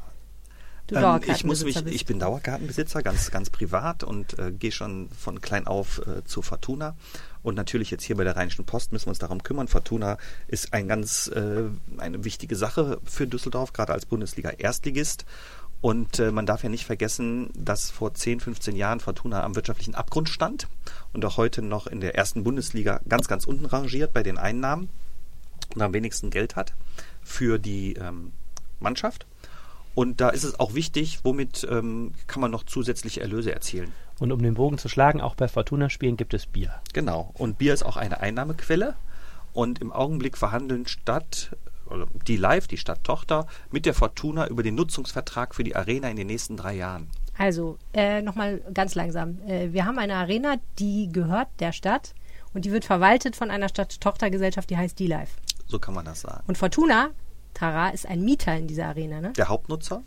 Du 0.87 0.95
ähm, 0.95 1.21
ich 1.27 1.45
muss 1.45 1.63
mich, 1.63 1.85
ich 1.85 2.05
bin 2.05 2.19
Dauerkartenbesitzer, 2.19 3.03
ganz, 3.03 3.31
ganz 3.31 3.49
privat 3.49 4.03
und 4.03 4.37
äh, 4.37 4.51
gehe 4.51 4.71
schon 4.71 5.09
von 5.09 5.39
klein 5.39 5.65
auf 5.65 6.01
äh, 6.05 6.23
zu 6.25 6.41
Fortuna. 6.41 6.95
Und 7.41 7.55
natürlich 7.55 7.89
jetzt 7.89 8.03
hier 8.03 8.17
bei 8.17 8.23
der 8.23 8.35
Rheinischen 8.35 8.65
Post 8.65 8.91
müssen 8.91 9.05
wir 9.05 9.11
uns 9.11 9.19
darum 9.19 9.43
kümmern. 9.43 9.67
Fortuna 9.67 10.17
ist 10.47 10.73
ein 10.73 10.87
ganz, 10.87 11.27
äh, 11.27 11.63
eine 11.97 12.23
wichtige 12.25 12.55
Sache 12.55 12.99
für 13.05 13.27
Düsseldorf, 13.27 13.71
gerade 13.71 13.93
als 13.93 14.05
Bundesliga-Erstligist. 14.05 15.25
Und 15.79 16.19
äh, 16.19 16.31
man 16.31 16.45
darf 16.45 16.63
ja 16.63 16.69
nicht 16.69 16.85
vergessen, 16.85 17.49
dass 17.57 17.89
vor 17.89 18.13
10, 18.13 18.39
15 18.39 18.75
Jahren 18.75 18.99
Fortuna 19.01 19.43
am 19.43 19.55
wirtschaftlichen 19.55 19.95
Abgrund 19.95 20.29
stand 20.29 20.67
und 21.11 21.25
auch 21.25 21.37
heute 21.37 21.61
noch 21.61 21.87
in 21.87 21.99
der 21.99 22.15
ersten 22.15 22.43
Bundesliga 22.43 23.01
ganz, 23.07 23.27
ganz 23.27 23.45
unten 23.45 23.65
rangiert 23.65 24.13
bei 24.13 24.23
den 24.23 24.37
Einnahmen 24.37 24.89
und 25.75 25.81
am 25.81 25.93
wenigsten 25.93 26.29
Geld 26.29 26.55
hat 26.55 26.73
für 27.21 27.57
die 27.59 27.95
ähm, 27.95 28.31
Mannschaft. 28.79 29.25
Und 29.95 30.21
da 30.21 30.29
ist 30.29 30.43
es 30.43 30.59
auch 30.59 30.73
wichtig, 30.73 31.19
womit 31.23 31.67
ähm, 31.69 32.13
kann 32.27 32.41
man 32.41 32.51
noch 32.51 32.63
zusätzliche 32.63 33.21
Erlöse 33.21 33.53
erzielen. 33.53 33.91
Und 34.19 34.31
um 34.31 34.41
den 34.41 34.55
Bogen 34.55 34.77
zu 34.77 34.89
schlagen, 34.89 35.21
auch 35.21 35.35
bei 35.35 35.47
Fortuna-Spielen 35.47 36.17
gibt 36.17 36.33
es 36.33 36.45
Bier. 36.45 36.73
Genau. 36.93 37.31
Und 37.35 37.57
Bier 37.57 37.73
ist 37.73 37.83
auch 37.83 37.97
eine 37.97 38.19
Einnahmequelle. 38.19 38.95
Und 39.53 39.79
im 39.79 39.91
Augenblick 39.91 40.37
verhandeln 40.37 40.87
Stadt, 40.87 41.55
die 42.27 42.37
Live, 42.37 42.67
die 42.67 42.77
Stadttochter, 42.77 43.47
mit 43.71 43.85
der 43.85 43.93
Fortuna 43.93 44.47
über 44.47 44.63
den 44.63 44.75
Nutzungsvertrag 44.75 45.53
für 45.53 45.63
die 45.63 45.75
Arena 45.75 46.09
in 46.09 46.15
den 46.15 46.27
nächsten 46.27 46.57
drei 46.57 46.75
Jahren. 46.75 47.07
Also, 47.37 47.77
äh, 47.93 48.21
nochmal 48.21 48.61
ganz 48.73 48.95
langsam. 48.95 49.39
Äh, 49.47 49.73
wir 49.73 49.85
haben 49.85 49.99
eine 49.99 50.15
Arena, 50.15 50.55
die 50.79 51.09
gehört 51.11 51.47
der 51.59 51.71
Stadt 51.71 52.13
und 52.53 52.65
die 52.65 52.71
wird 52.71 52.85
verwaltet 52.85 53.35
von 53.35 53.51
einer 53.51 53.69
Stadttochtergesellschaft, 53.69 54.69
die 54.69 54.77
heißt 54.77 54.99
D-Live. 54.99 55.31
So 55.67 55.79
kann 55.79 55.93
man 55.93 56.05
das 56.05 56.21
sagen. 56.21 56.43
Und 56.47 56.57
Fortuna 56.57 57.09
Tara 57.53 57.89
ist 57.89 58.07
ein 58.07 58.23
Mieter 58.23 58.55
in 58.55 58.67
dieser 58.67 58.87
Arena, 58.87 59.21
ne? 59.21 59.33
Der 59.33 59.49
Hauptnutzer. 59.49 60.03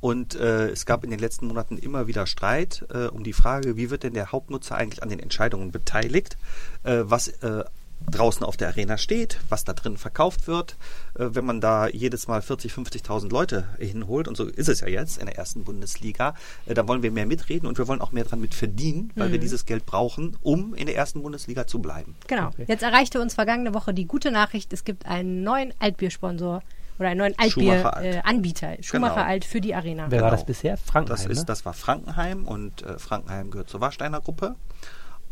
Und 0.00 0.34
äh, 0.34 0.68
es 0.68 0.86
gab 0.86 1.04
in 1.04 1.10
den 1.10 1.18
letzten 1.18 1.46
Monaten 1.46 1.78
immer 1.78 2.06
wieder 2.06 2.26
Streit 2.26 2.84
äh, 2.92 3.06
um 3.06 3.24
die 3.24 3.32
Frage, 3.32 3.76
wie 3.76 3.90
wird 3.90 4.02
denn 4.02 4.14
der 4.14 4.30
Hauptnutzer 4.30 4.76
eigentlich 4.76 5.02
an 5.02 5.08
den 5.08 5.20
Entscheidungen 5.20 5.72
beteiligt, 5.72 6.36
äh, 6.84 7.02
was 7.04 7.28
äh, 7.28 7.64
draußen 8.10 8.44
auf 8.44 8.56
der 8.56 8.68
Arena 8.68 8.98
steht, 8.98 9.40
was 9.48 9.64
da 9.64 9.72
drin 9.72 9.96
verkauft 9.96 10.46
wird. 10.46 10.76
Äh, 11.18 11.28
wenn 11.32 11.44
man 11.44 11.60
da 11.60 11.88
jedes 11.88 12.28
Mal 12.28 12.42
40, 12.42 12.72
50.000 12.72 13.30
Leute 13.30 13.66
hinholt, 13.78 14.28
und 14.28 14.36
so 14.36 14.44
ist 14.44 14.68
es 14.68 14.80
ja 14.80 14.88
jetzt 14.88 15.18
in 15.18 15.26
der 15.26 15.36
ersten 15.36 15.64
Bundesliga, 15.64 16.34
äh, 16.66 16.74
dann 16.74 16.88
wollen 16.88 17.02
wir 17.02 17.10
mehr 17.10 17.26
mitreden 17.26 17.66
und 17.66 17.78
wir 17.78 17.88
wollen 17.88 18.00
auch 18.00 18.12
mehr 18.12 18.24
dran 18.24 18.40
mit 18.40 18.54
verdienen, 18.54 19.12
weil 19.16 19.28
mhm. 19.28 19.32
wir 19.32 19.40
dieses 19.40 19.66
Geld 19.66 19.86
brauchen, 19.86 20.36
um 20.42 20.74
in 20.74 20.86
der 20.86 20.96
ersten 20.96 21.22
Bundesliga 21.22 21.66
zu 21.66 21.80
bleiben. 21.80 22.16
Genau. 22.26 22.48
Okay. 22.48 22.66
Jetzt 22.68 22.82
erreichte 22.82 23.20
uns 23.20 23.34
vergangene 23.34 23.74
Woche 23.74 23.92
die 23.92 24.06
gute 24.06 24.30
Nachricht, 24.30 24.72
es 24.72 24.84
gibt 24.84 25.06
einen 25.06 25.42
neuen 25.42 25.72
Altbiersponsor 25.78 26.62
oder 26.98 27.08
einen 27.08 27.18
neuen 27.18 27.38
Altbier-Anbieter, 27.38 28.68
Schumacher, 28.68 28.78
äh, 28.78 28.82
Schumacher 28.82 29.14
genau. 29.14 29.26
Alt 29.26 29.44
für 29.44 29.60
die 29.60 29.74
Arena. 29.74 30.04
Wer 30.04 30.18
genau. 30.18 30.22
war 30.24 30.30
das 30.30 30.46
bisher? 30.46 30.76
Frankenheim. 30.76 31.16
Das, 31.16 31.26
ist, 31.26 31.38
ne? 31.40 31.44
das 31.44 31.64
war 31.64 31.74
Frankenheim 31.74 32.44
und 32.44 32.82
äh, 32.82 32.98
Frankenheim 32.98 33.50
gehört 33.50 33.68
zur 33.68 33.80
Warsteiner 33.80 34.20
Gruppe. 34.20 34.54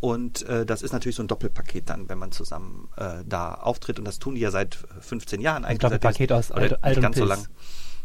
Und 0.05 0.43
äh, 0.43 0.67
das 0.67 0.83
ist 0.83 0.93
natürlich 0.93 1.17
so 1.17 1.23
ein 1.23 1.29
Doppelpaket 1.29 1.89
dann, 1.89 2.11
wenn 2.11 2.19
man 2.19 2.31
zusammen 2.31 2.91
äh, 2.99 3.25
da 3.25 3.55
auftritt. 3.55 3.99
Und 3.99 4.05
das 4.05 4.19
tun 4.19 4.35
die 4.35 4.43
ja 4.43 4.51
seit 4.51 4.77
15 5.01 5.41
Jahren 5.41 5.65
eigentlich. 5.65 5.83
Ein 5.83 5.93
Doppelpaket 5.93 6.31
aus 6.31 6.51
Alt, 6.51 6.85
Alt 6.85 7.01
ganz 7.01 7.17
so 7.17 7.25
lang. 7.25 7.47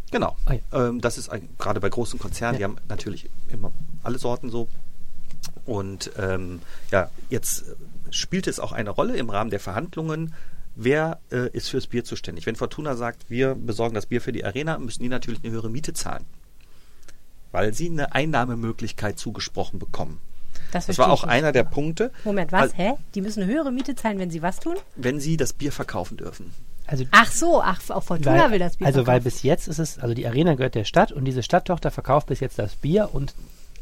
Genau. 0.09 0.37
Oh 0.49 0.53
ja. 0.53 0.87
ähm, 0.87 1.01
das 1.01 1.17
ist 1.17 1.27
ein, 1.27 1.49
gerade 1.57 1.81
bei 1.81 1.89
großen 1.89 2.17
Konzernen, 2.17 2.53
ja. 2.53 2.57
die 2.59 2.63
haben 2.71 2.77
natürlich 2.87 3.29
immer 3.49 3.73
alle 4.01 4.17
Sorten 4.17 4.49
so. 4.49 4.69
Und 5.65 6.11
ähm, 6.17 6.61
ja, 6.89 7.11
jetzt 7.29 7.65
spielt 8.11 8.47
es 8.47 8.61
auch 8.61 8.71
eine 8.71 8.91
Rolle 8.91 9.17
im 9.17 9.29
Rahmen 9.29 9.49
der 9.49 9.59
Verhandlungen 9.59 10.33
wer 10.75 11.19
äh, 11.31 11.49
ist 11.49 11.67
fürs 11.67 11.87
Bier 11.87 12.05
zuständig? 12.05 12.45
Wenn 12.45 12.55
Fortuna 12.55 12.95
sagt, 12.95 13.29
wir 13.29 13.55
besorgen 13.55 13.95
das 13.95 14.05
Bier 14.05 14.21
für 14.21 14.31
die 14.31 14.45
Arena, 14.45 14.77
müssen 14.77 15.03
die 15.03 15.09
natürlich 15.09 15.43
eine 15.43 15.51
höhere 15.51 15.69
Miete 15.69 15.91
zahlen. 15.91 16.23
Weil 17.51 17.73
sie 17.73 17.89
eine 17.89 18.13
Einnahmemöglichkeit 18.13 19.19
zugesprochen 19.19 19.79
bekommen. 19.79 20.21
Das, 20.71 20.85
das 20.87 20.97
war 20.97 21.11
auch 21.11 21.23
nicht. 21.23 21.31
einer 21.31 21.51
der 21.51 21.63
Punkte. 21.63 22.11
Moment, 22.23 22.51
was? 22.51 22.61
Also, 22.61 22.75
hä? 22.75 22.93
Die 23.15 23.21
müssen 23.21 23.43
eine 23.43 23.51
höhere 23.51 23.71
Miete 23.71 23.95
zahlen, 23.95 24.19
wenn 24.19 24.29
sie 24.29 24.41
was 24.41 24.59
tun? 24.59 24.75
Wenn 24.95 25.19
sie 25.19 25.35
das 25.37 25.53
Bier 25.53 25.71
verkaufen 25.71 26.17
dürfen. 26.17 26.53
Also, 26.87 27.05
ach 27.11 27.31
so, 27.31 27.61
ach, 27.61 27.79
auch 27.89 28.03
Fortuna 28.03 28.43
weil, 28.45 28.51
will 28.51 28.59
das 28.59 28.77
Bier 28.77 28.87
Also, 28.87 28.97
verkaufen. 29.03 29.13
weil 29.13 29.21
bis 29.21 29.43
jetzt 29.43 29.67
ist 29.67 29.79
es, 29.79 29.99
also 29.99 30.13
die 30.15 30.25
Arena 30.27 30.55
gehört 30.55 30.75
der 30.75 30.85
Stadt 30.85 31.11
und 31.11 31.25
diese 31.25 31.43
Stadttochter 31.43 31.91
verkauft 31.91 32.27
bis 32.27 32.39
jetzt 32.39 32.57
das 32.57 32.75
Bier 32.75 33.09
und 33.13 33.33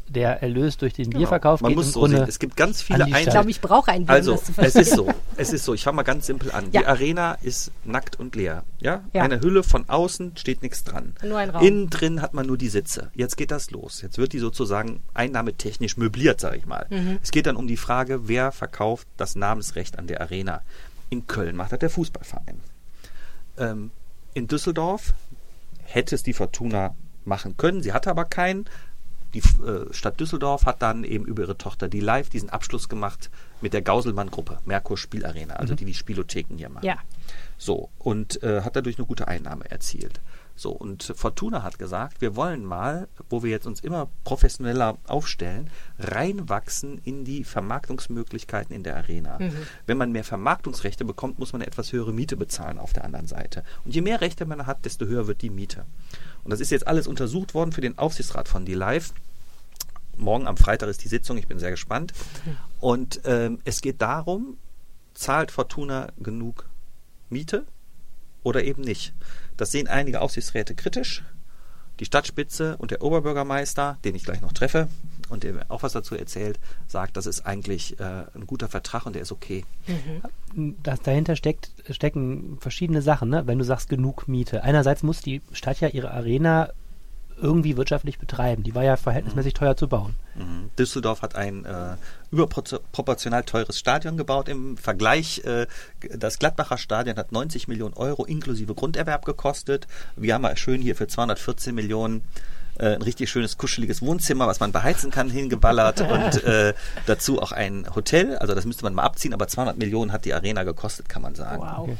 der 0.08 0.42
Erlös 0.42 0.76
durch 0.76 0.94
den 0.94 1.06
genau. 1.06 1.18
Bierverkauf 1.18 1.60
Man 1.60 1.70
geht 1.70 1.76
muss 1.76 1.86
im 1.86 1.92
so 1.92 2.00
Grunde 2.00 2.16
sehen. 2.18 2.28
Es 2.28 2.38
gibt 2.38 2.56
ganz 2.56 2.82
viele 2.82 3.06
Ich 3.06 3.26
glaube, 3.26 3.50
ich 3.50 3.60
brauche 3.60 3.90
ein 3.90 4.06
Bier, 4.06 4.14
Also, 4.14 4.34
um 4.34 4.40
es 4.56 4.74
ist 4.74 4.92
so. 4.92 5.08
Es 5.36 5.52
ist 5.52 5.64
so. 5.64 5.74
Ich 5.74 5.84
fange 5.84 5.96
mal 5.96 6.02
ganz 6.02 6.26
simpel 6.26 6.50
an. 6.50 6.66
Ja. 6.72 6.80
Die 6.80 6.86
Arena 6.86 7.34
ist 7.42 7.70
nackt 7.84 8.18
und 8.18 8.34
leer. 8.34 8.64
Ja? 8.80 9.02
ja? 9.12 9.22
Eine 9.22 9.40
Hülle 9.40 9.62
von 9.62 9.88
außen 9.88 10.36
steht 10.36 10.62
nichts 10.62 10.82
dran. 10.84 11.14
Nur 11.22 11.38
ein 11.38 11.50
Raum. 11.50 11.64
Innen 11.64 11.90
drin 11.90 12.20
hat 12.22 12.34
man 12.34 12.46
nur 12.46 12.58
die 12.58 12.68
Sitze. 12.68 13.10
Jetzt 13.14 13.36
geht 13.36 13.50
das 13.50 13.70
los. 13.70 14.02
Jetzt 14.02 14.18
wird 14.18 14.32
die 14.32 14.40
sozusagen 14.40 15.00
einnahmetechnisch 15.14 15.96
möbliert, 15.96 16.40
sage 16.40 16.56
ich 16.56 16.66
mal. 16.66 16.86
Mhm. 16.90 17.18
Es 17.22 17.30
geht 17.30 17.46
dann 17.46 17.56
um 17.56 17.68
die 17.68 17.76
Frage, 17.76 18.26
wer 18.28 18.50
verkauft 18.50 19.06
das 19.16 19.36
Namensrecht 19.36 19.98
an 19.98 20.06
der 20.06 20.20
Arena. 20.20 20.62
In 21.10 21.26
Köln 21.26 21.56
macht 21.56 21.72
das 21.72 21.78
der 21.78 21.90
Fußballverein. 21.90 22.60
Ähm, 23.58 23.90
in 24.34 24.48
Düsseldorf 24.48 25.14
hätte 25.84 26.14
es 26.14 26.22
die 26.22 26.32
Fortuna 26.32 26.94
machen 27.24 27.56
können. 27.56 27.82
Sie 27.82 27.92
hatte 27.92 28.10
aber 28.10 28.24
keinen 28.24 28.66
die 29.34 29.40
äh, 29.40 29.92
Stadt 29.92 30.18
Düsseldorf 30.20 30.66
hat 30.66 30.82
dann 30.82 31.04
eben 31.04 31.24
über 31.24 31.42
ihre 31.42 31.58
Tochter 31.58 31.88
die 31.88 32.00
Live 32.00 32.30
diesen 32.30 32.50
Abschluss 32.50 32.88
gemacht 32.88 33.30
mit 33.60 33.72
der 33.72 33.82
Gauselmann-Gruppe, 33.82 34.58
Merkur 34.64 34.96
Spielarena, 34.96 35.54
also 35.54 35.74
mhm. 35.74 35.78
die 35.78 35.84
die 35.84 35.94
Spielotheken 35.94 36.56
hier 36.56 36.68
machen. 36.68 36.86
Ja. 36.86 36.96
So, 37.58 37.90
und 37.98 38.42
äh, 38.42 38.62
hat 38.62 38.76
dadurch 38.76 38.98
eine 38.98 39.06
gute 39.06 39.28
Einnahme 39.28 39.70
erzielt. 39.70 40.20
So, 40.58 40.72
und 40.72 41.12
Fortuna 41.14 41.62
hat 41.62 41.78
gesagt, 41.78 42.20
wir 42.20 42.34
wollen 42.34 42.64
mal, 42.64 43.06
wo 43.30 43.44
wir 43.44 43.50
jetzt 43.50 43.68
uns 43.68 43.78
immer 43.78 44.08
professioneller 44.24 44.98
aufstellen, 45.06 45.70
reinwachsen 46.00 47.00
in 47.04 47.24
die 47.24 47.44
Vermarktungsmöglichkeiten 47.44 48.74
in 48.74 48.82
der 48.82 48.96
Arena. 48.96 49.38
Mhm. 49.38 49.52
Wenn 49.86 49.98
man 49.98 50.10
mehr 50.10 50.24
Vermarktungsrechte 50.24 51.04
bekommt, 51.04 51.38
muss 51.38 51.52
man 51.52 51.62
eine 51.62 51.68
etwas 51.68 51.92
höhere 51.92 52.12
Miete 52.12 52.36
bezahlen 52.36 52.78
auf 52.80 52.92
der 52.92 53.04
anderen 53.04 53.28
Seite. 53.28 53.62
Und 53.84 53.94
je 53.94 54.00
mehr 54.00 54.20
Rechte 54.20 54.46
man 54.46 54.66
hat, 54.66 54.84
desto 54.84 55.06
höher 55.06 55.28
wird 55.28 55.42
die 55.42 55.50
Miete. 55.50 55.86
Und 56.42 56.50
das 56.50 56.58
ist 56.58 56.70
jetzt 56.70 56.88
alles 56.88 57.06
untersucht 57.06 57.54
worden 57.54 57.70
für 57.70 57.80
den 57.80 57.96
Aufsichtsrat 57.96 58.48
von 58.48 58.64
D-Live. 58.64 59.12
Morgen 60.16 60.48
am 60.48 60.56
Freitag 60.56 60.88
ist 60.88 61.04
die 61.04 61.08
Sitzung, 61.08 61.38
ich 61.38 61.46
bin 61.46 61.60
sehr 61.60 61.70
gespannt. 61.70 62.12
Und 62.80 63.20
ähm, 63.26 63.60
es 63.64 63.80
geht 63.80 64.02
darum, 64.02 64.56
zahlt 65.14 65.52
Fortuna 65.52 66.08
genug 66.18 66.68
Miete 67.30 67.64
oder 68.42 68.64
eben 68.64 68.82
nicht? 68.82 69.14
Das 69.58 69.70
sehen 69.72 69.88
einige 69.88 70.22
Aufsichtsräte 70.22 70.74
kritisch. 70.74 71.22
Die 72.00 72.04
Stadtspitze 72.04 72.76
und 72.78 72.92
der 72.92 73.02
Oberbürgermeister, 73.02 73.98
den 74.04 74.14
ich 74.14 74.24
gleich 74.24 74.40
noch 74.40 74.52
treffe 74.52 74.88
und 75.28 75.42
der 75.42 75.66
auch 75.68 75.82
was 75.82 75.92
dazu 75.92 76.14
erzählt, 76.14 76.60
sagt, 76.86 77.16
das 77.16 77.26
ist 77.26 77.44
eigentlich 77.44 77.98
äh, 77.98 78.24
ein 78.34 78.46
guter 78.46 78.68
Vertrag 78.68 79.04
und 79.04 79.14
der 79.14 79.22
ist 79.22 79.32
okay. 79.32 79.64
Mhm. 80.54 80.76
Das, 80.82 81.02
dahinter 81.02 81.34
steckt, 81.34 81.72
stecken 81.90 82.58
verschiedene 82.60 83.02
Sachen, 83.02 83.30
ne? 83.30 83.48
wenn 83.48 83.58
du 83.58 83.64
sagst 83.64 83.88
genug 83.88 84.28
Miete. 84.28 84.62
Einerseits 84.62 85.02
muss 85.02 85.20
die 85.22 85.42
Stadt 85.52 85.80
ja 85.80 85.88
ihre 85.88 86.12
Arena 86.12 86.70
irgendwie 87.40 87.76
wirtschaftlich 87.76 88.18
betreiben. 88.18 88.62
Die 88.62 88.74
war 88.74 88.84
ja 88.84 88.96
verhältnismäßig 88.96 89.54
mhm. 89.54 89.58
teuer 89.58 89.76
zu 89.76 89.88
bauen. 89.88 90.14
Mhm. 90.34 90.70
Düsseldorf 90.78 91.22
hat 91.22 91.34
ein 91.36 91.64
äh, 91.64 91.96
überproportional 92.30 93.42
teures 93.44 93.78
Stadion 93.78 94.16
gebaut. 94.16 94.48
Im 94.48 94.76
Vergleich, 94.76 95.44
äh, 95.44 95.66
das 96.16 96.38
Gladbacher 96.38 96.78
Stadion 96.78 97.16
hat 97.16 97.32
90 97.32 97.68
Millionen 97.68 97.94
Euro 97.94 98.24
inklusive 98.24 98.74
Grunderwerb 98.74 99.24
gekostet. 99.24 99.86
Wir 100.16 100.34
haben 100.34 100.42
mal 100.42 100.56
schön 100.56 100.80
hier 100.80 100.96
für 100.96 101.06
214 101.06 101.74
Millionen 101.74 102.22
äh, 102.78 102.94
ein 102.94 103.02
richtig 103.02 103.28
schönes, 103.30 103.58
kuscheliges 103.58 104.02
Wohnzimmer, 104.02 104.46
was 104.46 104.60
man 104.60 104.72
beheizen 104.72 105.10
kann, 105.10 105.30
hingeballert 105.30 106.00
und 106.10 106.44
äh, 106.44 106.74
dazu 107.06 107.42
auch 107.42 107.52
ein 107.52 107.86
Hotel. 107.94 108.36
Also 108.36 108.54
das 108.54 108.64
müsste 108.64 108.84
man 108.84 108.94
mal 108.94 109.02
abziehen, 109.02 109.34
aber 109.34 109.48
200 109.48 109.78
Millionen 109.78 110.12
hat 110.12 110.24
die 110.24 110.34
Arena 110.34 110.62
gekostet, 110.64 111.08
kann 111.08 111.22
man 111.22 111.34
sagen. 111.34 111.62
Wow. 111.62 111.78
Okay. 111.78 111.96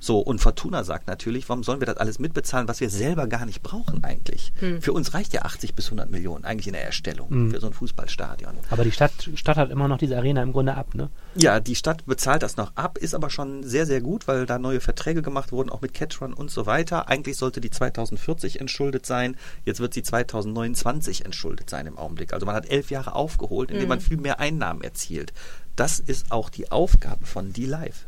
So, 0.00 0.18
und 0.18 0.40
Fortuna 0.40 0.84
sagt 0.84 1.08
natürlich, 1.08 1.48
warum 1.48 1.64
sollen 1.64 1.80
wir 1.80 1.86
das 1.86 1.96
alles 1.96 2.18
mitbezahlen, 2.18 2.68
was 2.68 2.80
wir 2.80 2.90
selber 2.90 3.26
gar 3.26 3.46
nicht 3.46 3.62
brauchen 3.62 4.04
eigentlich? 4.04 4.52
Hm. 4.60 4.80
Für 4.80 4.92
uns 4.92 5.14
reicht 5.14 5.32
ja 5.32 5.42
80 5.42 5.74
bis 5.74 5.86
100 5.86 6.10
Millionen 6.10 6.44
eigentlich 6.44 6.68
in 6.68 6.74
der 6.74 6.84
Erstellung 6.84 7.30
hm. 7.30 7.50
für 7.50 7.60
so 7.60 7.66
ein 7.66 7.72
Fußballstadion. 7.72 8.54
Aber 8.70 8.84
die 8.84 8.92
Stadt, 8.92 9.30
Stadt 9.34 9.56
hat 9.56 9.70
immer 9.70 9.88
noch 9.88 9.98
diese 9.98 10.16
Arena 10.16 10.42
im 10.42 10.52
Grunde 10.52 10.74
ab, 10.74 10.94
ne? 10.94 11.10
Ja, 11.34 11.60
die 11.60 11.74
Stadt 11.74 12.06
bezahlt 12.06 12.42
das 12.42 12.56
noch 12.56 12.76
ab, 12.76 12.98
ist 12.98 13.14
aber 13.14 13.30
schon 13.30 13.64
sehr, 13.64 13.86
sehr 13.86 14.00
gut, 14.00 14.28
weil 14.28 14.46
da 14.46 14.58
neue 14.58 14.80
Verträge 14.80 15.22
gemacht 15.22 15.50
wurden, 15.52 15.70
auch 15.70 15.80
mit 15.80 15.94
Catron 15.94 16.32
und 16.32 16.50
so 16.50 16.66
weiter. 16.66 17.08
Eigentlich 17.08 17.36
sollte 17.36 17.60
die 17.60 17.70
2040 17.70 18.60
entschuldet 18.60 19.04
sein, 19.04 19.36
jetzt 19.64 19.80
wird 19.80 19.94
sie 19.94 20.02
2029 20.02 21.24
entschuldet 21.24 21.70
sein 21.70 21.86
im 21.86 21.98
Augenblick. 21.98 22.32
Also 22.32 22.46
man 22.46 22.54
hat 22.54 22.70
elf 22.70 22.90
Jahre 22.90 23.14
aufgeholt, 23.14 23.70
indem 23.70 23.82
hm. 23.82 23.88
man 23.88 24.00
viel 24.00 24.18
mehr 24.18 24.38
Einnahmen 24.38 24.82
erzielt. 24.82 25.32
Das 25.78 26.00
ist 26.00 26.32
auch 26.32 26.50
die 26.50 26.72
Aufgabe 26.72 27.24
von 27.24 27.52
D-Live. 27.52 28.07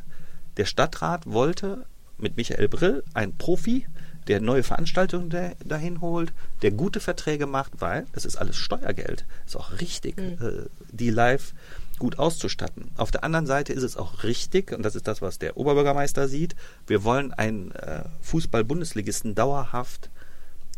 Der 0.61 0.67
Stadtrat 0.67 1.25
wollte 1.25 1.87
mit 2.19 2.37
Michael 2.37 2.69
Brill 2.69 3.03
einen 3.15 3.35
Profi, 3.35 3.87
der 4.29 4.43
neue 4.43 4.63
Veranstaltungen 4.63 5.31
dahin 5.65 6.03
holt, 6.03 6.35
der 6.61 6.71
gute 6.71 7.01
Verträge 7.01 7.47
macht, 7.47 7.81
weil 7.81 8.07
das 8.13 8.27
ist 8.27 8.37
alles 8.37 8.57
Steuergeld. 8.57 9.25
Ist 9.47 9.57
auch 9.57 9.81
richtig, 9.81 10.19
mhm. 10.19 10.37
äh, 10.47 10.67
die 10.93 11.09
live 11.09 11.55
gut 11.99 12.19
auszustatten. 12.19 12.91
Auf 12.99 13.11
der 13.11 13.25
anderen 13.25 13.47
Seite 13.47 13.73
ist 13.73 13.83
es 13.83 13.97
auch 13.97 14.23
richtig, 14.23 14.73
und 14.73 14.83
das 14.83 14.97
ist 14.97 15.09
das, 15.09 15.23
was 15.23 15.39
der 15.39 15.57
Oberbürgermeister 15.57 16.29
sieht, 16.29 16.55
wir 16.87 17.05
wollen 17.05 17.33
einen 17.33 17.73
äh, 17.73 18.03
Fußball-Bundesligisten 18.21 19.35
dauerhaft 19.35 20.11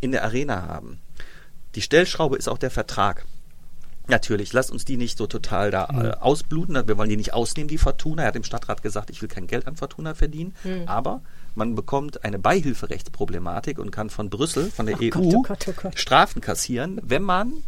in 0.00 0.12
der 0.12 0.22
Arena 0.22 0.62
haben. 0.68 1.00
Die 1.74 1.82
Stellschraube 1.82 2.36
ist 2.36 2.46
auch 2.46 2.58
der 2.58 2.70
Vertrag. 2.70 3.26
Natürlich, 4.12 4.52
lasst 4.52 4.70
uns 4.70 4.84
die 4.84 4.98
nicht 4.98 5.16
so 5.16 5.26
total 5.26 5.70
da 5.70 5.88
mhm. 5.90 6.04
äh, 6.04 6.10
ausbluten. 6.10 6.86
Wir 6.86 6.98
wollen 6.98 7.08
die 7.08 7.16
nicht 7.16 7.32
ausnehmen, 7.32 7.68
die 7.68 7.78
Fortuna. 7.78 8.22
Er 8.22 8.28
hat 8.28 8.36
im 8.36 8.44
Stadtrat 8.44 8.82
gesagt, 8.82 9.08
ich 9.08 9.22
will 9.22 9.28
kein 9.30 9.46
Geld 9.46 9.66
an 9.66 9.76
Fortuna 9.76 10.14
verdienen. 10.14 10.54
Mhm. 10.64 10.82
Aber 10.86 11.22
man 11.54 11.74
bekommt 11.74 12.22
eine 12.22 12.38
Beihilferechtsproblematik 12.38 13.78
und 13.78 13.90
kann 13.90 14.10
von 14.10 14.28
Brüssel, 14.28 14.70
von 14.70 14.84
der 14.84 14.96
oh 14.96 15.02
EU, 15.02 15.08
Gott, 15.08 15.24
oh 15.24 15.42
Gott, 15.42 15.66
oh 15.68 15.72
Gott. 15.74 15.98
Strafen 15.98 16.42
kassieren, 16.42 17.00
wenn 17.02 17.22
man 17.22 17.64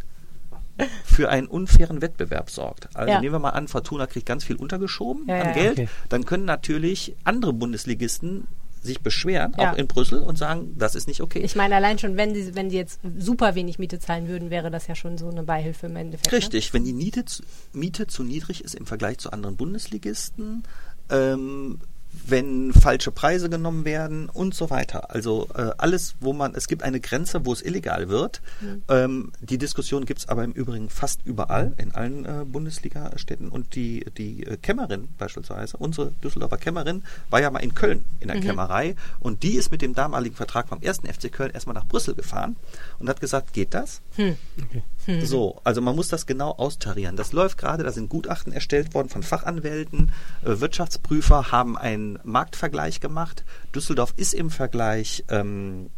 für 1.03 1.29
einen 1.29 1.47
unfairen 1.47 2.03
Wettbewerb 2.03 2.51
sorgt. 2.51 2.89
Also 2.95 3.11
ja. 3.11 3.21
nehmen 3.21 3.33
wir 3.33 3.39
mal 3.39 3.49
an, 3.49 3.67
Fortuna 3.67 4.05
kriegt 4.05 4.27
ganz 4.27 4.43
viel 4.43 4.57
untergeschoben 4.57 5.27
ja, 5.27 5.41
an 5.41 5.47
ja, 5.47 5.53
Geld. 5.53 5.79
Okay. 5.79 5.89
Dann 6.09 6.25
können 6.25 6.45
natürlich 6.45 7.15
andere 7.23 7.53
Bundesligisten 7.53 8.47
sich 8.85 9.01
beschweren, 9.01 9.53
ja. 9.57 9.71
auch 9.71 9.77
in 9.77 9.87
Brüssel, 9.87 10.19
und 10.21 10.37
sagen, 10.37 10.73
das 10.77 10.95
ist 10.95 11.07
nicht 11.07 11.21
okay. 11.21 11.39
Ich 11.39 11.55
meine, 11.55 11.75
allein 11.75 11.99
schon, 11.99 12.17
wenn 12.17 12.33
sie, 12.33 12.55
wenn 12.55 12.69
sie 12.69 12.77
jetzt 12.77 12.99
super 13.17 13.55
wenig 13.55 13.79
Miete 13.79 13.99
zahlen 13.99 14.27
würden, 14.27 14.49
wäre 14.49 14.71
das 14.71 14.87
ja 14.87 14.95
schon 14.95 15.17
so 15.17 15.29
eine 15.29 15.43
Beihilfe 15.43 15.87
im 15.87 15.95
Endeffekt. 15.95 16.31
Ne? 16.31 16.37
Richtig, 16.37 16.67
ne? 16.67 16.73
wenn 16.73 16.83
die 16.85 16.93
Miete 16.93 17.25
zu, 17.25 17.43
Miete 17.73 18.07
zu 18.07 18.23
niedrig 18.23 18.63
ist 18.63 18.75
im 18.75 18.85
Vergleich 18.85 19.17
zu 19.17 19.31
anderen 19.31 19.57
Bundesligisten, 19.57 20.63
ähm, 21.09 21.79
wenn 22.27 22.73
falsche 22.73 23.11
Preise 23.11 23.49
genommen 23.49 23.85
werden 23.85 24.29
und 24.29 24.53
so 24.53 24.69
weiter. 24.69 25.11
Also 25.11 25.47
äh, 25.55 25.71
alles, 25.77 26.15
wo 26.19 26.33
man, 26.33 26.55
es 26.55 26.67
gibt 26.67 26.83
eine 26.83 26.99
Grenze, 26.99 27.45
wo 27.45 27.53
es 27.53 27.61
illegal 27.61 28.09
wird. 28.09 28.41
Mhm. 28.61 28.83
Ähm, 28.89 29.31
die 29.41 29.57
Diskussion 29.57 30.05
gibt 30.05 30.21
es 30.21 30.29
aber 30.29 30.43
im 30.43 30.51
Übrigen 30.51 30.89
fast 30.89 31.21
überall, 31.25 31.73
in 31.77 31.93
allen 31.93 32.25
äh, 32.25 32.45
Bundesliga-Städten. 32.45 33.49
Und 33.49 33.75
die, 33.75 34.05
die 34.17 34.43
äh, 34.43 34.57
Kämmerin 34.57 35.07
beispielsweise, 35.17 35.77
unsere 35.77 36.11
Düsseldorfer 36.23 36.57
Kämmerin, 36.57 37.03
war 37.29 37.41
ja 37.41 37.49
mal 37.49 37.59
in 37.59 37.75
Köln 37.75 38.05
in 38.19 38.27
der 38.27 38.37
mhm. 38.37 38.41
Kämmerei 38.41 38.95
und 39.19 39.43
die 39.43 39.55
ist 39.55 39.71
mit 39.71 39.81
dem 39.81 39.93
damaligen 39.93 40.35
Vertrag 40.35 40.67
vom 40.67 40.81
ersten 40.81 41.07
FC 41.07 41.31
Köln 41.31 41.51
erstmal 41.51 41.75
nach 41.75 41.85
Brüssel 41.85 42.15
gefahren 42.15 42.55
und 42.99 43.09
hat 43.09 43.19
gesagt, 43.19 43.53
geht 43.53 43.73
das? 43.73 44.01
Mhm. 44.17 44.37
Okay. 44.63 44.83
Hm. 45.05 45.25
So, 45.25 45.61
also 45.63 45.81
man 45.81 45.95
muss 45.95 46.07
das 46.07 46.25
genau 46.25 46.51
austarieren. 46.51 47.15
Das 47.15 47.31
läuft 47.31 47.57
gerade, 47.57 47.83
da 47.83 47.91
sind 47.91 48.09
Gutachten 48.09 48.51
erstellt 48.51 48.93
worden 48.93 49.09
von 49.09 49.23
Fachanwälten, 49.23 50.11
äh, 50.43 50.59
Wirtschaftsprüfer 50.59 51.51
haben 51.51 51.77
einen 51.77 52.19
Marktvergleich 52.23 52.99
gemacht. 52.99 53.45
Düsseldorf 53.73 54.13
ist 54.17 54.33
im 54.33 54.49
Vergleich 54.49 55.23
ähm, 55.29 55.89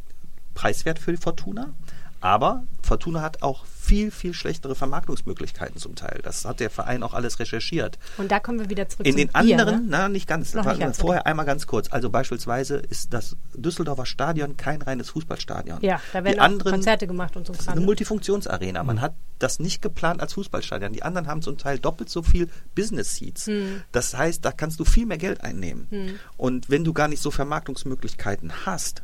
preiswert 0.54 1.00
für 1.00 1.12
die 1.12 1.17
Fortuna. 1.17 1.74
Aber 2.19 2.63
Fortuna 2.82 3.21
hat 3.21 3.43
auch 3.43 3.65
viel, 3.65 4.12
viel 4.12 4.34
schlechtere 4.34 4.75
Vermarktungsmöglichkeiten 4.75 5.80
zum 5.80 5.95
Teil. 5.95 6.20
Das 6.24 6.45
hat 6.45 6.59
der 6.59 6.70
Verein 6.70 7.03
auch 7.03 7.13
alles 7.13 7.39
recherchiert. 7.39 7.97
Und 8.18 8.32
da 8.32 8.39
kommen 8.39 8.59
wir 8.59 8.70
wieder 8.70 8.89
zurück 8.89 9.07
In 9.07 9.15
den 9.15 9.28
Bier, 9.28 9.59
anderen, 9.59 9.84
ne? 9.84 9.88
na, 9.89 10.09
nicht 10.09 10.28
ganz. 10.28 10.53
Nicht 10.53 10.80
ganz 10.80 10.97
vorher 10.97 11.22
okay. 11.22 11.30
einmal 11.30 11.45
ganz 11.45 11.68
kurz. 11.68 11.91
Also 11.91 12.09
beispielsweise 12.09 12.78
ist 12.78 13.13
das 13.13 13.38
Düsseldorfer 13.53 14.05
Stadion 14.05 14.57
kein 14.57 14.82
reines 14.82 15.11
Fußballstadion. 15.11 15.80
Ja, 15.82 16.01
da 16.11 16.24
werden 16.24 16.34
Die 16.34 16.39
anderen, 16.39 16.72
Konzerte 16.74 17.07
gemacht 17.07 17.38
und 17.38 17.47
so. 17.47 17.53
Das 17.53 17.61
ist 17.61 17.70
eine 17.70 17.82
Multifunktionsarena. 17.82 18.84
Man 18.84 18.97
mhm. 18.97 19.01
hat 19.01 19.13
das 19.39 19.59
nicht 19.59 19.82
geplant 19.82 20.22
als 20.22 20.34
Fußballstadion. 20.34 20.93
Die 20.93 21.03
anderen 21.03 21.28
haben 21.28 21.41
zum 21.41 21.57
Teil 21.57 21.80
doppelt 21.80 22.09
so 22.09 22.24
viel 22.24 22.49
Business 22.76 23.15
Seats. 23.15 23.47
Mhm. 23.47 23.84
Das 23.91 24.18
heißt, 24.18 24.43
da 24.43 24.51
kannst 24.51 24.80
du 24.80 24.86
viel 24.86 25.05
mehr 25.05 25.18
Geld 25.18 25.41
einnehmen. 25.41 25.88
Mhm. 25.89 26.20
Und 26.36 26.70
wenn 26.70 26.84
du 26.84 26.93
gar 26.93 27.07
nicht 27.07 27.22
so 27.22 27.32
Vermarktungsmöglichkeiten 27.32 28.65
hast, 28.65 29.03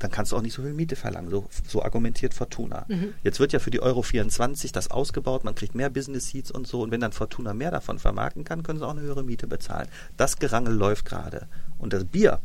dann 0.00 0.10
kannst 0.10 0.32
du 0.32 0.36
auch 0.36 0.42
nicht 0.42 0.54
so 0.54 0.62
viel 0.62 0.72
Miete 0.72 0.96
verlangen. 0.96 1.30
So, 1.30 1.46
so 1.68 1.82
argumentiert 1.82 2.34
Fortuna. 2.34 2.86
Mhm. 2.88 3.14
Jetzt 3.22 3.38
wird 3.38 3.52
ja 3.52 3.58
für 3.58 3.70
die 3.70 3.80
Euro 3.80 4.02
24 4.02 4.72
das 4.72 4.90
ausgebaut, 4.90 5.44
man 5.44 5.54
kriegt 5.54 5.74
mehr 5.74 5.90
Business 5.90 6.28
Seats 6.28 6.50
und 6.50 6.66
so. 6.66 6.82
Und 6.82 6.90
wenn 6.90 7.00
dann 7.00 7.12
Fortuna 7.12 7.54
mehr 7.54 7.70
davon 7.70 7.98
vermarkten 7.98 8.42
kann, 8.42 8.62
können 8.62 8.78
sie 8.78 8.86
auch 8.86 8.90
eine 8.90 9.02
höhere 9.02 9.22
Miete 9.22 9.46
bezahlen. 9.46 9.88
Das 10.16 10.38
Gerangel 10.38 10.74
läuft 10.74 11.04
gerade. 11.04 11.46
Und 11.78 11.92
das 11.92 12.04
Bier 12.06 12.40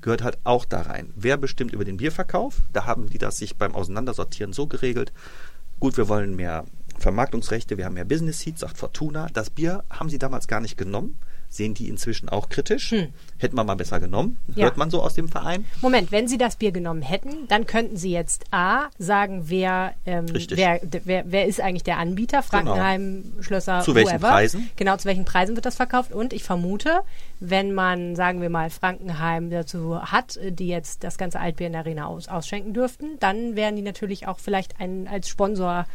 gehört 0.00 0.22
halt 0.22 0.38
auch 0.42 0.64
da 0.64 0.82
rein. 0.82 1.12
Wer 1.14 1.36
bestimmt 1.36 1.72
über 1.72 1.84
den 1.84 1.96
Bierverkauf? 1.96 2.56
Da 2.72 2.86
haben 2.86 3.08
die 3.08 3.18
das 3.18 3.36
sich 3.36 3.56
beim 3.56 3.74
Auseinandersortieren 3.74 4.52
so 4.52 4.66
geregelt. 4.66 5.12
Gut, 5.78 5.96
wir 5.96 6.08
wollen 6.08 6.34
mehr 6.34 6.64
Vermarktungsrechte, 6.98 7.78
wir 7.78 7.84
haben 7.84 7.94
mehr 7.94 8.04
Business 8.04 8.40
Seats, 8.40 8.60
sagt 8.60 8.76
Fortuna. 8.76 9.28
Das 9.32 9.48
Bier 9.48 9.84
haben 9.88 10.10
sie 10.10 10.18
damals 10.18 10.48
gar 10.48 10.60
nicht 10.60 10.76
genommen 10.76 11.18
sehen 11.50 11.74
die 11.74 11.88
inzwischen 11.88 12.28
auch 12.28 12.48
kritisch. 12.48 12.92
Hm. 12.92 13.08
Hätten 13.38 13.56
wir 13.56 13.64
mal 13.64 13.74
besser 13.74 14.00
genommen, 14.00 14.38
ja. 14.54 14.64
hört 14.64 14.76
man 14.76 14.90
so 14.90 15.02
aus 15.02 15.14
dem 15.14 15.28
Verein. 15.28 15.64
Moment, 15.82 16.12
wenn 16.12 16.28
Sie 16.28 16.38
das 16.38 16.56
Bier 16.56 16.70
genommen 16.70 17.02
hätten, 17.02 17.48
dann 17.48 17.66
könnten 17.66 17.96
Sie 17.96 18.12
jetzt 18.12 18.44
A, 18.52 18.88
sagen, 18.98 19.44
wer, 19.48 19.94
ähm, 20.06 20.26
wer, 20.50 20.80
wer, 21.04 21.24
wer, 21.26 21.46
ist 21.46 21.60
eigentlich 21.60 21.82
der 21.82 21.98
Anbieter, 21.98 22.38
genau. 22.38 22.48
Frankenheim, 22.48 23.22
genau. 23.22 23.42
Schlösser, 23.42 23.80
Zu 23.80 23.94
welchen 23.94 24.12
whoever. 24.12 24.28
Preisen? 24.28 24.70
Genau, 24.76 24.96
zu 24.96 25.06
welchen 25.06 25.24
Preisen 25.24 25.56
wird 25.56 25.66
das 25.66 25.74
verkauft. 25.74 26.12
Und 26.12 26.32
ich 26.32 26.44
vermute, 26.44 27.00
wenn 27.40 27.74
man, 27.74 28.14
sagen 28.14 28.40
wir 28.40 28.50
mal, 28.50 28.70
Frankenheim 28.70 29.50
dazu 29.50 30.00
hat, 30.00 30.38
die 30.42 30.68
jetzt 30.68 31.02
das 31.02 31.18
ganze 31.18 31.40
Altbier 31.40 31.66
in 31.66 31.72
der 31.72 31.80
Arena 31.80 32.06
aus, 32.06 32.28
ausschenken 32.28 32.74
dürften, 32.74 33.18
dann 33.18 33.56
wären 33.56 33.74
die 33.74 33.82
natürlich 33.82 34.28
auch 34.28 34.38
vielleicht 34.38 34.78
ein, 34.78 35.08
als 35.08 35.28
Sponsor 35.28 35.86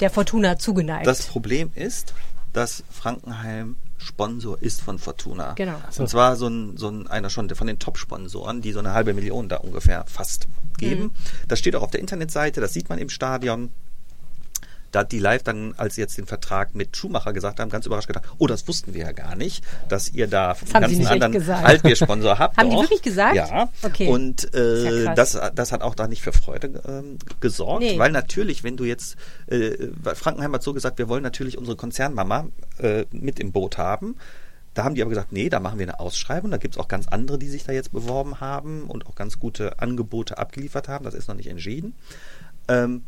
der 0.00 0.10
Fortuna 0.10 0.58
zugeneigt. 0.58 1.06
Das 1.06 1.26
Problem 1.26 1.70
ist, 1.74 2.14
dass 2.52 2.84
Frankenheim 2.90 3.76
Sponsor 3.98 4.60
ist 4.60 4.80
von 4.80 4.98
Fortuna. 4.98 5.52
Genau. 5.54 5.80
Und 5.98 6.08
zwar 6.08 6.36
so 6.36 6.46
ein, 6.48 6.76
so 6.76 6.88
ein 6.88 7.06
einer 7.06 7.30
schon 7.30 7.48
von 7.50 7.66
den 7.66 7.78
Top-Sponsoren, 7.78 8.60
die 8.60 8.72
so 8.72 8.80
eine 8.80 8.92
halbe 8.92 9.14
Million 9.14 9.48
da 9.48 9.56
ungefähr 9.56 10.04
fast 10.06 10.48
geben. 10.78 11.04
Mhm. 11.04 11.10
Das 11.48 11.58
steht 11.58 11.76
auch 11.76 11.82
auf 11.82 11.90
der 11.90 12.00
Internetseite, 12.00 12.60
das 12.60 12.72
sieht 12.72 12.88
man 12.88 12.98
im 12.98 13.08
Stadion 13.08 13.70
da 14.94 15.00
hat 15.00 15.12
die 15.12 15.18
Live 15.18 15.42
dann, 15.42 15.74
als 15.76 15.96
sie 15.96 16.02
jetzt 16.02 16.16
den 16.18 16.26
Vertrag 16.26 16.74
mit 16.74 16.96
Schumacher 16.96 17.32
gesagt 17.32 17.58
haben, 17.58 17.68
ganz 17.68 17.86
überrascht 17.86 18.06
gedacht, 18.06 18.24
oh, 18.38 18.46
das 18.46 18.68
wussten 18.68 18.94
wir 18.94 19.02
ja 19.02 19.12
gar 19.12 19.34
nicht, 19.34 19.64
dass 19.88 20.12
ihr 20.12 20.28
da 20.28 20.54
das 20.54 20.74
einen 20.74 21.04
ganz 21.04 21.10
anderen 21.10 21.50
Altbiersponsor 21.50 22.38
habt. 22.38 22.56
haben 22.56 22.70
doch. 22.70 22.76
die 22.76 22.82
wirklich 22.82 23.02
gesagt? 23.02 23.34
Ja. 23.34 23.68
Okay. 23.82 24.08
Und 24.08 24.54
äh, 24.54 25.04
ja 25.04 25.14
das, 25.14 25.38
das 25.54 25.72
hat 25.72 25.82
auch 25.82 25.94
da 25.94 26.06
nicht 26.06 26.22
für 26.22 26.32
Freude 26.32 26.82
ähm, 26.86 27.18
gesorgt, 27.40 27.82
nee. 27.82 27.98
weil 27.98 28.12
natürlich, 28.12 28.62
wenn 28.62 28.76
du 28.76 28.84
jetzt, 28.84 29.16
äh, 29.46 29.88
Frankenheim 30.14 30.52
hat 30.52 30.62
so 30.62 30.72
gesagt, 30.72 30.98
wir 30.98 31.08
wollen 31.08 31.22
natürlich 31.22 31.58
unsere 31.58 31.76
Konzernmama 31.76 32.46
äh, 32.78 33.04
mit 33.10 33.40
im 33.40 33.52
Boot 33.52 33.78
haben. 33.78 34.16
Da 34.74 34.82
haben 34.82 34.96
die 34.96 35.02
aber 35.02 35.10
gesagt, 35.10 35.32
nee, 35.32 35.48
da 35.48 35.60
machen 35.60 35.78
wir 35.78 35.86
eine 35.86 36.00
Ausschreibung. 36.00 36.50
Da 36.50 36.56
gibt 36.56 36.74
es 36.74 36.80
auch 36.80 36.88
ganz 36.88 37.06
andere, 37.08 37.38
die 37.38 37.48
sich 37.48 37.64
da 37.64 37.72
jetzt 37.72 37.92
beworben 37.92 38.40
haben 38.40 38.84
und 38.84 39.06
auch 39.06 39.14
ganz 39.14 39.38
gute 39.38 39.78
Angebote 39.78 40.38
abgeliefert 40.38 40.88
haben. 40.88 41.04
Das 41.04 41.14
ist 41.14 41.28
noch 41.28 41.36
nicht 41.36 41.48
entschieden. 41.48 41.94
Ähm, 42.66 43.02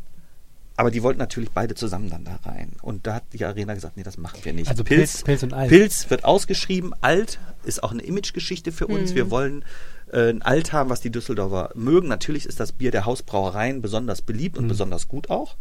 aber 0.77 0.91
die 0.91 1.01
wollten 1.01 1.19
natürlich 1.19 1.49
beide 1.51 1.73
zusammen 1.73 2.09
dann 2.09 2.23
da 2.23 2.35
rein. 2.43 2.73
Und 2.83 3.07
da 3.07 3.15
hat 3.15 3.23
die 3.33 3.43
Arena 3.43 3.73
gesagt, 3.73 3.97
nee, 3.97 4.03
das 4.03 4.17
machen 4.17 4.39
wir 4.43 4.53
nicht. 4.53 4.69
Also 4.69 4.83
Pilz, 4.83 5.11
Pilz, 5.11 5.23
Pilz 5.23 5.43
und 5.43 5.53
Alt. 5.53 5.69
Pilz 5.69 6.09
wird 6.11 6.23
ausgeschrieben. 6.23 6.93
Alt 7.01 7.39
ist 7.65 7.83
auch 7.83 7.91
eine 7.91 8.03
Imagegeschichte 8.03 8.71
für 8.71 8.85
uns. 8.85 9.11
Mhm. 9.11 9.15
Wir 9.15 9.31
wollen 9.31 9.65
äh, 10.13 10.29
ein 10.29 10.43
Alt 10.43 10.73
haben, 10.73 10.91
was 10.91 11.01
die 11.01 11.09
Düsseldorfer 11.09 11.71
mögen. 11.73 12.07
Natürlich 12.07 12.45
ist 12.45 12.59
das 12.59 12.73
Bier 12.73 12.91
der 12.91 13.05
Hausbrauereien 13.05 13.81
besonders 13.81 14.21
beliebt 14.21 14.55
und 14.57 14.65
mhm. 14.65 14.69
besonders 14.69 15.07
gut 15.07 15.31
auch. 15.31 15.57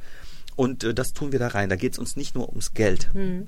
Und 0.55 0.85
äh, 0.85 0.93
das 0.93 1.15
tun 1.15 1.33
wir 1.33 1.39
da 1.39 1.49
rein. 1.49 1.71
Da 1.71 1.77
geht 1.77 1.95
es 1.95 1.99
uns 1.99 2.17
nicht 2.17 2.35
nur 2.35 2.51
ums 2.51 2.75
Geld. 2.75 3.09
Mhm. 3.15 3.47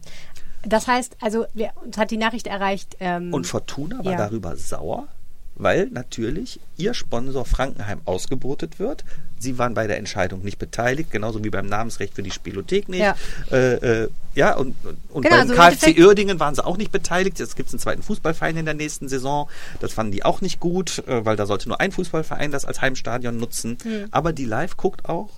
Das 0.62 0.86
heißt, 0.86 1.18
also 1.20 1.44
wir, 1.52 1.72
uns 1.84 1.98
hat 1.98 2.10
die 2.10 2.16
Nachricht 2.16 2.46
erreicht. 2.46 2.96
Ähm, 2.98 3.32
und 3.34 3.46
Fortuna 3.46 4.04
war 4.06 4.12
ja. 4.12 4.18
darüber 4.18 4.56
sauer, 4.56 5.06
weil 5.54 5.88
natürlich 5.88 6.60
ihr 6.78 6.94
Sponsor 6.94 7.44
Frankenheim 7.44 8.00
ausgebotet 8.06 8.78
wird. 8.78 9.04
Sie 9.38 9.58
waren 9.58 9.74
bei 9.74 9.86
der 9.86 9.98
Entscheidung 9.98 10.42
nicht 10.42 10.58
beteiligt, 10.58 11.10
genauso 11.10 11.42
wie 11.44 11.50
beim 11.50 11.66
Namensrecht 11.66 12.14
für 12.14 12.22
die 12.22 12.30
Spielothek 12.30 12.88
nicht. 12.88 13.00
Ja, 13.00 13.16
äh, 13.50 14.02
äh, 14.04 14.08
ja 14.34 14.56
und, 14.56 14.74
und 15.10 15.22
genau, 15.22 15.36
beim 15.38 15.50
also 15.50 15.54
KfC 15.54 16.00
Uerdingen 16.00 16.40
waren 16.40 16.54
sie 16.54 16.64
auch 16.64 16.76
nicht 16.76 16.92
beteiligt. 16.92 17.38
Jetzt 17.38 17.56
gibt 17.56 17.68
es 17.68 17.74
einen 17.74 17.80
zweiten 17.80 18.02
Fußballverein 18.02 18.56
in 18.56 18.64
der 18.64 18.74
nächsten 18.74 19.08
Saison. 19.08 19.48
Das 19.80 19.92
fanden 19.92 20.12
die 20.12 20.24
auch 20.24 20.40
nicht 20.40 20.60
gut, 20.60 21.02
äh, 21.06 21.24
weil 21.24 21.36
da 21.36 21.46
sollte 21.46 21.68
nur 21.68 21.80
ein 21.80 21.92
Fußballverein 21.92 22.50
das 22.50 22.64
als 22.64 22.80
Heimstadion 22.80 23.36
nutzen. 23.36 23.78
Mhm. 23.84 24.08
Aber 24.10 24.32
die 24.32 24.44
Live 24.44 24.76
guckt 24.76 25.08
auch 25.08 25.30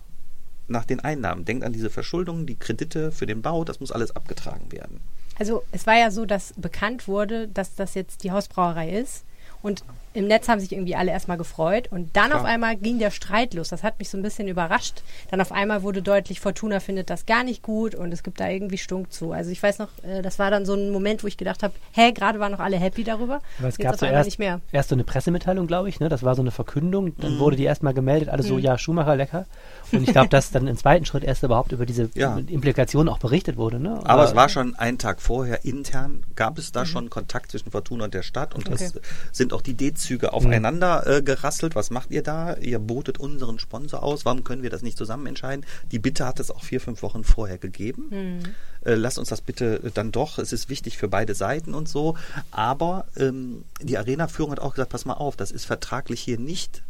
nach 0.68 0.84
den 0.84 1.00
Einnahmen. 1.00 1.44
Denkt 1.44 1.64
an 1.64 1.72
diese 1.72 1.90
Verschuldungen, 1.90 2.46
die 2.46 2.56
Kredite 2.56 3.12
für 3.12 3.26
den 3.26 3.42
Bau, 3.42 3.64
das 3.64 3.80
muss 3.80 3.92
alles 3.92 4.14
abgetragen 4.14 4.72
werden. 4.72 5.00
Also 5.38 5.62
es 5.72 5.86
war 5.86 5.98
ja 5.98 6.10
so, 6.10 6.26
dass 6.26 6.52
bekannt 6.56 7.08
wurde, 7.08 7.48
dass 7.48 7.74
das 7.74 7.94
jetzt 7.94 8.24
die 8.24 8.30
Hausbrauerei 8.30 8.90
ist. 8.90 9.24
Und 9.62 9.84
im 10.12 10.26
Netz 10.26 10.48
haben 10.48 10.60
sich 10.60 10.72
irgendwie 10.72 10.96
alle 10.96 11.12
erstmal 11.12 11.36
gefreut 11.36 11.88
und 11.90 12.16
dann 12.16 12.30
Klar. 12.30 12.40
auf 12.40 12.46
einmal 12.46 12.76
ging 12.76 12.98
der 12.98 13.10
Streit 13.10 13.54
los. 13.54 13.68
Das 13.68 13.82
hat 13.82 13.98
mich 13.98 14.10
so 14.10 14.18
ein 14.18 14.22
bisschen 14.22 14.48
überrascht. 14.48 15.02
Dann 15.30 15.40
auf 15.40 15.52
einmal 15.52 15.82
wurde 15.82 16.02
deutlich, 16.02 16.40
Fortuna 16.40 16.80
findet 16.80 17.10
das 17.10 17.26
gar 17.26 17.44
nicht 17.44 17.62
gut 17.62 17.94
und 17.94 18.12
es 18.12 18.22
gibt 18.22 18.40
da 18.40 18.48
irgendwie 18.48 18.78
Stunk 18.78 19.12
zu. 19.12 19.32
Also 19.32 19.50
ich 19.50 19.62
weiß 19.62 19.78
noch, 19.78 19.88
äh, 20.02 20.22
das 20.22 20.38
war 20.38 20.50
dann 20.50 20.66
so 20.66 20.74
ein 20.74 20.90
Moment, 20.90 21.22
wo 21.22 21.28
ich 21.28 21.36
gedacht 21.36 21.62
habe, 21.62 21.74
hä, 21.92 22.12
gerade 22.12 22.40
waren 22.40 22.50
noch 22.50 22.60
alle 22.60 22.76
happy 22.76 23.04
darüber. 23.04 23.40
Aber 23.58 23.68
es 23.68 23.78
gab 23.78 23.98
zuerst 23.98 24.26
nicht 24.26 24.38
mehr. 24.38 24.60
erst 24.72 24.88
so 24.88 24.96
eine 24.96 25.04
Pressemitteilung, 25.04 25.66
glaube 25.66 25.88
ich, 25.88 26.00
ne? 26.00 26.08
Das 26.08 26.22
war 26.22 26.34
so 26.34 26.42
eine 26.42 26.50
Verkündung. 26.50 27.16
Dann 27.18 27.34
mhm. 27.34 27.38
wurde 27.38 27.56
die 27.56 27.64
erstmal 27.64 27.94
gemeldet, 27.94 28.28
alle 28.28 28.42
so, 28.42 28.54
mhm. 28.54 28.60
ja, 28.60 28.78
Schumacher 28.78 29.14
lecker. 29.14 29.46
Und 29.92 30.02
ich 30.02 30.12
glaube, 30.12 30.28
dass 30.30 30.50
dann 30.50 30.66
im 30.66 30.76
zweiten 30.76 31.04
Schritt 31.04 31.22
erst 31.22 31.44
überhaupt 31.44 31.72
über 31.72 31.86
diese 31.86 32.10
ja. 32.14 32.36
Implikationen 32.36 33.08
auch 33.12 33.18
berichtet 33.18 33.56
wurde. 33.56 33.78
Ne? 33.78 33.92
Aber, 33.92 34.10
Aber, 34.10 34.24
es 34.24 34.34
war 34.34 34.48
schon 34.48 34.74
einen 34.74 34.98
Tag 34.98 35.20
vorher 35.20 35.64
intern, 35.64 36.24
gab 36.34 36.58
es 36.58 36.72
da 36.72 36.80
mhm. 36.80 36.86
schon 36.86 37.10
Kontakt 37.10 37.52
zwischen 37.52 37.70
Fortuna 37.70 38.06
und 38.06 38.14
der 38.14 38.22
Stadt 38.22 38.54
und 38.54 38.68
okay. 38.68 38.90
das 38.92 39.00
sind 39.32 39.52
auch 39.52 39.62
die 39.62 39.74
D-Züge 40.00 40.32
aufeinander 40.32 41.06
äh, 41.06 41.22
gerasselt. 41.22 41.74
Was 41.74 41.90
macht 41.90 42.10
ihr 42.10 42.22
da? 42.22 42.54
Ihr 42.54 42.78
botet 42.78 43.18
unseren 43.18 43.58
Sponsor 43.58 44.02
aus. 44.02 44.24
Warum 44.24 44.44
können 44.44 44.62
wir 44.62 44.70
das 44.70 44.82
nicht 44.82 44.98
zusammen 44.98 45.26
entscheiden? 45.26 45.64
Die 45.92 45.98
Bitte 45.98 46.26
hat 46.26 46.40
es 46.40 46.50
auch 46.50 46.64
vier, 46.64 46.80
fünf 46.80 47.02
Wochen 47.02 47.24
vorher 47.24 47.58
gegeben. 47.58 48.06
Mhm. 48.10 48.40
Äh, 48.84 48.94
lasst 48.94 49.18
uns 49.18 49.28
das 49.28 49.40
bitte 49.40 49.90
dann 49.94 50.12
doch. 50.12 50.38
Es 50.38 50.52
ist 50.52 50.68
wichtig 50.68 50.98
für 50.98 51.08
beide 51.08 51.34
Seiten 51.34 51.74
und 51.74 51.88
so. 51.88 52.16
Aber 52.50 53.06
ähm, 53.16 53.64
die 53.80 53.98
Arena-Führung 53.98 54.52
hat 54.52 54.60
auch 54.60 54.74
gesagt, 54.74 54.90
pass 54.90 55.04
mal 55.04 55.14
auf, 55.14 55.36
das 55.36 55.50
ist 55.50 55.64
vertraglich 55.64 56.20
hier 56.20 56.38
nicht 56.38 56.82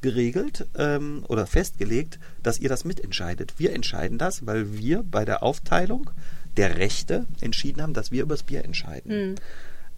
geregelt 0.00 0.66
ähm, 0.76 1.24
oder 1.28 1.46
festgelegt, 1.46 2.18
dass 2.42 2.58
ihr 2.58 2.68
das 2.68 2.84
mitentscheidet. 2.84 3.54
Wir 3.58 3.72
entscheiden 3.72 4.18
das, 4.18 4.46
weil 4.46 4.76
wir 4.76 5.02
bei 5.02 5.24
der 5.24 5.42
Aufteilung 5.42 6.10
der 6.56 6.76
Rechte 6.76 7.26
entschieden 7.40 7.82
haben, 7.82 7.94
dass 7.94 8.12
wir 8.12 8.22
über 8.22 8.34
das 8.34 8.42
Bier 8.42 8.64
entscheiden. 8.64 9.30
Mhm. 9.30 9.34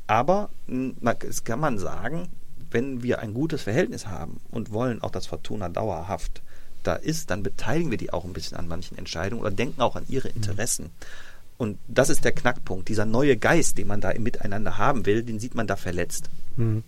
Aber 0.07 0.51
das 1.01 1.45
kann 1.45 1.59
man 1.59 1.79
sagen, 1.79 2.29
wenn 2.71 3.03
wir 3.03 3.21
ein 3.21 3.35
gutes 3.35 3.63
Verhältnis 3.63 4.07
haben 4.07 4.41
und 4.51 4.73
wollen 4.73 5.03
auch, 5.03 5.11
dass 5.11 5.27
Fortuna 5.27 5.69
dauerhaft 5.69 6.43
da 6.83 6.95
ist, 6.95 7.31
dann 7.31 7.43
beteiligen 7.43 7.91
wir 7.91 7.99
die 7.99 8.13
auch 8.13 8.25
ein 8.25 8.33
bisschen 8.33 8.57
an 8.57 8.69
manchen 8.69 8.97
Entscheidungen 8.99 9.43
oder 9.43 9.51
denken 9.51 9.81
auch 9.81 9.97
an 9.97 10.05
ihre 10.09 10.29
mhm. 10.29 10.37
Interessen. 10.37 10.85
Mhm. 10.85 10.91
Und 11.59 11.79
das 11.89 12.11
ist 12.11 12.25
der 12.25 12.33
Knackpunkt. 12.33 12.89
Dieser 12.89 13.07
neue 13.07 13.37
Geist, 13.37 13.79
den 13.79 13.87
man 13.87 14.03
da 14.03 14.11
im 14.11 14.23
Miteinander 14.23 14.77
haben 14.77 15.07
will, 15.07 15.23
den 15.23 15.39
sieht 15.39 15.55
man 15.55 15.67
da 15.67 15.77
verletzt. 15.77 16.29
Mhm 16.57 16.85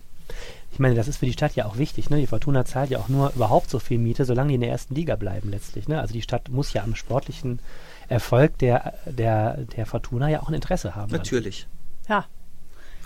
ich 0.71 0.79
meine, 0.79 0.95
das 0.95 1.07
ist 1.07 1.17
für 1.17 1.25
die 1.25 1.33
Stadt 1.33 1.55
ja 1.55 1.65
auch 1.65 1.77
wichtig. 1.77 2.09
Ne? 2.09 2.17
Die 2.17 2.27
Fortuna 2.27 2.65
zahlt 2.65 2.89
ja 2.89 2.99
auch 2.99 3.09
nur 3.09 3.33
überhaupt 3.35 3.69
so 3.69 3.79
viel 3.79 3.97
Miete, 3.97 4.25
solange 4.25 4.49
die 4.49 4.55
in 4.55 4.61
der 4.61 4.69
ersten 4.69 4.95
Liga 4.95 5.15
bleiben 5.15 5.49
letztlich. 5.49 5.87
Ne? 5.87 5.99
Also 5.99 6.13
die 6.13 6.21
Stadt 6.21 6.49
muss 6.49 6.73
ja 6.73 6.83
am 6.83 6.95
sportlichen 6.95 7.59
Erfolg 8.07 8.57
der, 8.59 8.93
der, 9.05 9.57
der 9.57 9.85
Fortuna 9.85 10.29
ja 10.29 10.41
auch 10.41 10.47
ein 10.47 10.53
Interesse 10.53 10.95
haben. 10.95 11.11
Natürlich. 11.11 11.67
Dann. 12.07 12.19
Ja. 12.19 12.25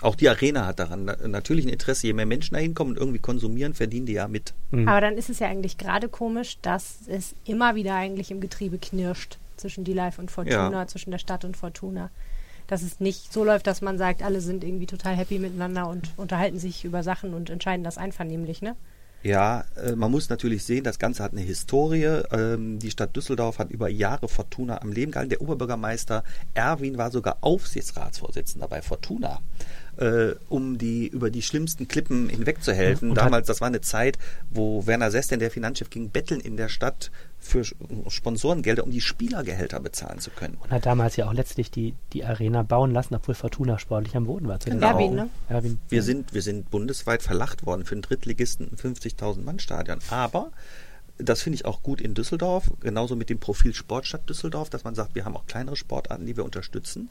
Auch 0.04 0.14
die 0.16 0.28
Arena 0.28 0.66
hat 0.66 0.78
daran 0.78 1.04
natürlich 1.26 1.64
ein 1.64 1.70
Interesse. 1.70 2.06
Je 2.06 2.12
mehr 2.12 2.26
Menschen 2.26 2.54
da 2.54 2.60
hinkommen 2.60 2.94
und 2.94 3.00
irgendwie 3.00 3.18
konsumieren, 3.18 3.74
verdienen 3.74 4.06
die 4.06 4.12
ja 4.12 4.28
mit. 4.28 4.54
Mhm. 4.70 4.86
Aber 4.86 5.00
dann 5.00 5.16
ist 5.16 5.30
es 5.30 5.38
ja 5.38 5.48
eigentlich 5.48 5.78
gerade 5.78 6.08
komisch, 6.08 6.58
dass 6.62 6.98
es 7.06 7.34
immer 7.44 7.74
wieder 7.74 7.94
eigentlich 7.94 8.30
im 8.30 8.40
Getriebe 8.40 8.78
knirscht 8.78 9.38
zwischen 9.56 9.84
die 9.84 9.92
Live 9.92 10.18
und 10.18 10.30
Fortuna, 10.30 10.70
ja. 10.70 10.86
zwischen 10.86 11.10
der 11.10 11.18
Stadt 11.18 11.44
und 11.44 11.56
Fortuna 11.56 12.10
dass 12.66 12.82
es 12.82 13.00
nicht 13.00 13.32
so 13.32 13.44
läuft, 13.44 13.66
dass 13.66 13.82
man 13.82 13.98
sagt, 13.98 14.22
alle 14.22 14.40
sind 14.40 14.64
irgendwie 14.64 14.86
total 14.86 15.14
happy 15.14 15.38
miteinander 15.38 15.88
und 15.88 16.10
unterhalten 16.16 16.58
sich 16.58 16.84
über 16.84 17.02
Sachen 17.02 17.34
und 17.34 17.50
entscheiden 17.50 17.84
das 17.84 17.98
einvernehmlich, 17.98 18.62
ne? 18.62 18.74
Ja, 19.22 19.64
äh, 19.82 19.96
man 19.96 20.10
muss 20.10 20.28
natürlich 20.28 20.64
sehen, 20.64 20.84
das 20.84 20.98
Ganze 20.98 21.22
hat 21.22 21.32
eine 21.32 21.40
Historie. 21.40 22.22
Ähm, 22.30 22.78
die 22.78 22.90
Stadt 22.90 23.16
Düsseldorf 23.16 23.58
hat 23.58 23.70
über 23.70 23.88
Jahre 23.88 24.28
Fortuna 24.28 24.82
am 24.82 24.92
Leben 24.92 25.12
gehalten. 25.12 25.30
Der 25.30 25.40
Oberbürgermeister 25.40 26.24
Erwin 26.52 26.98
war 26.98 27.10
sogar 27.10 27.38
Aufsichtsratsvorsitzender 27.40 28.68
bei 28.68 28.82
Fortuna 28.82 29.40
äh, 29.98 30.34
um 30.48 30.78
die 30.78 31.06
über 31.06 31.30
die 31.30 31.42
schlimmsten 31.42 31.88
Klippen 31.88 32.28
hinwegzuhelfen. 32.28 33.10
Und 33.10 33.16
Damals, 33.16 33.46
das 33.46 33.60
war 33.60 33.68
eine 33.68 33.80
Zeit, 33.80 34.18
wo 34.50 34.86
Werner 34.86 35.10
Sesten, 35.10 35.38
der 35.38 35.50
Finanzchef, 35.50 35.90
ging 35.90 36.10
betteln 36.10 36.40
in 36.40 36.56
der 36.56 36.68
Stadt 36.68 37.10
für 37.38 37.64
Sponsorengelder, 38.08 38.84
um 38.84 38.90
die 38.90 39.00
Spielergehälter 39.00 39.80
bezahlen 39.80 40.18
zu 40.18 40.30
können. 40.30 40.56
Und 40.62 40.70
hat 40.70 40.86
damals 40.86 41.16
ja 41.16 41.28
auch 41.28 41.34
letztlich 41.34 41.70
die, 41.70 41.94
die 42.12 42.24
Arena 42.24 42.62
bauen 42.62 42.90
lassen, 42.90 43.14
obwohl 43.14 43.34
Fortuna 43.34 43.78
sportlich 43.78 44.16
am 44.16 44.24
Boden 44.24 44.48
war. 44.48 44.58
Genau. 44.58 44.86
Erwin, 44.86 45.14
ne? 45.14 45.28
Erwin. 45.48 45.78
Wir, 45.88 46.02
sind, 46.02 46.32
wir 46.32 46.42
sind 46.42 46.70
bundesweit 46.70 47.22
verlacht 47.22 47.66
worden 47.66 47.84
für 47.84 47.94
einen 47.94 48.02
Drittligisten 48.02 48.70
ein 48.72 48.76
50.000 48.76 49.42
Mann 49.42 49.58
Stadion. 49.58 49.98
Aber 50.10 50.50
das 51.18 51.42
finde 51.42 51.56
ich 51.56 51.64
auch 51.64 51.82
gut 51.82 52.00
in 52.00 52.14
Düsseldorf, 52.14 52.70
genauso 52.80 53.14
mit 53.14 53.30
dem 53.30 53.38
Profil 53.38 53.74
Sportstadt 53.74 54.28
Düsseldorf, 54.28 54.70
dass 54.70 54.84
man 54.84 54.94
sagt, 54.94 55.14
wir 55.14 55.24
haben 55.24 55.36
auch 55.36 55.46
kleinere 55.46 55.76
Sportarten, 55.76 56.26
die 56.26 56.36
wir 56.36 56.44
unterstützen 56.44 57.10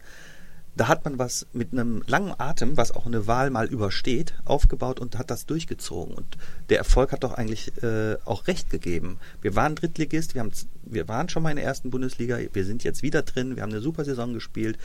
da 0.75 0.87
hat 0.87 1.05
man 1.05 1.19
was 1.19 1.45
mit 1.53 1.71
einem 1.71 2.01
langen 2.07 2.33
Atem, 2.37 2.77
was 2.77 2.91
auch 2.91 3.05
eine 3.05 3.27
Wahl 3.27 3.49
mal 3.49 3.67
übersteht, 3.67 4.33
aufgebaut 4.45 4.99
und 4.99 5.17
hat 5.17 5.29
das 5.29 5.45
durchgezogen. 5.45 6.15
Und 6.15 6.37
der 6.69 6.79
Erfolg 6.79 7.11
hat 7.11 7.23
doch 7.23 7.33
eigentlich 7.33 7.71
äh, 7.83 8.17
auch 8.25 8.47
recht 8.47 8.69
gegeben. 8.69 9.17
Wir 9.41 9.55
waren 9.55 9.75
Drittligist, 9.75 10.33
wir, 10.33 10.41
haben, 10.41 10.51
wir 10.83 11.07
waren 11.07 11.29
schon 11.29 11.43
mal 11.43 11.51
in 11.51 11.57
der 11.57 11.65
ersten 11.65 11.91
Bundesliga, 11.91 12.39
wir 12.51 12.65
sind 12.65 12.83
jetzt 12.83 13.03
wieder 13.03 13.21
drin, 13.21 13.55
wir 13.55 13.63
haben 13.63 13.71
eine 13.71 13.81
super 13.81 14.03
Saison 14.03 14.33
gespielt. 14.33 14.77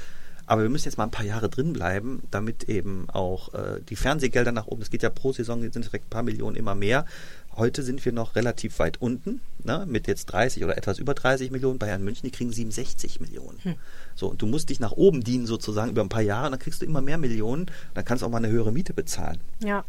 Aber 0.46 0.62
wir 0.62 0.70
müssen 0.70 0.86
jetzt 0.86 0.96
mal 0.96 1.04
ein 1.04 1.10
paar 1.10 1.26
Jahre 1.26 1.50
drin 1.50 1.74
bleiben, 1.74 2.22
damit 2.30 2.70
eben 2.70 3.06
auch 3.10 3.52
äh, 3.52 3.82
die 3.86 3.96
Fernsehgelder 3.96 4.50
nach 4.50 4.66
oben, 4.66 4.80
es 4.80 4.88
geht 4.88 5.02
ja 5.02 5.10
pro 5.10 5.30
Saison, 5.30 5.60
sind 5.60 5.84
direkt 5.84 6.06
ein 6.06 6.10
paar 6.10 6.22
Millionen 6.22 6.56
immer 6.56 6.74
mehr. 6.74 7.04
Heute 7.58 7.82
sind 7.82 8.04
wir 8.04 8.12
noch 8.12 8.36
relativ 8.36 8.78
weit 8.78 9.02
unten, 9.02 9.40
ne, 9.64 9.84
mit 9.86 10.06
jetzt 10.06 10.26
30 10.26 10.64
oder 10.64 10.78
etwas 10.78 10.98
über 10.98 11.12
30 11.12 11.50
Millionen. 11.50 11.78
Bayern 11.78 12.04
München, 12.04 12.26
die 12.26 12.30
kriegen 12.30 12.52
67 12.52 13.20
Millionen. 13.20 13.58
Hm. 13.62 13.74
So, 14.14 14.28
und 14.28 14.40
du 14.40 14.46
musst 14.46 14.70
dich 14.70 14.78
nach 14.78 14.92
oben 14.92 15.24
dienen 15.24 15.46
sozusagen 15.46 15.90
über 15.90 16.02
ein 16.02 16.08
paar 16.08 16.22
Jahre, 16.22 16.50
dann 16.50 16.58
kriegst 16.58 16.82
du 16.82 16.86
immer 16.86 17.00
mehr 17.00 17.18
Millionen, 17.18 17.66
dann 17.94 18.04
kannst 18.04 18.22
du 18.22 18.26
auch 18.26 18.30
mal 18.30 18.38
eine 18.38 18.48
höhere 18.48 18.72
Miete 18.72 18.94
bezahlen. 18.94 19.40
Ja. 19.62 19.84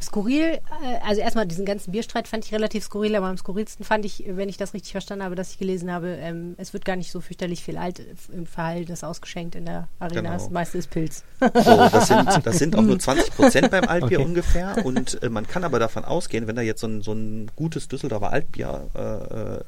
Skurril, 0.00 0.42
äh, 0.44 0.60
also 1.04 1.20
erstmal 1.20 1.46
diesen 1.46 1.64
ganzen 1.64 1.92
Bierstreit 1.92 2.28
fand 2.28 2.44
ich 2.44 2.52
relativ 2.52 2.84
skurril, 2.84 3.16
aber 3.16 3.26
am 3.26 3.36
skurrilsten 3.36 3.84
fand 3.84 4.04
ich, 4.04 4.24
wenn 4.26 4.48
ich 4.48 4.56
das 4.56 4.74
richtig 4.74 4.92
verstanden 4.92 5.24
habe, 5.24 5.34
dass 5.34 5.52
ich 5.52 5.58
gelesen 5.58 5.92
habe, 5.92 6.08
ähm, 6.20 6.54
es 6.56 6.72
wird 6.72 6.84
gar 6.84 6.96
nicht 6.96 7.10
so 7.10 7.20
fürchterlich 7.20 7.62
viel 7.62 7.76
Alt 7.76 8.02
im 8.32 8.46
Verhältnis 8.46 9.02
ausgeschenkt 9.02 9.54
in 9.54 9.64
der 9.64 9.88
Arena. 9.98 10.20
Genau. 10.20 10.32
Das 10.32 10.50
meiste 10.50 10.78
ist 10.78 10.90
Pilz. 10.90 11.24
So, 11.40 11.48
das, 11.50 12.08
sind, 12.08 12.46
das 12.46 12.58
sind 12.58 12.76
auch 12.76 12.82
nur 12.82 12.98
20 12.98 13.34
Prozent 13.34 13.70
beim 13.70 13.84
Altbier 13.84 14.20
okay. 14.20 14.28
ungefähr. 14.28 14.84
Und 14.84 15.22
äh, 15.22 15.28
man 15.28 15.46
kann 15.46 15.64
aber 15.64 15.78
davon 15.78 16.04
ausgehen, 16.04 16.46
wenn 16.46 16.56
da 16.56 16.62
jetzt 16.62 16.80
so 16.80 16.86
ein, 16.86 17.02
so 17.02 17.12
ein 17.12 17.50
gutes 17.56 17.88
Düsseldorfer 17.88 18.32
Altbier, 18.32 18.88
äh, 18.94 19.00
äh 19.00 19.60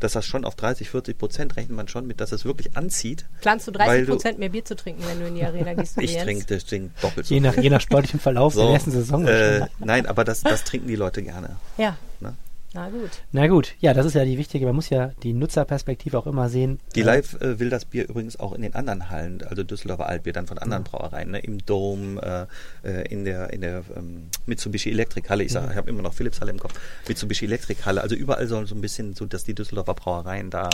dass 0.00 0.12
das 0.12 0.24
schon 0.24 0.44
auf 0.44 0.54
30, 0.54 0.90
40 0.90 1.18
Prozent 1.18 1.56
rechnet 1.56 1.76
man 1.76 1.88
schon 1.88 2.06
mit, 2.06 2.20
dass 2.20 2.32
es 2.32 2.44
wirklich 2.44 2.76
anzieht. 2.76 3.26
Planst 3.40 3.66
du 3.66 3.72
30 3.72 4.08
Prozent 4.08 4.38
mehr 4.38 4.48
Bier 4.48 4.64
zu 4.64 4.76
trinken, 4.76 5.02
wenn 5.08 5.20
du 5.20 5.26
in 5.26 5.34
die 5.34 5.44
Arena 5.44 5.74
gehst? 5.74 5.98
ich 6.00 6.16
trinke 6.16 6.44
das 6.46 6.64
Ding 6.64 6.90
doppelt 7.00 7.26
so 7.26 7.34
je 7.34 7.40
nach, 7.40 7.56
je 7.56 7.70
nach 7.70 7.80
sportlichem 7.80 8.20
Verlauf 8.20 8.54
so, 8.54 8.62
der 8.62 8.74
ersten 8.74 8.90
Saison. 8.90 9.26
Äh, 9.26 9.47
äh, 9.48 9.66
nein, 9.78 10.06
aber 10.06 10.24
das, 10.24 10.42
das 10.42 10.64
trinken 10.64 10.88
die 10.88 10.96
Leute 10.96 11.22
gerne. 11.22 11.56
Ja. 11.76 11.96
Ne? 12.20 12.34
Na 12.74 12.90
gut. 12.90 13.10
Na 13.32 13.46
gut, 13.46 13.74
ja, 13.80 13.94
das 13.94 14.04
ist 14.04 14.14
ja 14.14 14.26
die 14.26 14.36
wichtige, 14.36 14.66
man 14.66 14.74
muss 14.74 14.90
ja 14.90 15.12
die 15.22 15.32
Nutzerperspektive 15.32 16.18
auch 16.18 16.26
immer 16.26 16.50
sehen. 16.50 16.80
Die 16.94 17.00
äh, 17.00 17.04
Live 17.04 17.40
äh, 17.40 17.58
will 17.58 17.70
das 17.70 17.86
Bier 17.86 18.08
übrigens 18.08 18.38
auch 18.38 18.52
in 18.52 18.60
den 18.60 18.74
anderen 18.74 19.08
Hallen, 19.08 19.42
also 19.42 19.62
Düsseldorfer 19.62 20.06
Altbier, 20.06 20.34
dann 20.34 20.46
von 20.46 20.58
anderen 20.58 20.84
ja. 20.84 20.90
Brauereien, 20.90 21.30
ne? 21.30 21.38
im 21.38 21.64
Dome, 21.64 22.48
äh, 22.84 22.88
äh, 22.88 23.08
in 23.08 23.24
der, 23.24 23.52
in 23.54 23.62
der 23.62 23.84
ähm, 23.96 24.28
Mitsubishi 24.44 24.90
Elektrikhalle, 24.90 25.44
ich, 25.44 25.52
sag, 25.52 25.64
ja. 25.64 25.70
ich 25.70 25.76
habe 25.78 25.88
immer 25.88 26.02
noch 26.02 26.12
Philips 26.12 26.42
Halle 26.42 26.50
im 26.50 26.58
Kopf, 26.58 26.74
Mitsubishi 27.08 27.46
Elektrikhalle, 27.46 28.02
also 28.02 28.14
überall 28.14 28.46
soll 28.46 28.66
so 28.66 28.74
ein 28.74 28.82
bisschen 28.82 29.14
so, 29.14 29.24
dass 29.24 29.44
die 29.44 29.54
Düsseldorfer 29.54 29.94
Brauereien 29.94 30.50
da 30.50 30.68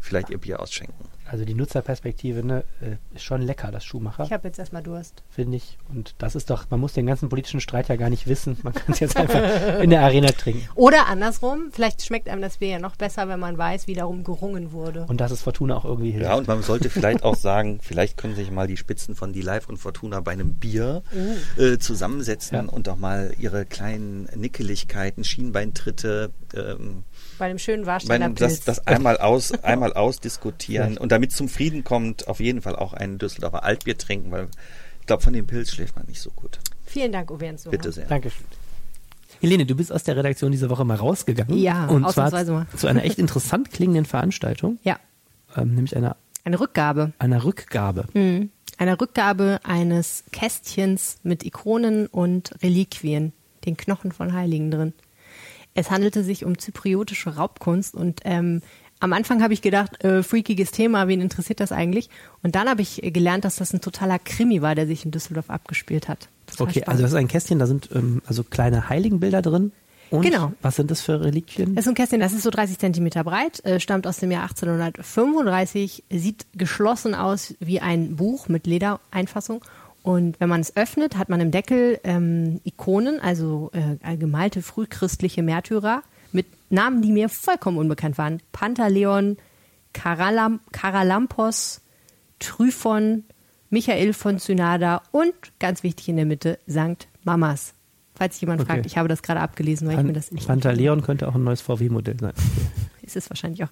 vielleicht 0.00 0.30
ihr 0.30 0.38
Bier 0.38 0.60
ausschenken. 0.60 1.04
Also 1.30 1.44
die 1.44 1.54
Nutzerperspektive 1.54 2.42
ne, 2.42 2.64
äh, 2.80 2.96
ist 3.14 3.22
schon 3.22 3.42
lecker, 3.42 3.70
das 3.70 3.84
Schuhmacher. 3.84 4.24
Ich 4.24 4.32
habe 4.32 4.48
jetzt 4.48 4.58
erstmal 4.58 4.82
Durst. 4.82 5.22
Finde 5.28 5.58
ich. 5.58 5.76
Und 5.90 6.14
das 6.18 6.34
ist 6.34 6.48
doch, 6.48 6.64
man 6.70 6.80
muss 6.80 6.94
den 6.94 7.06
ganzen 7.06 7.28
politischen 7.28 7.60
Streit 7.60 7.88
ja 7.88 7.96
gar 7.96 8.08
nicht 8.08 8.26
wissen. 8.26 8.56
Man 8.62 8.72
kann 8.72 8.92
es 8.92 9.00
jetzt 9.00 9.16
einfach 9.16 9.80
in 9.82 9.90
der 9.90 10.00
Arena 10.00 10.28
trinken. 10.28 10.66
Oder 10.74 11.06
andersrum, 11.06 11.68
vielleicht 11.70 12.02
schmeckt 12.02 12.30
einem 12.30 12.40
das 12.40 12.58
Bier 12.58 12.68
ja 12.68 12.78
noch 12.78 12.96
besser, 12.96 13.28
wenn 13.28 13.40
man 13.40 13.58
weiß, 13.58 13.86
wie 13.86 13.94
darum 13.94 14.24
gerungen 14.24 14.72
wurde. 14.72 15.04
Und 15.06 15.20
dass 15.20 15.30
es 15.30 15.42
Fortuna 15.42 15.76
auch 15.76 15.84
irgendwie 15.84 16.12
hilft. 16.12 16.26
Ja, 16.26 16.34
und 16.34 16.48
man 16.48 16.62
sollte 16.62 16.88
vielleicht 16.88 17.22
auch 17.22 17.36
sagen, 17.36 17.80
vielleicht 17.82 18.16
können 18.16 18.34
sich 18.34 18.50
mal 18.50 18.66
die 18.66 18.78
Spitzen 18.78 19.14
von 19.14 19.34
Die 19.34 19.42
Live 19.42 19.68
und 19.68 19.76
Fortuna 19.76 20.20
bei 20.20 20.32
einem 20.32 20.54
Bier 20.54 21.02
uh. 21.14 21.62
äh, 21.62 21.78
zusammensetzen 21.78 22.66
ja. 22.66 22.72
und 22.72 22.88
auch 22.88 22.96
mal 22.96 23.34
ihre 23.38 23.66
kleinen 23.66 24.28
Nickeligkeiten, 24.34 25.24
Schienbeintritte, 25.24 26.30
ähm, 26.54 27.04
bei 27.38 27.46
einem 27.46 27.58
schönen 27.58 27.86
Warsteiner 27.86 28.30
Pilz. 28.30 28.60
Das, 28.60 28.78
das 28.78 28.86
einmal 28.86 29.18
aus, 29.18 29.52
einmal 29.62 29.92
ausdiskutieren 29.92 30.98
und 30.98 31.12
damit 31.18 31.32
zum 31.32 31.48
Frieden 31.48 31.82
kommt, 31.82 32.28
auf 32.28 32.38
jeden 32.38 32.62
Fall 32.62 32.76
auch 32.76 32.92
ein 32.92 33.18
Düsseldorfer 33.18 33.64
Altbier 33.64 33.98
trinken, 33.98 34.30
weil 34.30 34.48
ich 35.00 35.06
glaube, 35.06 35.22
von 35.22 35.32
dem 35.32 35.48
Pilz 35.48 35.72
schläft 35.72 35.96
man 35.96 36.06
nicht 36.06 36.20
so 36.20 36.30
gut. 36.30 36.60
Vielen 36.86 37.10
Dank, 37.10 37.30
Uwe 37.32 37.56
Bitte 37.70 37.90
sehr. 37.90 38.06
Dankeschön. 38.06 38.46
Helene, 39.40 39.66
du 39.66 39.74
bist 39.74 39.92
aus 39.92 40.04
der 40.04 40.16
Redaktion 40.16 40.52
diese 40.52 40.70
Woche 40.70 40.84
mal 40.84 40.96
rausgegangen. 40.96 41.58
Ja, 41.58 41.86
und 41.86 42.08
zwar 42.10 42.30
mal. 42.30 42.66
zu 42.76 42.86
einer 42.86 43.04
echt 43.04 43.18
interessant 43.18 43.72
klingenden 43.72 44.04
Veranstaltung. 44.04 44.78
Ja. 44.84 44.98
Ähm, 45.56 45.74
nämlich 45.74 45.96
einer 45.96 46.16
eine 46.44 46.60
Rückgabe. 46.60 47.12
Einer 47.18 47.44
Rückgabe. 47.44 48.06
Mhm. 48.14 48.50
Einer 48.78 49.00
Rückgabe 49.00 49.58
eines 49.64 50.24
Kästchens 50.30 51.18
mit 51.24 51.44
Ikonen 51.44 52.06
und 52.06 52.54
Reliquien, 52.62 53.32
den 53.66 53.76
Knochen 53.76 54.12
von 54.12 54.32
Heiligen 54.32 54.70
drin. 54.70 54.92
Es 55.74 55.90
handelte 55.90 56.22
sich 56.22 56.44
um 56.44 56.58
zypriotische 56.58 57.36
Raubkunst 57.36 57.94
und 57.94 58.20
ähm, 58.24 58.62
am 59.00 59.12
Anfang 59.12 59.42
habe 59.42 59.52
ich 59.52 59.62
gedacht, 59.62 60.02
äh, 60.04 60.22
freakiges 60.22 60.70
Thema, 60.70 61.08
wen 61.08 61.20
interessiert 61.20 61.60
das 61.60 61.72
eigentlich? 61.72 62.08
Und 62.42 62.54
dann 62.54 62.68
habe 62.68 62.82
ich 62.82 63.00
gelernt, 63.02 63.44
dass 63.44 63.56
das 63.56 63.72
ein 63.72 63.80
totaler 63.80 64.18
Krimi 64.18 64.62
war, 64.62 64.74
der 64.74 64.86
sich 64.86 65.04
in 65.04 65.10
Düsseldorf 65.10 65.50
abgespielt 65.50 66.08
hat. 66.08 66.28
Total 66.46 66.66
okay, 66.66 66.80
spannend. 66.80 66.88
also 66.88 67.02
das 67.02 67.12
ist 67.12 67.16
ein 67.18 67.28
Kästchen, 67.28 67.58
da 67.58 67.66
sind 67.66 67.90
ähm, 67.94 68.22
also 68.26 68.44
kleine 68.44 68.88
Heiligenbilder 68.88 69.42
drin. 69.42 69.72
Und 70.10 70.22
genau. 70.22 70.52
was 70.62 70.76
sind 70.76 70.90
das 70.90 71.02
für 71.02 71.20
Reliquien? 71.20 71.74
Das 71.74 71.84
ist 71.84 71.88
ein 71.88 71.94
Kästchen, 71.94 72.20
das 72.20 72.32
ist 72.32 72.42
so 72.42 72.50
30 72.50 72.78
Zentimeter 72.78 73.24
breit, 73.24 73.62
äh, 73.64 73.78
stammt 73.78 74.06
aus 74.06 74.16
dem 74.16 74.30
Jahr 74.30 74.42
1835, 74.44 76.04
sieht 76.10 76.46
geschlossen 76.54 77.14
aus 77.14 77.54
wie 77.60 77.80
ein 77.80 78.16
Buch 78.16 78.48
mit 78.48 78.66
Ledereinfassung 78.66 79.62
und 80.02 80.40
wenn 80.40 80.48
man 80.48 80.62
es 80.62 80.74
öffnet, 80.74 81.18
hat 81.18 81.28
man 81.28 81.40
im 81.40 81.50
Deckel 81.50 82.00
ähm, 82.04 82.60
Ikonen, 82.64 83.20
also 83.20 83.70
äh, 83.74 84.16
gemalte 84.16 84.62
frühchristliche 84.62 85.42
Märtyrer 85.42 86.02
mit 86.32 86.46
Namen, 86.70 87.02
die 87.02 87.12
mir 87.12 87.28
vollkommen 87.28 87.78
unbekannt 87.78 88.18
waren. 88.18 88.40
Pantaleon, 88.52 89.36
Karalam 89.92 90.60
Karalampos, 90.72 91.80
Tryphon, 92.38 93.24
Michael 93.70 94.12
von 94.12 94.38
Synada 94.38 95.02
und 95.10 95.34
ganz 95.58 95.82
wichtig 95.82 96.08
in 96.08 96.16
der 96.16 96.26
Mitte 96.26 96.58
Sankt 96.66 97.08
Mamas. 97.24 97.74
Falls 98.14 98.40
jemand 98.40 98.60
okay. 98.60 98.72
fragt, 98.72 98.86
ich 98.86 98.98
habe 98.98 99.08
das 99.08 99.22
gerade 99.22 99.40
abgelesen, 99.40 99.86
weil 99.86 99.94
Pan 99.94 100.04
ich 100.04 100.08
mir 100.08 100.12
das 100.14 100.32
nicht. 100.32 100.46
Pantaleon 100.46 101.02
könnte 101.02 101.28
auch 101.28 101.36
ein 101.36 101.44
neues 101.44 101.60
VW-Modell 101.60 102.18
sein. 102.18 102.32
ist 103.08 103.16
es 103.16 103.30
wahrscheinlich 103.30 103.64
auch. 103.64 103.70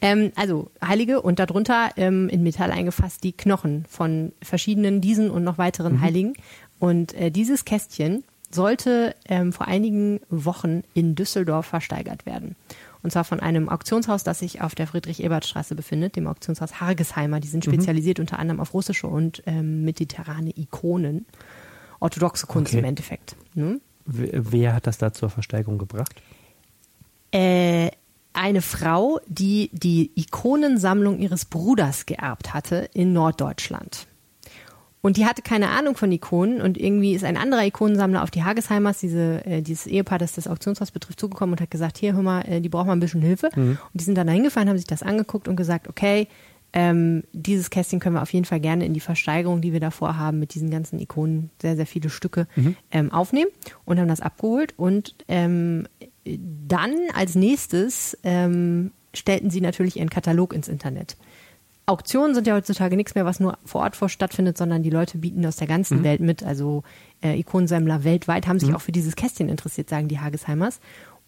Ähm, 0.00 0.32
also 0.36 0.70
Heilige 0.84 1.22
und 1.22 1.38
darunter 1.38 1.90
ähm, 1.96 2.28
in 2.28 2.42
Metall 2.42 2.70
eingefasst 2.70 3.22
die 3.24 3.32
Knochen 3.32 3.84
von 3.88 4.32
verschiedenen 4.42 5.00
diesen 5.00 5.30
und 5.30 5.44
noch 5.44 5.58
weiteren 5.58 5.94
mhm. 5.94 6.00
Heiligen. 6.00 6.34
Und 6.78 7.14
äh, 7.14 7.30
dieses 7.30 7.64
Kästchen 7.64 8.24
sollte 8.50 9.14
ähm, 9.28 9.52
vor 9.52 9.66
einigen 9.68 10.20
Wochen 10.28 10.82
in 10.94 11.14
Düsseldorf 11.14 11.66
versteigert 11.66 12.26
werden. 12.26 12.56
Und 13.02 13.12
zwar 13.12 13.24
von 13.24 13.40
einem 13.40 13.68
Auktionshaus, 13.68 14.24
das 14.24 14.40
sich 14.40 14.60
auf 14.60 14.74
der 14.74 14.86
Friedrich-Ebert-Straße 14.86 15.74
befindet, 15.74 16.16
dem 16.16 16.26
Auktionshaus 16.26 16.80
Hargesheimer. 16.80 17.40
Die 17.40 17.48
sind 17.48 17.66
mhm. 17.66 17.72
spezialisiert 17.72 18.18
mhm. 18.18 18.22
unter 18.22 18.38
anderem 18.38 18.60
auf 18.60 18.74
russische 18.74 19.06
und 19.06 19.42
ähm, 19.46 19.84
mediterrane 19.84 20.50
Ikonen. 20.56 21.26
Orthodoxe 22.00 22.46
Kunst 22.46 22.72
okay. 22.72 22.80
im 22.80 22.84
Endeffekt. 22.84 23.36
Ne? 23.54 23.80
Wer 24.04 24.74
hat 24.74 24.86
das 24.86 24.98
da 24.98 25.12
zur 25.12 25.30
Versteigerung 25.30 25.78
gebracht? 25.78 26.20
Äh, 27.32 27.90
eine 28.32 28.62
Frau, 28.62 29.20
die 29.26 29.70
die 29.72 30.10
Ikonensammlung 30.14 31.18
ihres 31.18 31.44
Bruders 31.44 32.06
geerbt 32.06 32.54
hatte 32.54 32.88
in 32.92 33.12
Norddeutschland. 33.12 34.06
Und 35.02 35.16
die 35.16 35.24
hatte 35.24 35.40
keine 35.42 35.70
Ahnung 35.70 35.96
von 35.96 36.12
Ikonen 36.12 36.60
und 36.60 36.76
irgendwie 36.76 37.14
ist 37.14 37.24
ein 37.24 37.38
anderer 37.38 37.64
Ikonensammler 37.64 38.22
auf 38.22 38.30
die 38.30 38.44
Hagesheimers, 38.44 38.98
diese, 38.98 39.44
äh, 39.46 39.62
dieses 39.62 39.86
Ehepaar, 39.86 40.18
das 40.18 40.32
das 40.32 40.46
Auktionshaus 40.46 40.90
betrifft, 40.90 41.18
zugekommen 41.18 41.54
und 41.54 41.60
hat 41.60 41.70
gesagt, 41.70 41.96
hier, 41.96 42.14
hör 42.14 42.22
mal, 42.22 42.42
äh, 42.42 42.60
die 42.60 42.68
brauchen 42.68 42.88
mal 42.88 42.92
ein 42.92 43.00
bisschen 43.00 43.22
Hilfe. 43.22 43.48
Mhm. 43.54 43.78
Und 43.80 43.94
die 43.94 44.04
sind 44.04 44.16
dann 44.16 44.26
da 44.26 44.32
hingefahren, 44.32 44.68
haben 44.68 44.76
sich 44.76 44.86
das 44.86 45.02
angeguckt 45.02 45.48
und 45.48 45.56
gesagt, 45.56 45.88
okay, 45.88 46.28
ähm, 46.72 47.24
dieses 47.32 47.70
Kästchen 47.70 47.98
können 47.98 48.14
wir 48.14 48.22
auf 48.22 48.32
jeden 48.32 48.44
Fall 48.44 48.60
gerne 48.60 48.84
in 48.84 48.94
die 48.94 49.00
Versteigerung, 49.00 49.60
die 49.60 49.72
wir 49.72 49.80
davor 49.80 50.18
haben, 50.18 50.38
mit 50.38 50.54
diesen 50.54 50.70
ganzen 50.70 50.98
Ikonen, 51.00 51.50
sehr, 51.60 51.76
sehr 51.76 51.86
viele 51.86 52.10
Stücke 52.10 52.46
mhm. 52.54 52.76
ähm, 52.90 53.12
aufnehmen 53.12 53.50
und 53.84 53.98
haben 53.98 54.08
das 54.08 54.20
abgeholt. 54.20 54.74
Und 54.76 55.14
ähm, 55.28 55.88
dann 56.24 56.94
als 57.14 57.34
nächstes 57.34 58.16
ähm, 58.22 58.92
stellten 59.14 59.50
sie 59.50 59.60
natürlich 59.60 59.96
ihren 59.96 60.10
Katalog 60.10 60.52
ins 60.52 60.68
Internet. 60.68 61.16
Auktionen 61.90 62.34
sind 62.34 62.46
ja 62.46 62.54
heutzutage 62.54 62.96
nichts 62.96 63.14
mehr, 63.14 63.24
was 63.24 63.40
nur 63.40 63.58
vor 63.64 63.82
Ort 63.82 63.96
vor 63.96 64.08
stattfindet, 64.08 64.56
sondern 64.56 64.82
die 64.82 64.90
Leute 64.90 65.18
bieten 65.18 65.44
aus 65.44 65.56
der 65.56 65.66
ganzen 65.66 65.98
mhm. 65.98 66.04
Welt 66.04 66.20
mit. 66.20 66.42
Also 66.42 66.84
äh, 67.22 67.38
Ikonensammler 67.38 68.04
weltweit 68.04 68.46
haben 68.46 68.60
sich 68.60 68.70
mhm. 68.70 68.76
auch 68.76 68.80
für 68.80 68.92
dieses 68.92 69.16
Kästchen 69.16 69.48
interessiert, 69.48 69.88
sagen 69.88 70.08
die 70.08 70.20
Hagesheimers. 70.20 70.80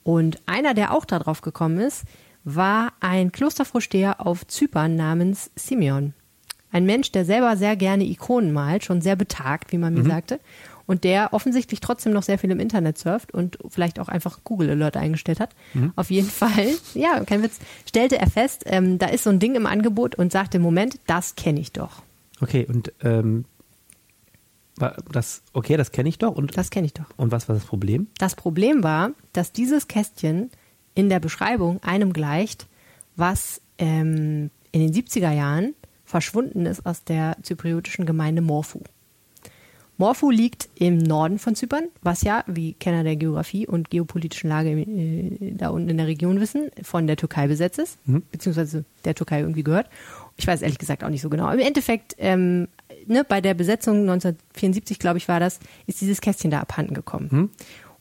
Und 0.04 0.40
einer, 0.46 0.74
der 0.74 0.94
auch 0.94 1.04
darauf 1.04 1.42
gekommen 1.42 1.78
ist, 1.78 2.04
war 2.44 2.92
ein 3.00 3.32
Klostervorsteher 3.32 4.24
auf 4.24 4.46
Zypern 4.46 4.96
namens 4.96 5.50
Simeon. 5.54 6.14
Ein 6.70 6.86
Mensch, 6.86 7.12
der 7.12 7.24
selber 7.24 7.56
sehr 7.56 7.76
gerne 7.76 8.04
Ikonen 8.04 8.52
malt, 8.52 8.84
schon 8.84 9.02
sehr 9.02 9.16
betagt, 9.16 9.72
wie 9.72 9.78
man 9.78 9.92
mir 9.92 10.04
mhm. 10.04 10.08
sagte. 10.08 10.40
Und 10.86 11.04
der 11.04 11.32
offensichtlich 11.32 11.80
trotzdem 11.80 12.12
noch 12.12 12.22
sehr 12.22 12.38
viel 12.38 12.50
im 12.50 12.60
Internet 12.60 12.98
surft 12.98 13.32
und 13.32 13.58
vielleicht 13.68 14.00
auch 14.00 14.08
einfach 14.08 14.40
Google 14.44 14.70
Alert 14.70 14.96
eingestellt 14.96 15.40
hat. 15.40 15.50
Mhm. 15.74 15.92
Auf 15.96 16.10
jeden 16.10 16.28
Fall, 16.30 16.68
ja, 16.94 17.24
kein 17.24 17.42
Witz, 17.42 17.58
stellte 17.88 18.18
er 18.18 18.30
fest, 18.30 18.64
ähm, 18.66 18.98
da 18.98 19.06
ist 19.06 19.24
so 19.24 19.30
ein 19.30 19.38
Ding 19.38 19.54
im 19.54 19.66
Angebot 19.66 20.14
und 20.14 20.32
sagte, 20.32 20.58
Moment, 20.58 20.98
das 21.06 21.36
kenne 21.36 21.60
ich 21.60 21.72
doch. 21.72 22.02
Okay, 22.40 22.66
und 22.68 22.92
ähm, 23.02 23.44
das, 25.10 25.42
okay, 25.52 25.76
das 25.76 25.92
kenne 25.92 26.08
ich 26.08 26.18
doch. 26.18 26.34
Und, 26.34 26.56
das 26.56 26.70
kenne 26.70 26.86
ich 26.86 26.94
doch. 26.94 27.06
Und 27.16 27.30
was 27.30 27.48
war 27.48 27.54
das 27.54 27.64
Problem? 27.64 28.08
Das 28.18 28.34
Problem 28.34 28.82
war, 28.82 29.10
dass 29.32 29.52
dieses 29.52 29.86
Kästchen 29.86 30.50
in 30.94 31.08
der 31.08 31.20
Beschreibung 31.20 31.82
einem 31.82 32.12
gleicht, 32.12 32.66
was 33.16 33.60
ähm, 33.78 34.50
in 34.72 34.80
den 34.80 34.92
70er 34.92 35.30
Jahren 35.32 35.74
verschwunden 36.04 36.66
ist 36.66 36.84
aus 36.84 37.04
der 37.04 37.36
zypriotischen 37.42 38.06
Gemeinde 38.06 38.42
Morphu. 38.42 38.80
Morphu 40.02 40.32
liegt 40.32 40.68
im 40.74 40.98
Norden 40.98 41.38
von 41.38 41.54
Zypern, 41.54 41.84
was 42.02 42.22
ja, 42.22 42.42
wie 42.48 42.72
Kenner 42.72 43.04
der 43.04 43.14
Geografie 43.14 43.68
und 43.68 43.88
geopolitischen 43.88 44.50
Lage 44.50 44.70
äh, 44.70 45.52
da 45.52 45.68
unten 45.68 45.90
in 45.90 45.96
der 45.96 46.08
Region 46.08 46.40
wissen, 46.40 46.70
von 46.82 47.06
der 47.06 47.16
Türkei 47.16 47.46
besetzt 47.46 47.78
ist, 47.78 47.98
mhm. 48.08 48.24
beziehungsweise 48.32 48.84
der 49.04 49.14
Türkei 49.14 49.38
irgendwie 49.38 49.62
gehört. 49.62 49.86
Ich 50.38 50.44
weiß 50.44 50.62
ehrlich 50.62 50.80
gesagt 50.80 51.04
auch 51.04 51.08
nicht 51.08 51.22
so 51.22 51.30
genau. 51.30 51.52
Im 51.52 51.60
Endeffekt, 51.60 52.16
ähm, 52.18 52.66
ne, 53.06 53.22
bei 53.22 53.40
der 53.40 53.54
Besetzung 53.54 54.00
1974, 54.00 54.98
glaube 54.98 55.18
ich, 55.18 55.28
war 55.28 55.38
das, 55.38 55.60
ist 55.86 56.00
dieses 56.00 56.20
Kästchen 56.20 56.50
da 56.50 56.58
abhanden 56.58 56.94
gekommen. 56.94 57.28
Mhm. 57.30 57.50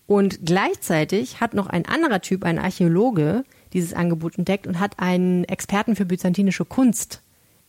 Und 0.08 0.44
gleichzeitig 0.44 1.40
hat 1.40 1.54
noch 1.54 1.68
ein 1.68 1.86
anderer 1.86 2.22
Typ, 2.22 2.46
ein 2.46 2.58
Archäologe, 2.58 3.44
dieses 3.74 3.94
Angebot 3.94 4.40
entdeckt 4.40 4.66
und 4.66 4.80
hat 4.80 4.98
einen 4.98 5.44
Experten 5.44 5.96
für 5.96 6.06
byzantinische 6.06 6.66
Kunst 6.66 7.22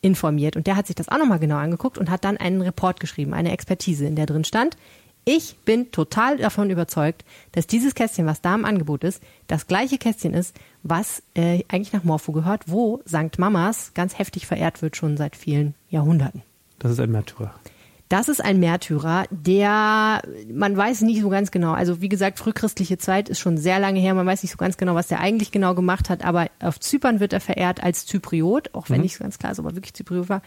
informiert. 0.03 0.57
Und 0.57 0.67
der 0.67 0.77
hat 0.77 0.87
sich 0.87 0.97
das 0.97 1.09
auch 1.09 1.19
nochmal 1.19 1.39
genau 1.39 1.57
angeguckt 1.57 1.97
und 1.97 2.11
hat 2.11 2.25
dann 2.25 2.37
einen 2.37 2.61
Report 2.61 3.01
geschrieben, 3.01 3.33
eine 3.33 3.53
Expertise, 3.53 4.05
in 4.05 4.17
der 4.17 4.27
drin 4.27 4.45
stand, 4.45 4.77
ich 5.25 5.57
bin 5.65 5.93
total 5.93 6.37
davon 6.39 6.71
überzeugt, 6.71 7.25
dass 7.53 7.69
dieses 7.69 7.95
Kästchen, 7.95 8.27
was 8.27 8.41
da 8.41 8.55
im 8.57 8.65
Angebot 8.65 9.05
ist, 9.05 9.23
das 9.47 9.69
gleiche 9.69 9.97
Kästchen 9.97 10.35
ist, 10.35 10.57
was 10.83 11.23
äh, 11.35 11.63
eigentlich 11.69 11.93
nach 11.93 12.03
Morpho 12.03 12.33
gehört, 12.33 12.65
wo 12.67 13.01
St. 13.07 13.39
Mamas 13.39 13.93
ganz 13.95 14.19
heftig 14.19 14.49
verehrt 14.49 14.83
wird, 14.83 14.97
schon 14.97 15.17
seit 15.17 15.37
vielen 15.37 15.75
Jahrhunderten. 15.91 16.43
Das 16.81 16.91
ist 16.91 16.99
ein 16.99 17.13
Märtyrer. 17.13 17.55
Das 18.13 18.29
ist 18.29 18.45
ein 18.45 18.61
Märtyrer, 18.61 19.25
der, 19.31 20.21
man 20.53 20.77
weiß 20.77 21.01
nicht 21.01 21.23
so 21.23 21.31
ganz 21.31 21.51
genau. 21.51 21.73
Also 21.73 22.03
wie 22.03 22.11
gesagt, 22.11 22.39
frühchristliche 22.39 22.99
Zeit 22.99 23.31
ist 23.31 23.39
schon 23.39 23.57
sehr 23.57 23.79
lange 23.79 24.01
her. 24.01 24.13
Man 24.13 24.27
weiß 24.27 24.43
nicht 24.43 24.53
so 24.53 24.59
ganz 24.59 24.77
genau, 24.77 24.95
was 24.95 25.09
der 25.09 25.21
eigentlich 25.21 25.51
genau 25.51 25.75
gemacht 25.75 26.11
hat. 26.11 26.23
Aber 26.23 26.51
auf 26.61 26.79
Zypern 26.79 27.21
wird 27.21 27.33
er 27.33 27.41
verehrt 27.41 27.83
als 27.83 28.05
Zypriot, 28.05 28.75
auch 28.75 28.91
wenn 28.91 28.99
mhm. 28.99 29.05
nicht 29.05 29.17
so 29.17 29.25
ganz 29.25 29.39
klar 29.39 29.53
ist, 29.53 29.61
ob 29.61 29.65
er 29.65 29.77
wirklich 29.77 29.95
Zypriot 29.95 30.29
war. 30.29 30.43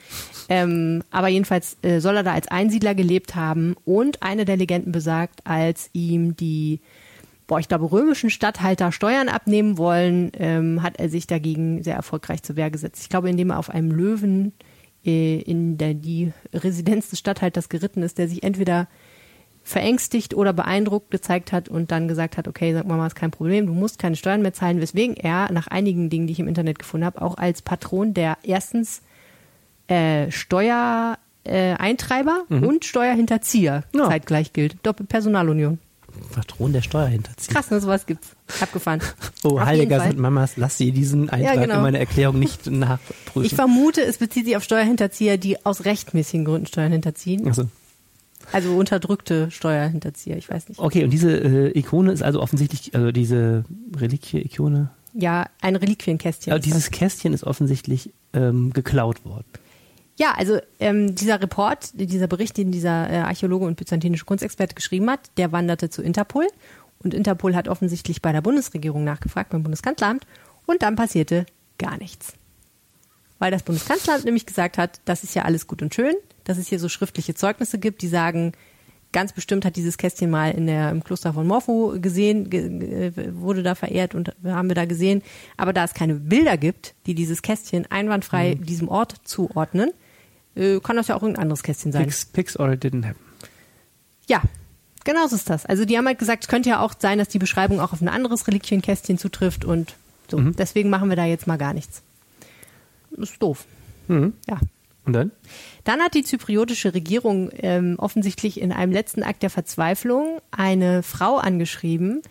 Ähm, 0.47 1.01
aber 1.09 1.28
jedenfalls 1.28 1.78
äh, 1.82 2.01
soll 2.01 2.18
er 2.18 2.22
da 2.22 2.34
als 2.34 2.49
Einsiedler 2.49 2.93
gelebt 2.93 3.36
haben. 3.36 3.76
Und 3.84 4.22
eine 4.22 4.45
der 4.45 4.57
Legenden 4.57 4.91
besagt, 4.91 5.39
als 5.47 5.89
ihm 5.91 6.36
die 6.36 6.82
boah, 7.47 7.59
ich 7.59 7.68
glaube, 7.68 7.91
römischen 7.91 8.30
Statthalter 8.30 8.91
Steuern 8.91 9.28
abnehmen 9.28 9.80
wollen, 9.80 10.32
ähm, 10.38 10.84
hat 10.84 10.99
er 10.99 11.09
sich 11.09 11.26
dagegen 11.26 11.82
sehr 11.82 11.95
erfolgreich 11.95 12.43
zur 12.43 12.57
Wehr 12.57 12.70
gesetzt. 12.70 13.01
Ich 13.01 13.09
glaube, 13.09 13.28
indem 13.28 13.49
er 13.49 13.57
auf 13.57 13.72
einem 13.72 13.89
Löwen 13.89 14.53
in 15.06 15.78
der 15.78 15.93
die 15.93 16.34
Residenz 16.53 17.10
des 17.10 17.20
Stadthalters 17.20 17.70
geritten 17.70 18.03
ist, 18.03 18.18
der 18.18 18.28
sich 18.28 18.43
entweder 18.43 18.89
verängstigt 19.64 20.34
oder 20.36 20.51
beeindruckt 20.53 21.10
gezeigt 21.10 21.51
hat 21.51 21.68
und 21.70 21.91
dann 21.91 22.08
gesagt 22.08 22.38
hat, 22.38 22.47
okay, 22.47 22.72
sag 22.74 22.86
mal, 22.86 23.03
ist 23.08 23.16
kein 23.16 23.32
Problem, 23.32 23.66
du 23.66 23.74
musst 23.74 23.97
keine 23.97 24.16
Steuern 24.16 24.43
mehr 24.43 24.53
zahlen, 24.53 24.80
weswegen 24.80 25.18
er 25.18 25.51
nach 25.51 25.66
einigen 25.68 26.12
Dingen, 26.12 26.28
die 26.28 26.34
ich 26.34 26.39
im 26.39 26.47
Internet 26.47 26.78
gefunden 26.78 27.06
habe, 27.06 27.20
auch 27.22 27.38
als 27.38 27.64
Patron 27.64 28.14
der 28.14 28.38
erstens 28.43 29.01
äh, 29.88 30.30
Steuereintreiber 30.32 32.43
äh, 32.49 32.53
mhm. 32.53 32.64
und 32.64 32.86
Steuerhinterzieher 32.86 33.84
ja. 33.95 34.08
zeitgleich 34.08 34.53
gilt. 34.53 34.78
Doppelpersonalunion. 34.84 35.80
Patron 36.34 36.74
der 36.74 36.82
Steuerhinterzieher. 36.82 37.53
Krass, 37.53 37.72
ne, 37.72 37.80
sowas 37.80 38.05
gibt's. 38.05 38.30
Abgefahren. 38.59 39.01
Oh, 39.43 39.59
Auf 39.59 39.66
heiliger 39.66 40.01
sind 40.01 40.20
Mamas, 40.20 40.57
lass 40.57 40.78
sie 40.78 40.91
diesen 40.91 41.30
Eintrag 41.30 41.55
ja, 41.55 41.61
genau. 41.61 41.76
in 41.78 41.82
meine 41.82 41.99
Erklärung 41.99 42.39
nicht 42.39 42.66
nachprüfen. 42.72 43.43
Ich 43.43 43.55
vermute, 43.55 44.01
es 44.01 44.18
bezieht 44.18 44.45
sich 44.45 44.55
auf 44.55 44.63
Steuerhinterzieher, 44.63 45.38
die 45.38 45.66
aus 45.66 45.86
rechtmäßigen 45.86 46.45
Gründen 46.45 46.68
Steuern 46.68 46.91
hinterziehen. 46.91 47.45
Ach 47.49 47.55
so. 47.55 47.68
Also 48.51 48.76
unterdrückte 48.76 49.49
Steuerhinterzieher, 49.49 50.38
ich 50.38 50.49
weiß 50.49 50.70
nicht. 50.70 50.80
Okay, 50.80 51.03
und 51.03 51.09
diese 51.09 51.32
äh, 51.32 51.78
Ikone 51.78 52.11
ist 52.11 52.22
also 52.22 52.41
offensichtlich, 52.41 52.93
also 52.93 53.11
diese 53.11 53.66
Reliquie-Ikone? 53.97 54.91
Ja, 55.13 55.47
ein 55.61 55.76
Reliquienkästchen. 55.76 56.51
Aber 56.53 56.59
dieses 56.59 56.91
Kästchen 56.91 57.34
ist 57.34 57.43
offensichtlich 57.43 58.11
ähm, 58.34 58.74
geklaut 58.74 59.26
worden. 59.26 59.45
Ja, 60.18 60.32
also 60.32 60.59
ähm, 60.80 61.13
dieser 61.13 61.41
Report, 61.41 61.89
dieser 61.93 62.28
Bericht, 62.28 62.55
den 62.57 62.72
dieser 62.72 63.09
äh, 63.09 63.18
Archäologe 63.18 63.66
und 63.66 63.76
byzantinische 63.76 64.26
Kunstexperte 64.26 64.74
geschrieben 64.74 65.09
hat, 65.09 65.20
der 65.38 65.51
wanderte 65.51 65.89
zu 65.89 66.01
Interpol. 66.01 66.47
Und 66.99 67.13
Interpol 67.13 67.55
hat 67.55 67.68
offensichtlich 67.68 68.22
bei 68.22 68.32
der 68.32 68.41
Bundesregierung 68.41 69.03
nachgefragt, 69.03 69.49
beim 69.49 69.63
Bundeskanzleramt. 69.63 70.26
Und 70.66 70.82
dann 70.82 70.95
passierte 70.95 71.45
gar 71.78 71.97
nichts. 71.97 72.34
Weil 73.39 73.51
das 73.51 73.63
Bundeskanzleramt 73.63 74.24
nämlich 74.24 74.45
gesagt 74.45 74.78
hat, 74.78 75.01
das 75.03 75.24
ist 75.24 75.36
ja 75.36 75.43
alles 75.43 75.68
gut 75.68 75.82
und 75.82 75.93
schön, 75.93 76.16
dass 76.45 76.57
es 76.57 76.68
hier 76.68 76.80
so 76.80 76.88
schriftliche 76.88 77.36
Zeugnisse 77.36 77.78
gibt, 77.78 78.01
die 78.01 78.07
sagen, 78.07 78.53
ganz 79.11 79.34
bestimmt 79.34 79.66
hat 79.66 79.76
dieses 79.76 79.97
Kästchen 79.97 80.30
mal 80.30 80.51
in 80.51 80.68
der, 80.68 80.89
im 80.91 81.03
Kloster 81.03 81.34
von 81.34 81.45
Morpho 81.45 81.95
gesehen, 81.99 82.49
ge, 82.49 83.11
wurde 83.34 83.63
da 83.63 83.76
verehrt 83.76 84.16
und 84.16 84.34
haben 84.45 84.70
wir 84.70 84.76
da 84.76 84.86
gesehen. 84.86 85.22
Aber 85.57 85.74
da 85.74 85.84
es 85.84 85.93
keine 85.93 86.16
Bilder 86.16 86.57
gibt, 86.57 86.95
die 87.05 87.16
dieses 87.16 87.41
Kästchen 87.41 87.86
einwandfrei 87.89 88.55
mhm. 88.55 88.66
diesem 88.66 88.88
Ort 88.88 89.16
zuordnen, 89.26 89.91
äh, 90.56 90.80
kann 90.80 90.95
das 90.95 91.08
ja 91.08 91.16
auch 91.16 91.22
irgendein 91.22 91.43
anderes 91.43 91.64
Kästchen 91.64 91.91
sein. 91.91 92.03
Pix, 92.03 92.26
Pix 92.26 92.60
or 92.60 92.72
it 92.72 92.84
didn't 92.84 93.06
happen. 93.06 93.20
Ja, 94.28 94.41
genau 95.03 95.28
so 95.28 95.36
ist 95.36 95.49
das. 95.49 95.66
Also 95.66 95.86
die 95.86 95.97
haben 95.97 96.08
halt 96.08 96.20
gesagt, 96.20 96.43
es 96.43 96.49
könnte 96.49 96.70
ja 96.70 96.80
auch 96.80 96.93
sein, 96.97 97.18
dass 97.18 97.28
die 97.30 97.39
Beschreibung 97.39 97.80
auch 97.80 97.93
auf 97.93 98.01
ein 98.01 98.08
anderes 98.08 98.47
Reliquienkästchen 98.47 99.18
zutrifft 99.18 99.66
und 99.66 99.95
so. 100.30 100.38
Mhm. 100.38 100.56
Deswegen 100.56 100.89
machen 100.89 101.10
wir 101.10 101.16
da 101.16 101.26
jetzt 101.26 101.47
mal 101.47 101.58
gar 101.58 101.74
nichts. 101.74 102.01
Ist 103.12 103.41
doof. 103.41 103.66
Mhm. 104.08 104.34
Ja. 104.47 104.60
Und 105.06 105.14
dann? 105.14 105.32
Dann 105.84 106.01
hat 106.01 106.16
die 106.16 106.24
zypriotische 106.24 106.93
Regierung 106.95 107.51
ähm, 107.58 107.95
offensichtlich 107.99 108.60
in 108.60 108.72
einem 108.72 108.91
letzten 108.91 109.22
Akt 109.22 109.43
der 109.43 109.51
Verzweiflung 109.51 110.39
eine 110.49 111.03
Frau 111.03 111.38
angeschrieben, 111.38 112.24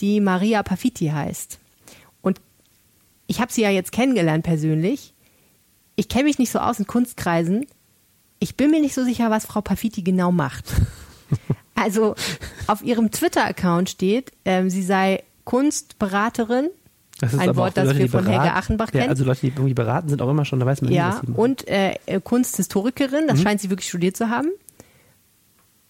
die 0.00 0.20
Maria 0.20 0.62
Pafiti 0.62 1.08
heißt. 1.08 1.58
Und 2.22 2.40
ich 3.26 3.40
habe 3.40 3.52
sie 3.52 3.62
ja 3.62 3.70
jetzt 3.70 3.92
kennengelernt 3.92 4.44
persönlich 4.44 5.13
ich 5.96 6.08
kenne 6.08 6.24
mich 6.24 6.38
nicht 6.38 6.50
so 6.50 6.58
aus 6.58 6.78
in 6.78 6.86
Kunstkreisen. 6.86 7.66
Ich 8.38 8.56
bin 8.56 8.70
mir 8.70 8.80
nicht 8.80 8.94
so 8.94 9.04
sicher, 9.04 9.30
was 9.30 9.46
Frau 9.46 9.60
Pafiti 9.60 10.02
genau 10.02 10.32
macht. 10.32 10.66
Also 11.76 12.14
auf 12.68 12.82
ihrem 12.82 13.10
Twitter-Account 13.10 13.90
steht, 13.90 14.32
ähm, 14.44 14.70
sie 14.70 14.82
sei 14.82 15.24
Kunstberaterin. 15.44 16.70
Das 17.20 17.32
ist 17.32 17.40
ein 17.40 17.56
Wort, 17.56 17.76
das 17.76 17.86
Leute, 17.86 17.98
wir 17.98 18.08
von 18.08 18.26
Helga 18.26 18.54
Achenbach 18.54 18.92
kennen. 18.92 19.04
Ja, 19.04 19.10
also 19.10 19.24
Leute, 19.24 19.40
die 19.40 19.48
irgendwie 19.48 19.74
beraten, 19.74 20.08
sind 20.08 20.22
auch 20.22 20.30
immer 20.30 20.44
schon, 20.44 20.60
da 20.60 20.66
weiß 20.66 20.82
man 20.82 20.90
nicht, 20.90 20.96
Ja, 20.96 21.20
und 21.34 21.66
äh, 21.66 21.96
Kunsthistorikerin, 22.22 23.26
das 23.26 23.40
mhm. 23.40 23.42
scheint 23.42 23.60
sie 23.60 23.70
wirklich 23.70 23.88
studiert 23.88 24.16
zu 24.16 24.30
haben. 24.30 24.50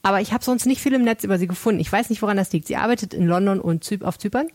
Aber 0.03 0.21
ich 0.21 0.33
habe 0.33 0.45
sonst 0.45 0.67
nicht 0.67 0.81
viel 0.81 0.93
im 0.93 1.03
Netz 1.03 1.25
über 1.25 1.39
sie 1.39 1.47
gefunden. 1.47 1.81
Ich 1.81 1.91
weiß 1.91 2.11
nicht, 2.11 2.21
woran 2.23 2.37
das 2.37 2.53
liegt. 2.53 2.67
Sie 2.67 2.77
arbeitet 2.77 3.15
in 3.15 3.27
London 3.27 3.61
und 3.61 3.87
auf 4.03 4.19
Zypern. 4.19 4.49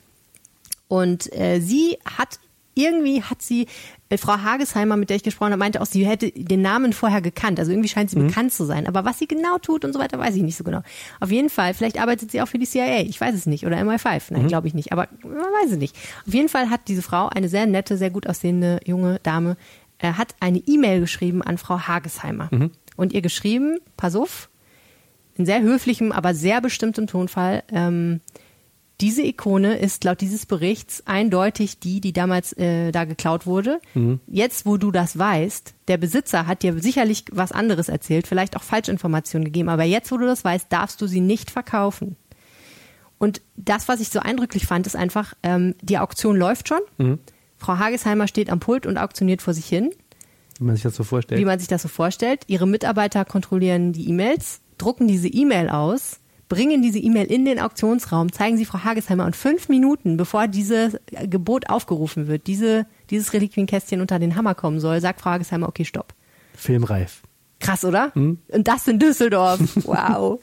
Und 0.88 1.32
äh, 1.34 1.60
sie 1.60 1.97
hat 2.06 2.39
irgendwie 2.80 3.24
hat 3.24 3.42
sie, 3.42 3.68
äh, 4.10 4.18
Frau 4.18 4.38
Hagesheimer, 4.38 4.98
mit 4.98 5.10
der 5.10 5.18
ich 5.18 5.24
gesprochen 5.24 5.52
habe, 5.52 5.60
meinte 5.60 5.82
auch, 5.82 5.86
sie 5.86 6.06
hätte 6.06 6.32
den 6.32 6.62
Namen 6.62 6.94
vorher 6.94 7.22
gekannt. 7.22 7.60
Also 7.60 7.72
irgendwie 7.72 7.90
scheint 7.90 8.10
sie 8.10 8.18
mhm. 8.18 8.28
bekannt 8.28 8.54
zu 8.54 8.66
sein. 8.66 8.88
Aber 8.88 9.06
was 9.06 9.20
sie 9.20 9.28
genau 9.28 9.58
tut 9.58 9.86
und 9.86 9.94
so 9.94 10.00
weiter, 10.00 10.18
weiß 10.18 10.36
ich 10.36 10.42
nicht 10.42 10.58
so 10.58 10.64
genau. 10.64 10.82
Auf 11.20 11.32
jeden 11.32 11.50
Fall, 11.50 11.74
vielleicht 11.74 12.00
arbeitet 12.00 12.32
sie 12.32 12.42
auch 12.42 12.48
für 12.48 12.60
die 12.60 12.66
CIA. 12.66 13.02
Ich 13.02 13.20
weiß 13.20 13.36
es 13.36 13.46
nicht. 13.46 13.66
Oder 13.66 13.78
MI5. 13.78 14.24
Nein, 14.30 14.44
mhm. 14.44 14.48
glaube 14.48 14.68
ich 14.68 14.74
nicht. 14.74 14.92
Aber 14.92 15.08
man 15.24 15.34
weiß 15.34 15.72
es 15.72 15.78
nicht. 15.78 15.96
Auf 16.28 16.34
jeden 16.34 16.50
Fall 16.50 16.70
hat 16.70 16.82
diese 16.88 17.02
Frau, 17.02 17.28
eine 17.28 17.50
sehr 17.50 17.66
nette, 17.66 17.98
sehr 17.98 18.10
gut 18.10 18.28
aussehende 18.28 18.80
junge 18.86 19.20
Dame, 19.24 19.58
äh, 20.00 20.14
hat 20.14 20.36
eine 20.40 20.60
E-Mail 20.60 21.02
geschrieben 21.02 21.42
an 21.42 21.58
Frau 21.58 21.80
Hagesheimer. 21.80 22.50
Mhm. 22.52 22.72
Und 22.96 23.14
ihr 23.14 23.22
geschrieben, 23.22 23.80
pass 23.96 24.16
auf, 24.16 24.50
in 25.36 25.46
sehr 25.46 25.62
höflichem, 25.62 26.12
aber 26.12 26.34
sehr 26.34 26.60
bestimmtem 26.60 27.08
Tonfall, 27.08 27.64
ähm, 27.72 28.20
diese 29.02 29.22
Ikone 29.22 29.78
ist 29.78 30.04
laut 30.04 30.20
dieses 30.20 30.45
Berichts 30.45 31.04
eindeutig 31.06 31.80
die, 31.80 32.02
die 32.02 32.12
damals 32.12 32.54
äh, 32.54 32.91
da 32.91 33.06
geklaut 33.06 33.45
wurde. 33.45 33.80
Mhm. 33.93 34.20
Jetzt, 34.28 34.66
wo 34.66 34.78
du 34.78 34.91
das 34.91 35.18
weißt, 35.18 35.74
der 35.88 35.97
Besitzer 35.97 36.47
hat 36.47 36.64
dir 36.64 36.78
sicherlich 36.80 37.26
was 37.32 37.52
anderes 37.52 37.88
erzählt, 37.88 38.28
vielleicht 38.28 38.58
auch 38.58 38.64
Falschinformationen 38.64 39.45
gegeben, 39.45 39.70
aber 39.70 39.84
jetzt, 39.84 40.12
wo 40.12 40.18
du 40.18 40.26
das 40.26 40.43
weißt, 40.43 40.68
darfst 40.70 41.02
du 41.02 41.08
sie 41.08 41.22
nicht 41.22 41.50
verkaufen. 41.50 42.18
Und 43.18 43.41
das, 43.56 43.88
was 43.88 44.00
ich 44.00 44.10
so 44.10 44.20
eindrücklich 44.20 44.66
fand, 44.66 44.86
ist 44.86 44.95
einfach, 44.95 45.34
ähm, 45.43 45.76
die 45.82 45.97
Auktion 45.97 46.36
läuft 46.36 46.68
schon. 46.68 46.82
Mhm. 46.97 47.20
Frau 47.58 47.78
Hagesheimer 47.78 48.28
steht 48.28 48.50
am 48.50 48.60
Pult 48.60 48.86
und 48.86 48.97
auktioniert 48.97 49.41
vor 49.41 49.54
sich 49.54 49.66
hin. 49.66 49.91
Wie 50.58 50.66
man 50.66 50.76
sich 50.76 50.84
das 50.84 50.95
so 50.95 51.04
vorstellt. 51.04 51.39
Wie 51.39 51.45
man 51.45 51.60
sich 51.60 51.68
das 51.68 51.82
so 51.82 51.88
vorstellt. 51.88 52.43
Ihre 52.47 52.68
Mitarbeiter 52.68 53.24
kontrollieren 53.26 53.93
die 53.93 54.10
E-Mails, 54.10 54.62
drucken 54.78 55.08
diese 55.08 55.28
E-Mail 55.28 55.70
aus 55.70 56.20
bringen 56.50 56.82
diese 56.82 57.00
E-Mail 57.00 57.28
in 57.28 57.45
den 57.45 57.60
Auktionsraum, 57.60 58.32
zeigen 58.32 58.58
sie 58.58 58.66
Frau 58.66 58.84
Hagesheimer 58.84 59.26
und 59.26 59.36
fünf 59.36 59.70
Minuten, 59.70 60.18
bevor 60.18 60.47
dieses 60.47 60.97
Gebot 61.24 61.70
aufgerufen 61.70 62.28
wird, 62.28 62.47
diese, 62.47 62.86
dieses 63.10 63.34
Reliquienkästchen 63.34 64.02
unter 64.02 64.20
den 64.20 64.36
Hammer 64.36 64.56
kommen 64.56 64.80
soll, 64.80 65.00
sagt 65.00 65.22
Frau 65.22 65.30
Hagesheimer, 65.30 65.70
okay, 65.70 65.86
stopp. 65.86 66.14
Filmreif. 66.56 67.22
Krass, 67.60 67.86
oder? 67.86 68.12
Hm? 68.16 68.39
Und 68.47 68.68
das 68.68 68.88
in 68.88 69.00
Düsseldorf. 69.00 69.60
Wow. 69.86 70.39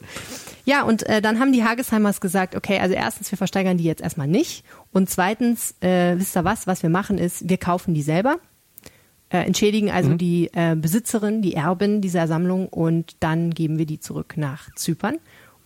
ja, 0.65 0.83
und 0.83 1.03
äh, 1.03 1.21
dann 1.21 1.39
haben 1.39 1.51
die 1.51 1.63
Hagesheimers 1.63 2.21
gesagt, 2.21 2.55
okay, 2.55 2.79
also 2.79 2.95
erstens, 2.95 3.31
wir 3.31 3.37
versteigern 3.37 3.77
die 3.77 3.83
jetzt 3.83 4.01
erstmal 4.01 4.27
nicht. 4.27 4.63
Und 4.91 5.09
zweitens, 5.09 5.75
äh, 5.81 6.15
wisst 6.17 6.35
ihr 6.37 6.43
was, 6.43 6.67
was 6.67 6.83
wir 6.83 6.89
machen 6.89 7.17
ist, 7.17 7.49
wir 7.49 7.57
kaufen 7.57 7.93
die 7.93 8.01
selber. 8.01 8.37
Äh, 9.29 9.39
entschädigen 9.39 9.91
also 9.91 10.11
mhm. 10.11 10.17
die 10.17 10.49
äh, 10.53 10.75
Besitzerin, 10.75 11.41
die 11.41 11.53
Erbin 11.53 12.01
dieser 12.01 12.27
Sammlung 12.27 12.69
und 12.69 13.17
dann 13.19 13.51
geben 13.51 13.77
wir 13.77 13.85
die 13.85 13.99
zurück 13.99 14.35
nach 14.37 14.73
Zypern. 14.75 15.17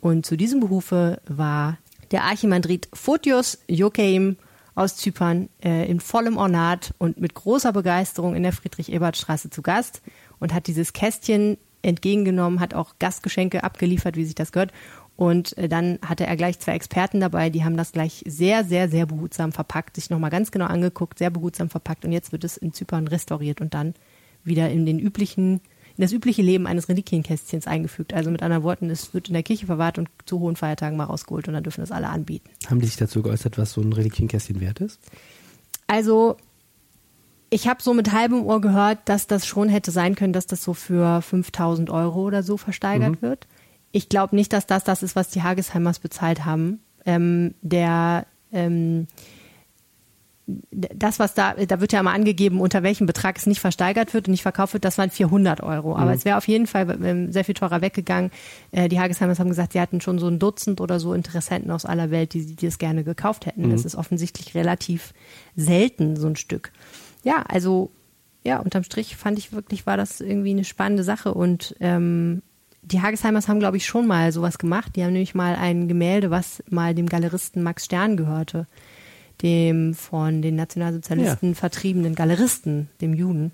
Und 0.02 0.26
zu 0.26 0.36
diesem 0.36 0.60
Behufe 0.60 1.22
war 1.28 1.78
der 2.12 2.24
Archimandrit 2.24 2.90
Photios 2.94 3.60
Joachim 3.68 4.36
aus 4.76 4.98
Zypern 4.98 5.50
äh, 5.64 5.90
in 5.90 6.00
vollem 6.00 6.38
Ornat 6.38 6.94
und 6.98 7.20
mit 7.20 7.34
großer 7.34 7.72
Begeisterung 7.72 8.36
in 8.36 8.44
der 8.44 8.54
Friedrich-Ebert-Straße 8.54 9.50
zu 9.50 9.62
Gast. 9.62 10.02
und 10.40 10.54
hat 10.54 10.68
dieses 10.68 10.94
Kästchen 10.94 11.58
entgegengenommen, 11.84 12.60
hat 12.60 12.74
auch 12.74 12.96
Gastgeschenke 13.00 13.64
abgeliefert, 13.64 14.16
wie 14.16 14.26
sich 14.26 14.36
das 14.36 14.52
gehört. 14.52 14.72
Und 15.16 15.58
äh, 15.58 15.70
dann 15.70 16.00
hatte 16.04 16.26
er 16.26 16.36
gleich 16.36 16.60
zwei 16.60 16.74
Experten 16.74 17.20
dabei, 17.20 17.50
die 17.50 17.64
haben 17.64 17.78
das 17.78 17.92
gleich 17.92 18.24
sehr, 18.26 18.64
sehr, 18.64 18.90
sehr 18.90 19.06
behutsam 19.06 19.52
verpackt, 19.52 19.96
sich 19.96 20.10
nochmal 20.10 20.32
ganz 20.32 20.52
genau 20.52 20.66
angeguckt, 20.66 21.20
sehr 21.20 21.30
behutsam 21.30 21.70
verpackt. 21.70 22.06
Und 22.06 22.12
jetzt 22.12 22.32
wird 22.32 22.44
es 22.44 22.58
in 22.58 22.74
Zypern 22.74 23.08
restauriert 23.08 23.62
und 23.62 23.74
dann 23.74 23.94
wieder 24.44 24.70
in 24.70 24.86
den 24.86 25.00
üblichen, 25.00 25.62
das 26.02 26.12
übliche 26.12 26.42
Leben 26.42 26.68
eines 26.68 26.90
Reliquienkästchens 26.90 27.68
eingefügt. 27.68 28.14
Also 28.14 28.32
mit 28.32 28.44
anderen 28.44 28.64
Worten, 28.64 28.90
es 28.90 29.14
wird 29.14 29.28
in 29.28 29.34
der 29.34 29.44
Kirche 29.44 29.66
verwahrt 29.66 29.98
und 29.98 30.10
zu 30.26 30.40
hohen 30.40 30.56
Feiertagen 30.56 30.98
mal 30.98 31.06
rausgeholt 31.06 31.48
und 31.48 31.54
dann 31.54 31.64
dürfen 31.64 31.82
das 31.82 31.92
alle 31.92 32.10
anbieten. 32.10 32.50
Haben 32.68 32.82
die 32.82 32.88
sich 32.88 32.98
dazu 32.98 33.22
geäußert, 33.22 33.58
was 33.58 33.74
so 33.74 33.82
ein 33.82 33.94
Reliquienkästchen 33.94 34.60
wert 34.60 34.80
ist? 34.80 35.00
Also 35.88 36.38
ich 37.50 37.68
habe 37.68 37.84
so 37.84 37.94
mit 37.94 38.14
halbem 38.14 38.46
Ohr 38.46 38.62
gehört, 38.62 39.00
dass 39.06 39.28
das 39.28 39.46
schon 39.46 39.68
hätte 39.68 39.92
sein 39.92 40.16
können, 40.16 40.34
dass 40.34 40.48
das 40.48 40.64
so 40.64 40.74
für 40.74 41.22
5000 41.22 41.90
Euro 41.90 42.22
oder 42.22 42.44
so 42.44 42.58
versteigert 42.58 43.22
mhm. 43.22 43.22
wird. 43.22 43.48
Ich 43.92 44.08
glaube 44.08 44.36
nicht, 44.36 44.54
dass 44.54 44.66
das 44.66 44.86
das 44.86 45.04
ist, 45.04 45.16
was 45.16 45.30
die 45.30 45.44
Hagesheimers 45.44 46.00
bezahlt 46.00 46.46
haben. 46.46 46.80
Ähm, 47.06 47.56
der 47.62 48.26
ähm, 48.54 49.08
das, 50.72 51.20
was 51.20 51.34
da, 51.34 51.54
da 51.54 51.82
wird 51.82 51.94
ja 51.94 52.00
immer 52.00 52.14
angegeben, 52.14 52.60
unter 52.60 52.84
welchem 52.84 53.06
Betrag 53.06 53.38
es 53.38 53.46
nicht 53.46 53.60
versteigert 53.60 54.14
wird 54.14 54.28
und 54.28 54.32
nicht 54.32 54.42
verkauft 54.42 54.74
wird, 54.74 54.86
das 54.86 54.98
waren 54.98 55.10
400 55.10 55.62
Euro. 55.62 55.96
Aber 55.96 56.12
mhm. 56.12 56.18
es 56.18 56.26
wäre 56.26 56.38
auf 56.38 56.48
jeden 56.48 56.68
Fall 56.68 56.98
ähm, 57.04 57.32
sehr 57.32 57.44
viel 57.44 57.56
teurer 57.56 57.82
weggegangen. 57.82 58.32
Äh, 58.72 58.90
die 58.90 59.00
Hagesheimers 59.00 59.40
haben 59.40 59.50
gesagt, 59.50 59.74
sie 59.74 59.82
hatten 59.82 60.02
schon 60.02 60.20
so 60.20 60.28
ein 60.28 60.40
Dutzend 60.40 60.82
oder 60.82 61.00
so 61.00 61.14
Interessenten 61.14 61.72
aus 61.72 61.86
aller 61.86 62.12
Welt, 62.12 62.34
die, 62.34 62.56
die 62.56 62.66
es 62.66 62.78
gerne 62.78 63.04
gekauft 63.04 63.46
hätten. 63.46 63.68
Mhm. 63.68 63.72
Das 63.72 63.86
ist 63.86 63.96
offensichtlich 63.96 64.56
relativ 64.56 65.14
selten, 65.56 66.16
so 66.16 66.28
ein 66.28 66.36
Stück. 66.36 66.72
Ja, 67.24 67.44
also, 67.48 67.92
ja, 68.44 68.60
unterm 68.60 68.84
Strich 68.84 69.16
fand 69.16 69.38
ich 69.38 69.54
wirklich, 69.54 69.86
war 69.86 69.98
das 69.98 70.22
irgendwie 70.22 70.52
eine 70.52 70.64
spannende 70.64 71.04
Sache 71.04 71.34
und, 71.34 71.76
ähm, 71.80 72.42
die 72.84 73.00
Hagesheimers 73.00 73.48
haben, 73.48 73.60
glaube 73.60 73.78
ich, 73.78 73.86
schon 73.86 74.08
mal 74.08 74.32
sowas 74.32 74.58
gemacht. 74.58 74.96
Die 74.96 75.04
haben 75.04 75.14
nämlich 75.14 75.36
mal 75.36 75.56
ein 75.56 75.88
Gemälde, 75.88 76.32
was 76.32 76.64
mal 76.72 76.96
dem 76.96 77.06
Galeristen 77.06 77.62
Max 77.62 77.86
Stern 77.86 78.18
gehörte 78.18 78.66
dem 79.42 79.94
von 79.94 80.42
den 80.42 80.56
Nationalsozialisten 80.56 81.50
ja. 81.50 81.56
vertriebenen 81.56 82.16
Galeristen, 82.16 82.90
dem 83.02 83.14
Juden. 83.14 83.52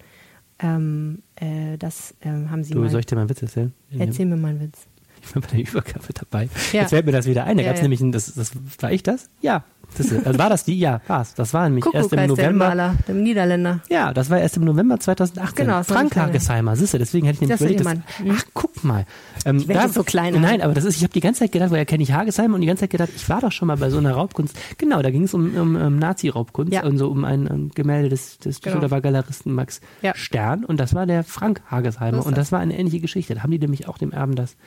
Ähm, 0.60 1.24
äh, 1.36 1.78
das 1.78 2.16
ähm, 2.22 2.50
haben 2.50 2.64
sie 2.64 2.74
du, 2.74 2.80
mal. 2.80 2.90
Soll 2.90 3.02
ich 3.02 3.06
dir 3.06 3.16
mal 3.16 3.22
einen 3.22 3.30
Witz 3.30 3.42
erzählen? 3.42 3.74
Erzähl 3.98 4.26
mir 4.26 4.38
mal 4.38 4.50
einen 4.50 4.62
Witz. 4.62 4.88
Ich 5.28 5.36
war 5.36 5.42
bei 5.42 5.48
der 5.48 5.68
Übergabe 5.68 6.14
dabei. 6.14 6.50
Ja. 6.72 6.82
Jetzt 6.82 6.90
fällt 6.90 7.06
mir 7.06 7.12
das 7.12 7.26
wieder 7.26 7.46
ein. 7.46 7.58
Da 7.58 7.64
ja, 7.64 7.70
gab 7.70 7.76
es 7.76 7.82
ja. 7.82 7.84
nämlich 7.84 8.02
ein, 8.02 8.12
das, 8.12 8.34
das, 8.34 8.52
war 8.80 8.92
ich 8.92 9.04
das? 9.04 9.30
Ja, 9.42 9.64
das, 9.96 10.14
also 10.26 10.38
war 10.38 10.50
das 10.50 10.64
die? 10.64 10.78
Ja, 10.78 11.02
war's. 11.08 11.34
Das 11.34 11.54
war 11.54 11.64
nämlich 11.64 11.84
Kuckuck 11.84 12.02
erst 12.02 12.14
im 12.14 12.28
November. 12.28 12.66
Der 12.66 12.76
Maler, 12.76 12.96
dem 13.08 13.24
Niederländer. 13.24 13.80
Ja, 13.90 14.14
das 14.14 14.30
war 14.30 14.40
erst 14.40 14.58
im 14.58 14.66
November 14.66 15.00
2018. 15.00 15.66
Genau, 15.66 15.82
Frank 15.84 16.16
Hagesheimer, 16.16 16.76
siehst 16.76 16.94
du, 16.94 17.00
deswegen 17.00 17.26
hätte 17.26 17.36
ich 17.36 17.42
nämlich 17.42 17.60
überlegt, 17.60 17.86
dass, 17.86 18.20
mhm. 18.24 18.36
ach, 18.36 18.44
guck 18.54 18.84
mal. 18.84 19.06
Ähm, 19.46 19.58
ich 19.58 19.68
da, 19.68 19.88
so 19.90 20.04
klein. 20.04 20.40
Nein, 20.40 20.62
aber 20.62 20.74
das 20.74 20.84
ist, 20.84 20.98
ich 20.98 21.04
habe 21.04 21.14
die 21.14 21.20
ganze 21.20 21.40
Zeit 21.40 21.52
gedacht, 21.52 21.72
woher 21.72 21.86
kenne 21.86 22.04
ich 22.04 22.12
Hagesheimer 22.12 22.56
und 22.56 22.62
die 22.62 22.68
ganze 22.68 22.82
Zeit 22.82 22.92
gedacht, 22.92 23.10
ich 23.16 23.28
war 23.30 23.42
doch 23.42 23.52
schon 23.52 23.68
mal 23.68 23.78
bei 23.78 23.90
so 23.90 23.98
einer 23.98 24.12
Raubkunst. 24.12 24.56
Genau, 24.78 25.02
da 25.02 25.10
ging 25.10 25.24
es 25.24 25.34
um, 25.34 25.56
um, 25.56 25.76
um 25.76 25.98
Nazi-Raubkunst 25.98 26.74
ja. 26.74 26.84
und 26.84 26.98
so 26.98 27.10
um 27.10 27.24
ein, 27.26 27.48
ein 27.48 27.72
Gemälde 27.74 28.10
des, 28.10 28.38
des 28.38 28.62
genau. 28.62 28.76
Düsseldorfer 28.76 29.02
Galeristen 29.02 29.54
Max 29.54 29.82
ja. 30.02 30.14
Stern 30.16 30.64
und 30.64 30.80
das 30.80 30.94
war 30.94 31.06
der 31.06 31.24
Frank 31.24 31.62
Hagesheimer 31.72 32.26
und 32.26 32.38
das 32.38 32.52
war 32.52 32.60
eine 32.60 32.78
ähnliche 32.78 33.00
Geschichte. 33.00 33.36
Da 33.36 33.44
haben 33.44 33.52
die 33.52 33.60
nämlich 33.60 33.88
auch 33.88 33.98
dem 33.98 34.12
Erben 34.12 34.36
das 34.36 34.58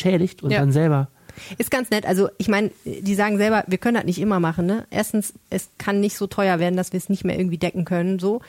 entschädigt 0.00 0.42
und 0.42 0.50
ja. 0.50 0.60
dann 0.60 0.72
selber 0.72 1.08
ist 1.58 1.70
ganz 1.70 1.90
nett. 1.90 2.06
Also 2.06 2.28
ich 2.38 2.48
meine, 2.48 2.70
die 2.84 3.14
sagen 3.14 3.38
selber, 3.38 3.64
wir 3.66 3.78
können 3.78 3.94
das 3.94 4.04
nicht 4.04 4.20
immer 4.20 4.40
machen. 4.40 4.66
Ne? 4.66 4.86
Erstens, 4.90 5.32
es 5.48 5.70
kann 5.78 6.00
nicht 6.00 6.16
so 6.16 6.26
teuer 6.26 6.58
werden, 6.58 6.76
dass 6.76 6.92
wir 6.92 6.98
es 6.98 7.08
nicht 7.08 7.24
mehr 7.24 7.38
irgendwie 7.38 7.56
decken 7.56 7.84
können. 7.84 8.18
So 8.18 8.40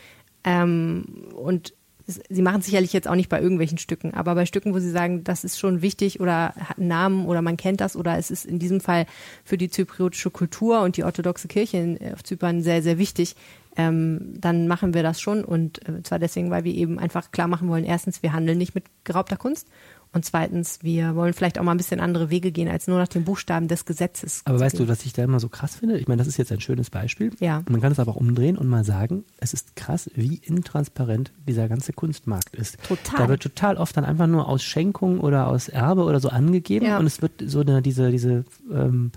ähm, 0.44 1.06
und 1.36 1.74
sie 2.08 2.42
machen 2.42 2.62
sicherlich 2.62 2.92
jetzt 2.94 3.08
auch 3.08 3.16
nicht 3.16 3.30
bei 3.30 3.40
irgendwelchen 3.40 3.78
Stücken, 3.78 4.14
aber 4.14 4.36
bei 4.36 4.46
Stücken, 4.46 4.74
wo 4.74 4.80
sie 4.80 4.90
sagen, 4.90 5.24
das 5.24 5.44
ist 5.44 5.60
schon 5.60 5.82
wichtig 5.82 6.20
oder 6.20 6.54
hat 6.58 6.78
einen 6.78 6.88
Namen 6.88 7.26
oder 7.26 7.42
man 7.42 7.58
kennt 7.58 7.80
das 7.80 7.96
oder 7.96 8.18
es 8.18 8.32
ist 8.32 8.46
in 8.46 8.60
diesem 8.60 8.82
Fall 8.82 9.06
für 9.46 9.58
die 9.58 9.70
zypriotische 9.70 10.32
Kultur 10.32 10.82
und 10.82 10.98
die 10.98 11.04
orthodoxe 11.04 11.48
Kirche 11.48 11.98
auf 12.14 12.24
Zypern 12.24 12.64
sehr, 12.64 12.82
sehr 12.82 12.98
wichtig, 12.98 13.36
ähm, 13.78 14.34
dann 14.36 14.68
machen 14.68 14.94
wir 14.94 15.04
das 15.04 15.22
schon 15.22 15.46
und 15.46 15.88
äh, 15.88 16.04
zwar 16.04 16.20
deswegen, 16.20 16.50
weil 16.50 16.66
wir 16.66 16.74
eben 16.74 17.00
einfach 17.00 17.32
klar 17.32 17.48
machen 17.48 17.70
wollen, 17.70 17.86
erstens, 17.86 18.22
wir 18.22 18.34
handeln 18.34 18.58
nicht 18.58 18.76
mit 18.76 18.84
geraubter 19.06 19.38
Kunst 19.38 19.68
und 20.14 20.26
zweitens, 20.26 20.80
wir 20.82 21.16
wollen 21.16 21.34
vielleicht 21.34 21.58
auch 21.58 21.64
mal 21.64 21.72
ein 21.72 21.78
bisschen 21.78 22.02
andere 22.02 22.30
Wege 22.30 22.52
gehen, 22.52 22.68
als 22.68 22.88
nur 22.88 22.98
nach 22.98 23.08
den 23.08 23.24
Buchstaben 23.24 23.70
des 23.70 23.86
Gesetzes. 23.86 24.42
Aber 24.44 24.60
weißt 24.60 24.76
gehen. 24.76 24.88
du, 24.88 24.92
was 24.92 25.06
ich 25.06 25.14
da 25.14 25.24
immer 25.24 25.40
so 25.40 25.48
krass 25.48 25.76
finde? 25.76 25.98
Ich 25.98 26.08
meine, 26.08 26.20
das 26.20 26.28
ist 26.28 26.38
jetzt 26.38 26.52
ein 26.52 26.60
schönes 26.60 26.90
Beispiel. 26.90 27.32
Ja. 27.40 27.64
Man 27.70 27.80
kann 27.80 27.94
es 27.94 28.00
aber 28.00 28.12
auch 28.12 28.18
umdrehen 28.18 28.58
und 28.58 28.68
mal 28.68 28.84
sagen, 28.84 29.24
es 29.38 29.54
ist 29.54 29.78
krass, 29.78 30.10
wie 30.14 30.36
intransparent 30.36 31.32
dieser 31.48 31.70
ganze 31.70 31.94
Kunstmarkt 31.94 32.56
ist. 32.56 32.78
Total. 32.84 33.18
Da 33.20 33.30
wird 33.30 33.42
total 33.42 33.78
oft 33.78 33.96
dann 33.96 34.04
einfach 34.04 34.28
nur 34.28 34.50
aus 34.50 34.64
Schenkung 34.64 35.22
oder 35.22 35.48
aus 35.48 35.70
Erbe 35.70 36.04
oder 36.04 36.20
so 36.20 36.28
angegeben 36.28 36.86
ja. 36.86 37.00
und 37.00 37.06
es 37.06 37.22
wird 37.22 37.32
so 37.46 37.62
eine, 37.62 37.82
diese, 37.82 38.12
diese 38.12 38.44
ähm, 38.70 39.12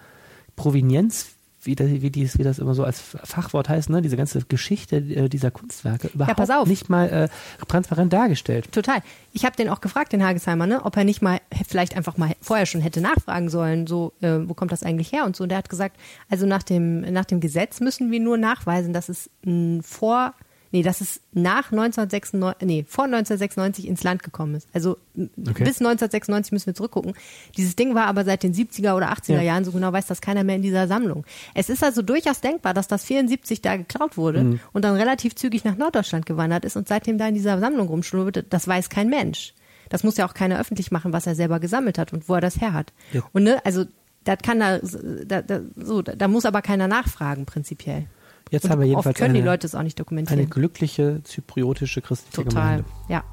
Provenienz 0.55 1.34
wie, 1.67 1.75
das, 1.75 1.89
wie, 1.89 2.11
dies, 2.11 2.39
wie 2.39 2.43
das 2.43 2.59
immer 2.59 2.75
so 2.75 2.85
als 2.85 3.01
Fachwort 3.01 3.69
heißt, 3.69 3.91
ne? 3.91 4.03
diese 4.03 4.17
ganze 4.17 4.43
Geschichte 4.43 4.97
äh, 4.97 5.29
dieser 5.29 5.51
Kunstwerke 5.51 6.09
überhaupt 6.09 6.39
ja, 6.39 6.65
nicht 6.65 6.89
mal 6.89 7.09
äh, 7.09 7.29
transparent 7.67 8.13
dargestellt. 8.13 8.71
Total. 8.73 9.01
Ich 9.33 9.45
habe 9.45 9.57
den 9.57 9.69
auch 9.69 9.81
gefragt, 9.81 10.13
den 10.13 10.25
Hagesheimer, 10.25 10.67
ne, 10.67 10.85
ob 10.85 10.97
er 10.97 11.05
nicht 11.05 11.23
mal 11.23 11.41
vielleicht 11.67 11.97
einfach 11.97 12.17
mal 12.17 12.35
vorher 12.41 12.67
schon 12.67 12.81
hätte 12.81 13.01
nachfragen 13.01 13.49
sollen, 13.49 13.87
so 13.87 14.13
äh, 14.21 14.39
wo 14.47 14.55
kommt 14.55 14.73
das 14.73 14.83
eigentlich 14.83 15.13
her 15.13 15.25
und 15.25 15.37
so. 15.37 15.45
Und 15.45 15.51
der 15.51 15.59
hat 15.59 15.69
gesagt, 15.69 15.97
also 16.29 16.47
nach 16.47 16.63
dem 16.63 17.01
nach 17.01 17.25
dem 17.25 17.41
Gesetz 17.41 17.81
müssen 17.81 18.11
wir 18.11 18.21
nur 18.21 18.39
nachweisen, 18.39 18.93
dass 18.93 19.09
es 19.09 19.31
ein 19.45 19.83
vor 19.83 20.35
nee, 20.75 20.83
dass 20.83 21.01
es 21.01 21.21
nach 21.33 21.71
1996, 21.71 22.67
nee, 22.67 22.85
vor 22.87 23.05
1996 23.05 23.87
ins 23.87 24.03
Land 24.03 24.25
gekommen 24.25 24.57
ist. 24.57 24.69
Also 24.73 24.99
okay. 25.17 25.63
bis 25.63 25.79
1996 25.79 26.51
müssen 26.51 26.67
wir 26.67 26.75
zurückgucken. 26.75 27.15
Dieses 27.57 27.77
Ding 27.77 27.95
war 27.95 28.07
aber 28.07 28.25
seit 28.25 28.43
den 28.43 28.53
70er 28.53 28.97
oder 28.97 29.13
80er 29.13 29.35
ja. 29.35 29.43
Jahren, 29.43 29.65
so 29.65 29.71
genau 29.71 29.93
weiß 29.93 30.07
das 30.07 30.21
keiner 30.21 30.43
mehr 30.43 30.57
in 30.57 30.63
dieser 30.63 30.89
Sammlung. 30.89 31.25
Es 31.55 31.71
ist 31.71 31.85
also 31.85 32.03
durchaus 32.03 32.41
denkbar, 32.41 32.75
dass 32.75 32.89
das 32.89 33.05
74 33.05 33.63
da 33.63 33.77
geklaut 33.77 34.17
wurde 34.17 34.43
mhm. 34.43 34.61
und 34.73 34.85
dann 34.85 34.97
relativ 34.97 35.37
zügig 35.37 35.63
nach 35.63 35.77
Norddeutschland 35.77 36.27
gewandert 36.27 36.65
ist 36.65 36.75
und 36.77 36.89
seitdem 36.89 37.19
da 37.19 37.29
in 37.29 37.35
dieser 37.35 37.61
Sammlung 37.61 37.87
rumschlubbert, 37.87 38.47
das 38.51 38.67
weiß 38.67 38.89
kein 38.89 39.09
Mensch. 39.09 39.55
Das 39.91 40.03
muss 40.03 40.17
ja 40.17 40.27
auch 40.27 40.35
keiner 40.35 40.59
öffentlich 40.59 40.91
machen, 40.91 41.13
was 41.13 41.29
er 41.29 41.37
selber 41.37 41.61
gesammelt 41.61 41.99
hat 41.99 42.13
und 42.13 42.29
wo 42.29 42.35
er 42.35 42.41
das 42.41 42.61
her 42.61 42.73
hat. 42.73 42.93
Ja. 43.13 43.23
Und 43.33 43.45
ne, 43.45 43.65
also 43.65 43.85
das 44.25 44.39
kann 44.43 44.59
da, 44.59 44.81
da, 45.25 45.43
da 45.43 45.61
so, 45.77 46.03
da 46.03 46.27
muss 46.27 46.47
aber 46.47 46.63
keiner 46.63 46.89
nachfragen 46.89 47.47
prinzipiell. 47.47 48.09
Jetzt 48.51 48.65
Und 48.65 48.71
haben 48.71 48.81
wir 48.81 48.87
jedenfalls 48.87 49.15
oft 49.15 49.19
können 49.19 49.31
eine, 49.31 49.43
die 49.43 49.47
Leute 49.47 49.67
es 49.67 49.75
auch 49.75 49.83
nicht 49.83 49.99
dokumentieren. 49.99 50.39
Eine 50.39 50.49
glückliche 50.49 51.23
zypriotische 51.25 52.03
christliche 52.03 52.49
Total. 52.49 52.79
Gemeinde. 52.79 52.85
Ja. 53.09 53.25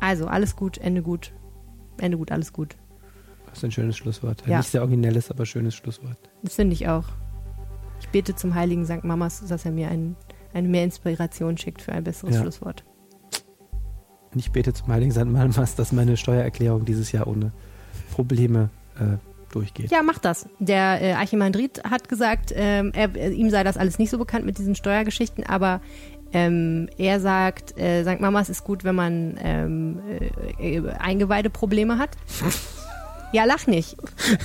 Also 0.00 0.26
alles 0.26 0.56
gut, 0.56 0.78
Ende 0.78 1.02
gut. 1.02 1.32
Ende 1.98 2.16
gut, 2.16 2.32
alles 2.32 2.52
gut. 2.52 2.76
Das 3.46 3.58
ist 3.58 3.64
ein 3.64 3.72
schönes 3.72 3.96
Schlusswort. 3.96 4.42
Ja. 4.46 4.58
Nicht 4.58 4.70
sehr 4.70 4.80
originelles, 4.82 5.30
aber 5.30 5.44
schönes 5.44 5.74
Schlusswort. 5.74 6.16
Das 6.42 6.54
finde 6.54 6.74
ich 6.74 6.88
auch. 6.88 7.04
Ich 8.00 8.08
bete 8.08 8.34
zum 8.34 8.54
heiligen 8.54 8.86
St. 8.86 9.04
Mamas, 9.04 9.44
dass 9.46 9.64
er 9.64 9.72
mir 9.72 9.88
ein, 9.88 10.16
eine 10.54 10.68
mehr 10.68 10.84
Inspiration 10.84 11.58
schickt 11.58 11.82
für 11.82 11.92
ein 11.92 12.04
besseres 12.04 12.36
ja. 12.36 12.42
Schlusswort. 12.42 12.84
Und 14.32 14.38
ich 14.38 14.52
bete 14.52 14.72
zum 14.72 14.88
heiligen 14.88 15.12
St. 15.12 15.26
Mamas, 15.26 15.74
dass 15.74 15.92
meine 15.92 16.16
Steuererklärung 16.16 16.84
dieses 16.84 17.12
Jahr 17.12 17.26
ohne 17.26 17.52
Probleme 18.12 18.70
äh, 18.98 19.16
durchgeht. 19.50 19.90
Ja, 19.90 20.02
macht 20.02 20.24
das. 20.24 20.48
Der 20.58 21.00
äh, 21.02 21.12
Archimandrit 21.12 21.82
hat 21.84 22.08
gesagt, 22.08 22.52
ähm, 22.54 22.92
er, 22.94 23.14
äh, 23.14 23.30
ihm 23.30 23.50
sei 23.50 23.64
das 23.64 23.76
alles 23.76 23.98
nicht 23.98 24.10
so 24.10 24.18
bekannt 24.18 24.44
mit 24.44 24.58
diesen 24.58 24.74
Steuergeschichten, 24.74 25.44
aber 25.44 25.80
ähm, 26.32 26.88
er 26.96 27.20
sagt, 27.20 27.76
äh, 27.78 28.04
St. 28.04 28.20
Mamas 28.20 28.48
ist 28.48 28.64
gut, 28.64 28.84
wenn 28.84 28.94
man 28.94 29.38
ähm, 29.42 30.00
äh, 30.58 30.76
äh 30.76 30.90
Eingeweideprobleme 30.90 31.98
hat. 31.98 32.10
Ja, 33.32 33.44
lach 33.44 33.68
nicht. 33.68 33.96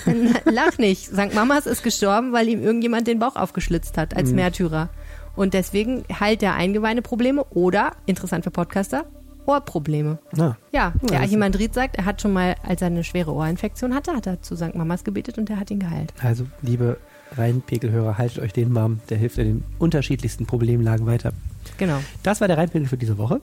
lach 0.46 0.78
nicht. 0.78 1.08
St. 1.08 1.34
Mamas 1.34 1.66
ist 1.66 1.82
gestorben, 1.82 2.34
weil 2.34 2.48
ihm 2.48 2.62
irgendjemand 2.62 3.08
den 3.08 3.18
Bauch 3.18 3.36
aufgeschlitzt 3.36 3.98
hat 3.98 4.16
als 4.16 4.30
mhm. 4.30 4.36
Märtyrer. 4.36 4.90
Und 5.36 5.54
deswegen 5.54 6.04
heilt 6.20 6.44
er 6.44 6.54
Eingeweideprobleme 6.54 7.44
oder, 7.46 7.94
interessant 8.06 8.44
für 8.44 8.52
Podcaster, 8.52 9.06
Ohrprobleme. 9.46 10.20
Ah. 10.38 10.56
Ja, 10.72 10.94
der 11.10 11.22
Archimandrit 11.22 11.74
sagt, 11.74 11.98
er 11.98 12.06
hat 12.06 12.22
schon 12.22 12.34
mal, 12.34 12.56
als 12.64 12.82
er 12.82 12.88
eine 12.88 13.04
schwere 13.04 13.34
Ohrinfektion 13.34 13.94
hatte, 13.94 14.14
hat 14.14 14.28
er 14.28 14.42
zu 14.42 14.56
St. 14.56 14.76
Mamas 14.76 15.04
gebetet 15.04 15.38
und 15.38 15.50
der 15.50 15.60
hat 15.60 15.72
ihn 15.72 15.80
geheilt. 15.80 16.14
Also, 16.22 16.46
liebe 16.62 16.98
Rheinpegelhörer, 17.38 18.18
haltet 18.18 18.40
euch 18.40 18.54
den 18.54 18.74
warm. 18.76 19.00
Der 19.10 19.18
hilft 19.18 19.38
in 19.38 19.46
den 19.46 19.64
unterschiedlichsten 19.80 20.46
Problemlagen 20.46 21.06
weiter. 21.06 21.34
Genau. 21.78 22.00
Das 22.24 22.42
war 22.42 22.48
der 22.48 22.58
Rheinpegel 22.58 22.88
für 22.88 22.98
diese 22.98 23.18
Woche. 23.18 23.42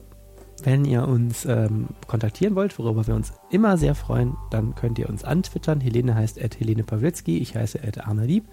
Wenn 0.63 0.85
ihr 0.85 1.07
uns 1.07 1.45
ähm, 1.45 1.87
kontaktieren 2.07 2.55
wollt, 2.55 2.77
worüber 2.79 3.05
wir 3.05 3.15
uns 3.15 3.33
immer 3.49 3.77
sehr 3.77 3.95
freuen, 3.95 4.37
dann 4.49 4.75
könnt 4.75 4.97
ihr 4.97 5.09
uns 5.09 5.23
antwittern. 5.23 5.81
Helene 5.81 6.15
heißt 6.15 6.41
at 6.41 6.59
Helene 6.59 6.83
Pawlitzki, 6.83 7.39
ich 7.39 7.55
heiße 7.55 7.79
at 7.85 8.05
Arne 8.07 8.25
Lieb. 8.25 8.45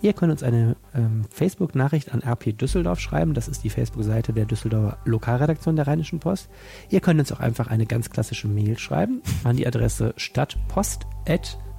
Ihr 0.00 0.12
könnt 0.12 0.32
uns 0.32 0.42
eine 0.42 0.76
ähm, 0.94 1.22
Facebook-Nachricht 1.30 2.12
an 2.12 2.22
RP 2.22 2.56
Düsseldorf 2.56 3.00
schreiben. 3.00 3.34
Das 3.34 3.48
ist 3.48 3.64
die 3.64 3.70
Facebook-Seite 3.70 4.32
der 4.32 4.44
Düsseldorfer 4.44 4.98
Lokalredaktion 5.04 5.76
der 5.76 5.86
Rheinischen 5.86 6.20
Post. 6.20 6.48
Ihr 6.90 7.00
könnt 7.00 7.20
uns 7.20 7.32
auch 7.32 7.40
einfach 7.40 7.68
eine 7.68 7.86
ganz 7.86 8.10
klassische 8.10 8.48
Mail 8.48 8.78
schreiben 8.78 9.22
an 9.44 9.56
die 9.56 9.66
Adresse 9.66 10.14
stadtpost@ 10.16 11.06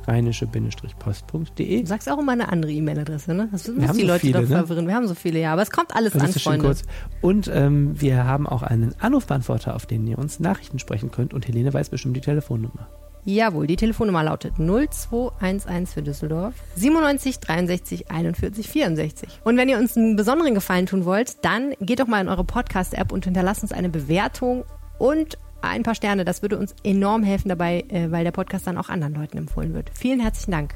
rheinische-post.de. 0.07 1.81
Du 1.81 1.87
sagst 1.87 2.09
auch 2.09 2.19
immer 2.19 2.33
eine 2.33 2.49
andere 2.49 2.71
E-Mail-Adresse, 2.71 3.33
ne? 3.33 3.49
Das 3.51 3.67
müssen 3.67 3.93
die 3.93 4.01
so 4.01 4.07
Leute 4.07 4.19
viele, 4.19 4.41
doch 4.41 4.49
ne? 4.49 4.55
verwirren. 4.57 4.87
Wir 4.87 4.95
haben 4.95 5.07
so 5.07 5.15
viele, 5.15 5.39
ja. 5.39 5.53
Aber 5.53 5.61
es 5.61 5.71
kommt 5.71 5.95
alles 5.95 6.15
an, 6.15 6.31
Freunde. 6.33 6.65
Kurz. 6.65 6.83
Und 7.21 7.49
ähm, 7.53 7.99
wir 7.99 8.25
haben 8.25 8.47
auch 8.47 8.63
einen 8.63 8.93
Anrufbeantworter, 8.99 9.75
auf 9.75 9.85
den 9.85 10.05
ihr 10.07 10.17
uns 10.17 10.39
Nachrichten 10.39 10.79
sprechen 10.79 11.11
könnt. 11.11 11.33
Und 11.33 11.47
Helene 11.47 11.73
weiß 11.73 11.89
bestimmt 11.89 12.15
die 12.15 12.21
Telefonnummer. 12.21 12.87
Jawohl, 13.25 13.65
die 13.65 13.75
Telefonnummer 13.75 14.23
lautet 14.23 14.53
0211 14.59 15.91
für 15.91 16.03
Düsseldorf 16.03 16.53
97 16.75 17.39
63 17.39 18.11
41 18.11 18.69
64. 18.69 19.29
Und 19.43 19.57
wenn 19.57 19.67
ihr 19.67 19.79
uns 19.79 19.97
einen 19.97 20.15
besonderen 20.15 20.53
Gefallen 20.53 20.85
tun 20.85 21.05
wollt, 21.05 21.43
dann 21.43 21.73
geht 21.81 21.99
doch 21.99 22.07
mal 22.07 22.21
in 22.21 22.29
eure 22.29 22.43
Podcast-App 22.43 23.11
und 23.11 23.25
hinterlasst 23.25 23.63
uns 23.63 23.71
eine 23.71 23.89
Bewertung 23.89 24.63
und 24.99 25.39
ein 25.61 25.81
paar 25.81 25.95
Sterne. 25.95 26.23
Das 26.23 26.43
würde 26.43 26.59
uns 26.59 26.75
enorm 26.83 27.23
helfen 27.23 27.49
dabei, 27.49 27.83
äh, 27.89 28.11
weil 28.11 28.23
der 28.23 28.31
Podcast 28.31 28.67
dann 28.67 28.77
auch 28.77 28.89
anderen 28.89 29.15
Leuten 29.15 29.39
empfohlen 29.39 29.73
wird. 29.73 29.89
Vielen 29.97 30.19
herzlichen 30.19 30.51
Dank. 30.51 30.75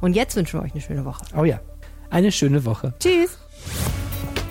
Und 0.00 0.16
jetzt 0.16 0.34
wünschen 0.36 0.58
wir 0.58 0.64
euch 0.64 0.72
eine 0.72 0.80
schöne 0.80 1.04
Woche. 1.04 1.22
Oh 1.36 1.44
ja, 1.44 1.60
eine 2.08 2.32
schöne 2.32 2.64
Woche. 2.64 2.94
Tschüss. 2.98 3.38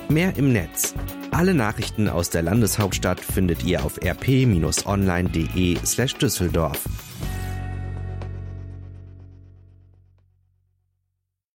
Mehr 0.07 0.37
im 0.37 0.53
Netz. 0.53 0.93
Alle 1.31 1.55
Nachrichten 1.55 2.09
aus 2.09 2.29
der 2.29 2.43
Landeshauptstadt 2.43 3.19
findet 3.19 3.63
ihr 3.63 3.83
auf 3.83 3.99
rp-online.de 4.03 5.77
slash 5.83 6.15
Düsseldorf. 6.15 6.83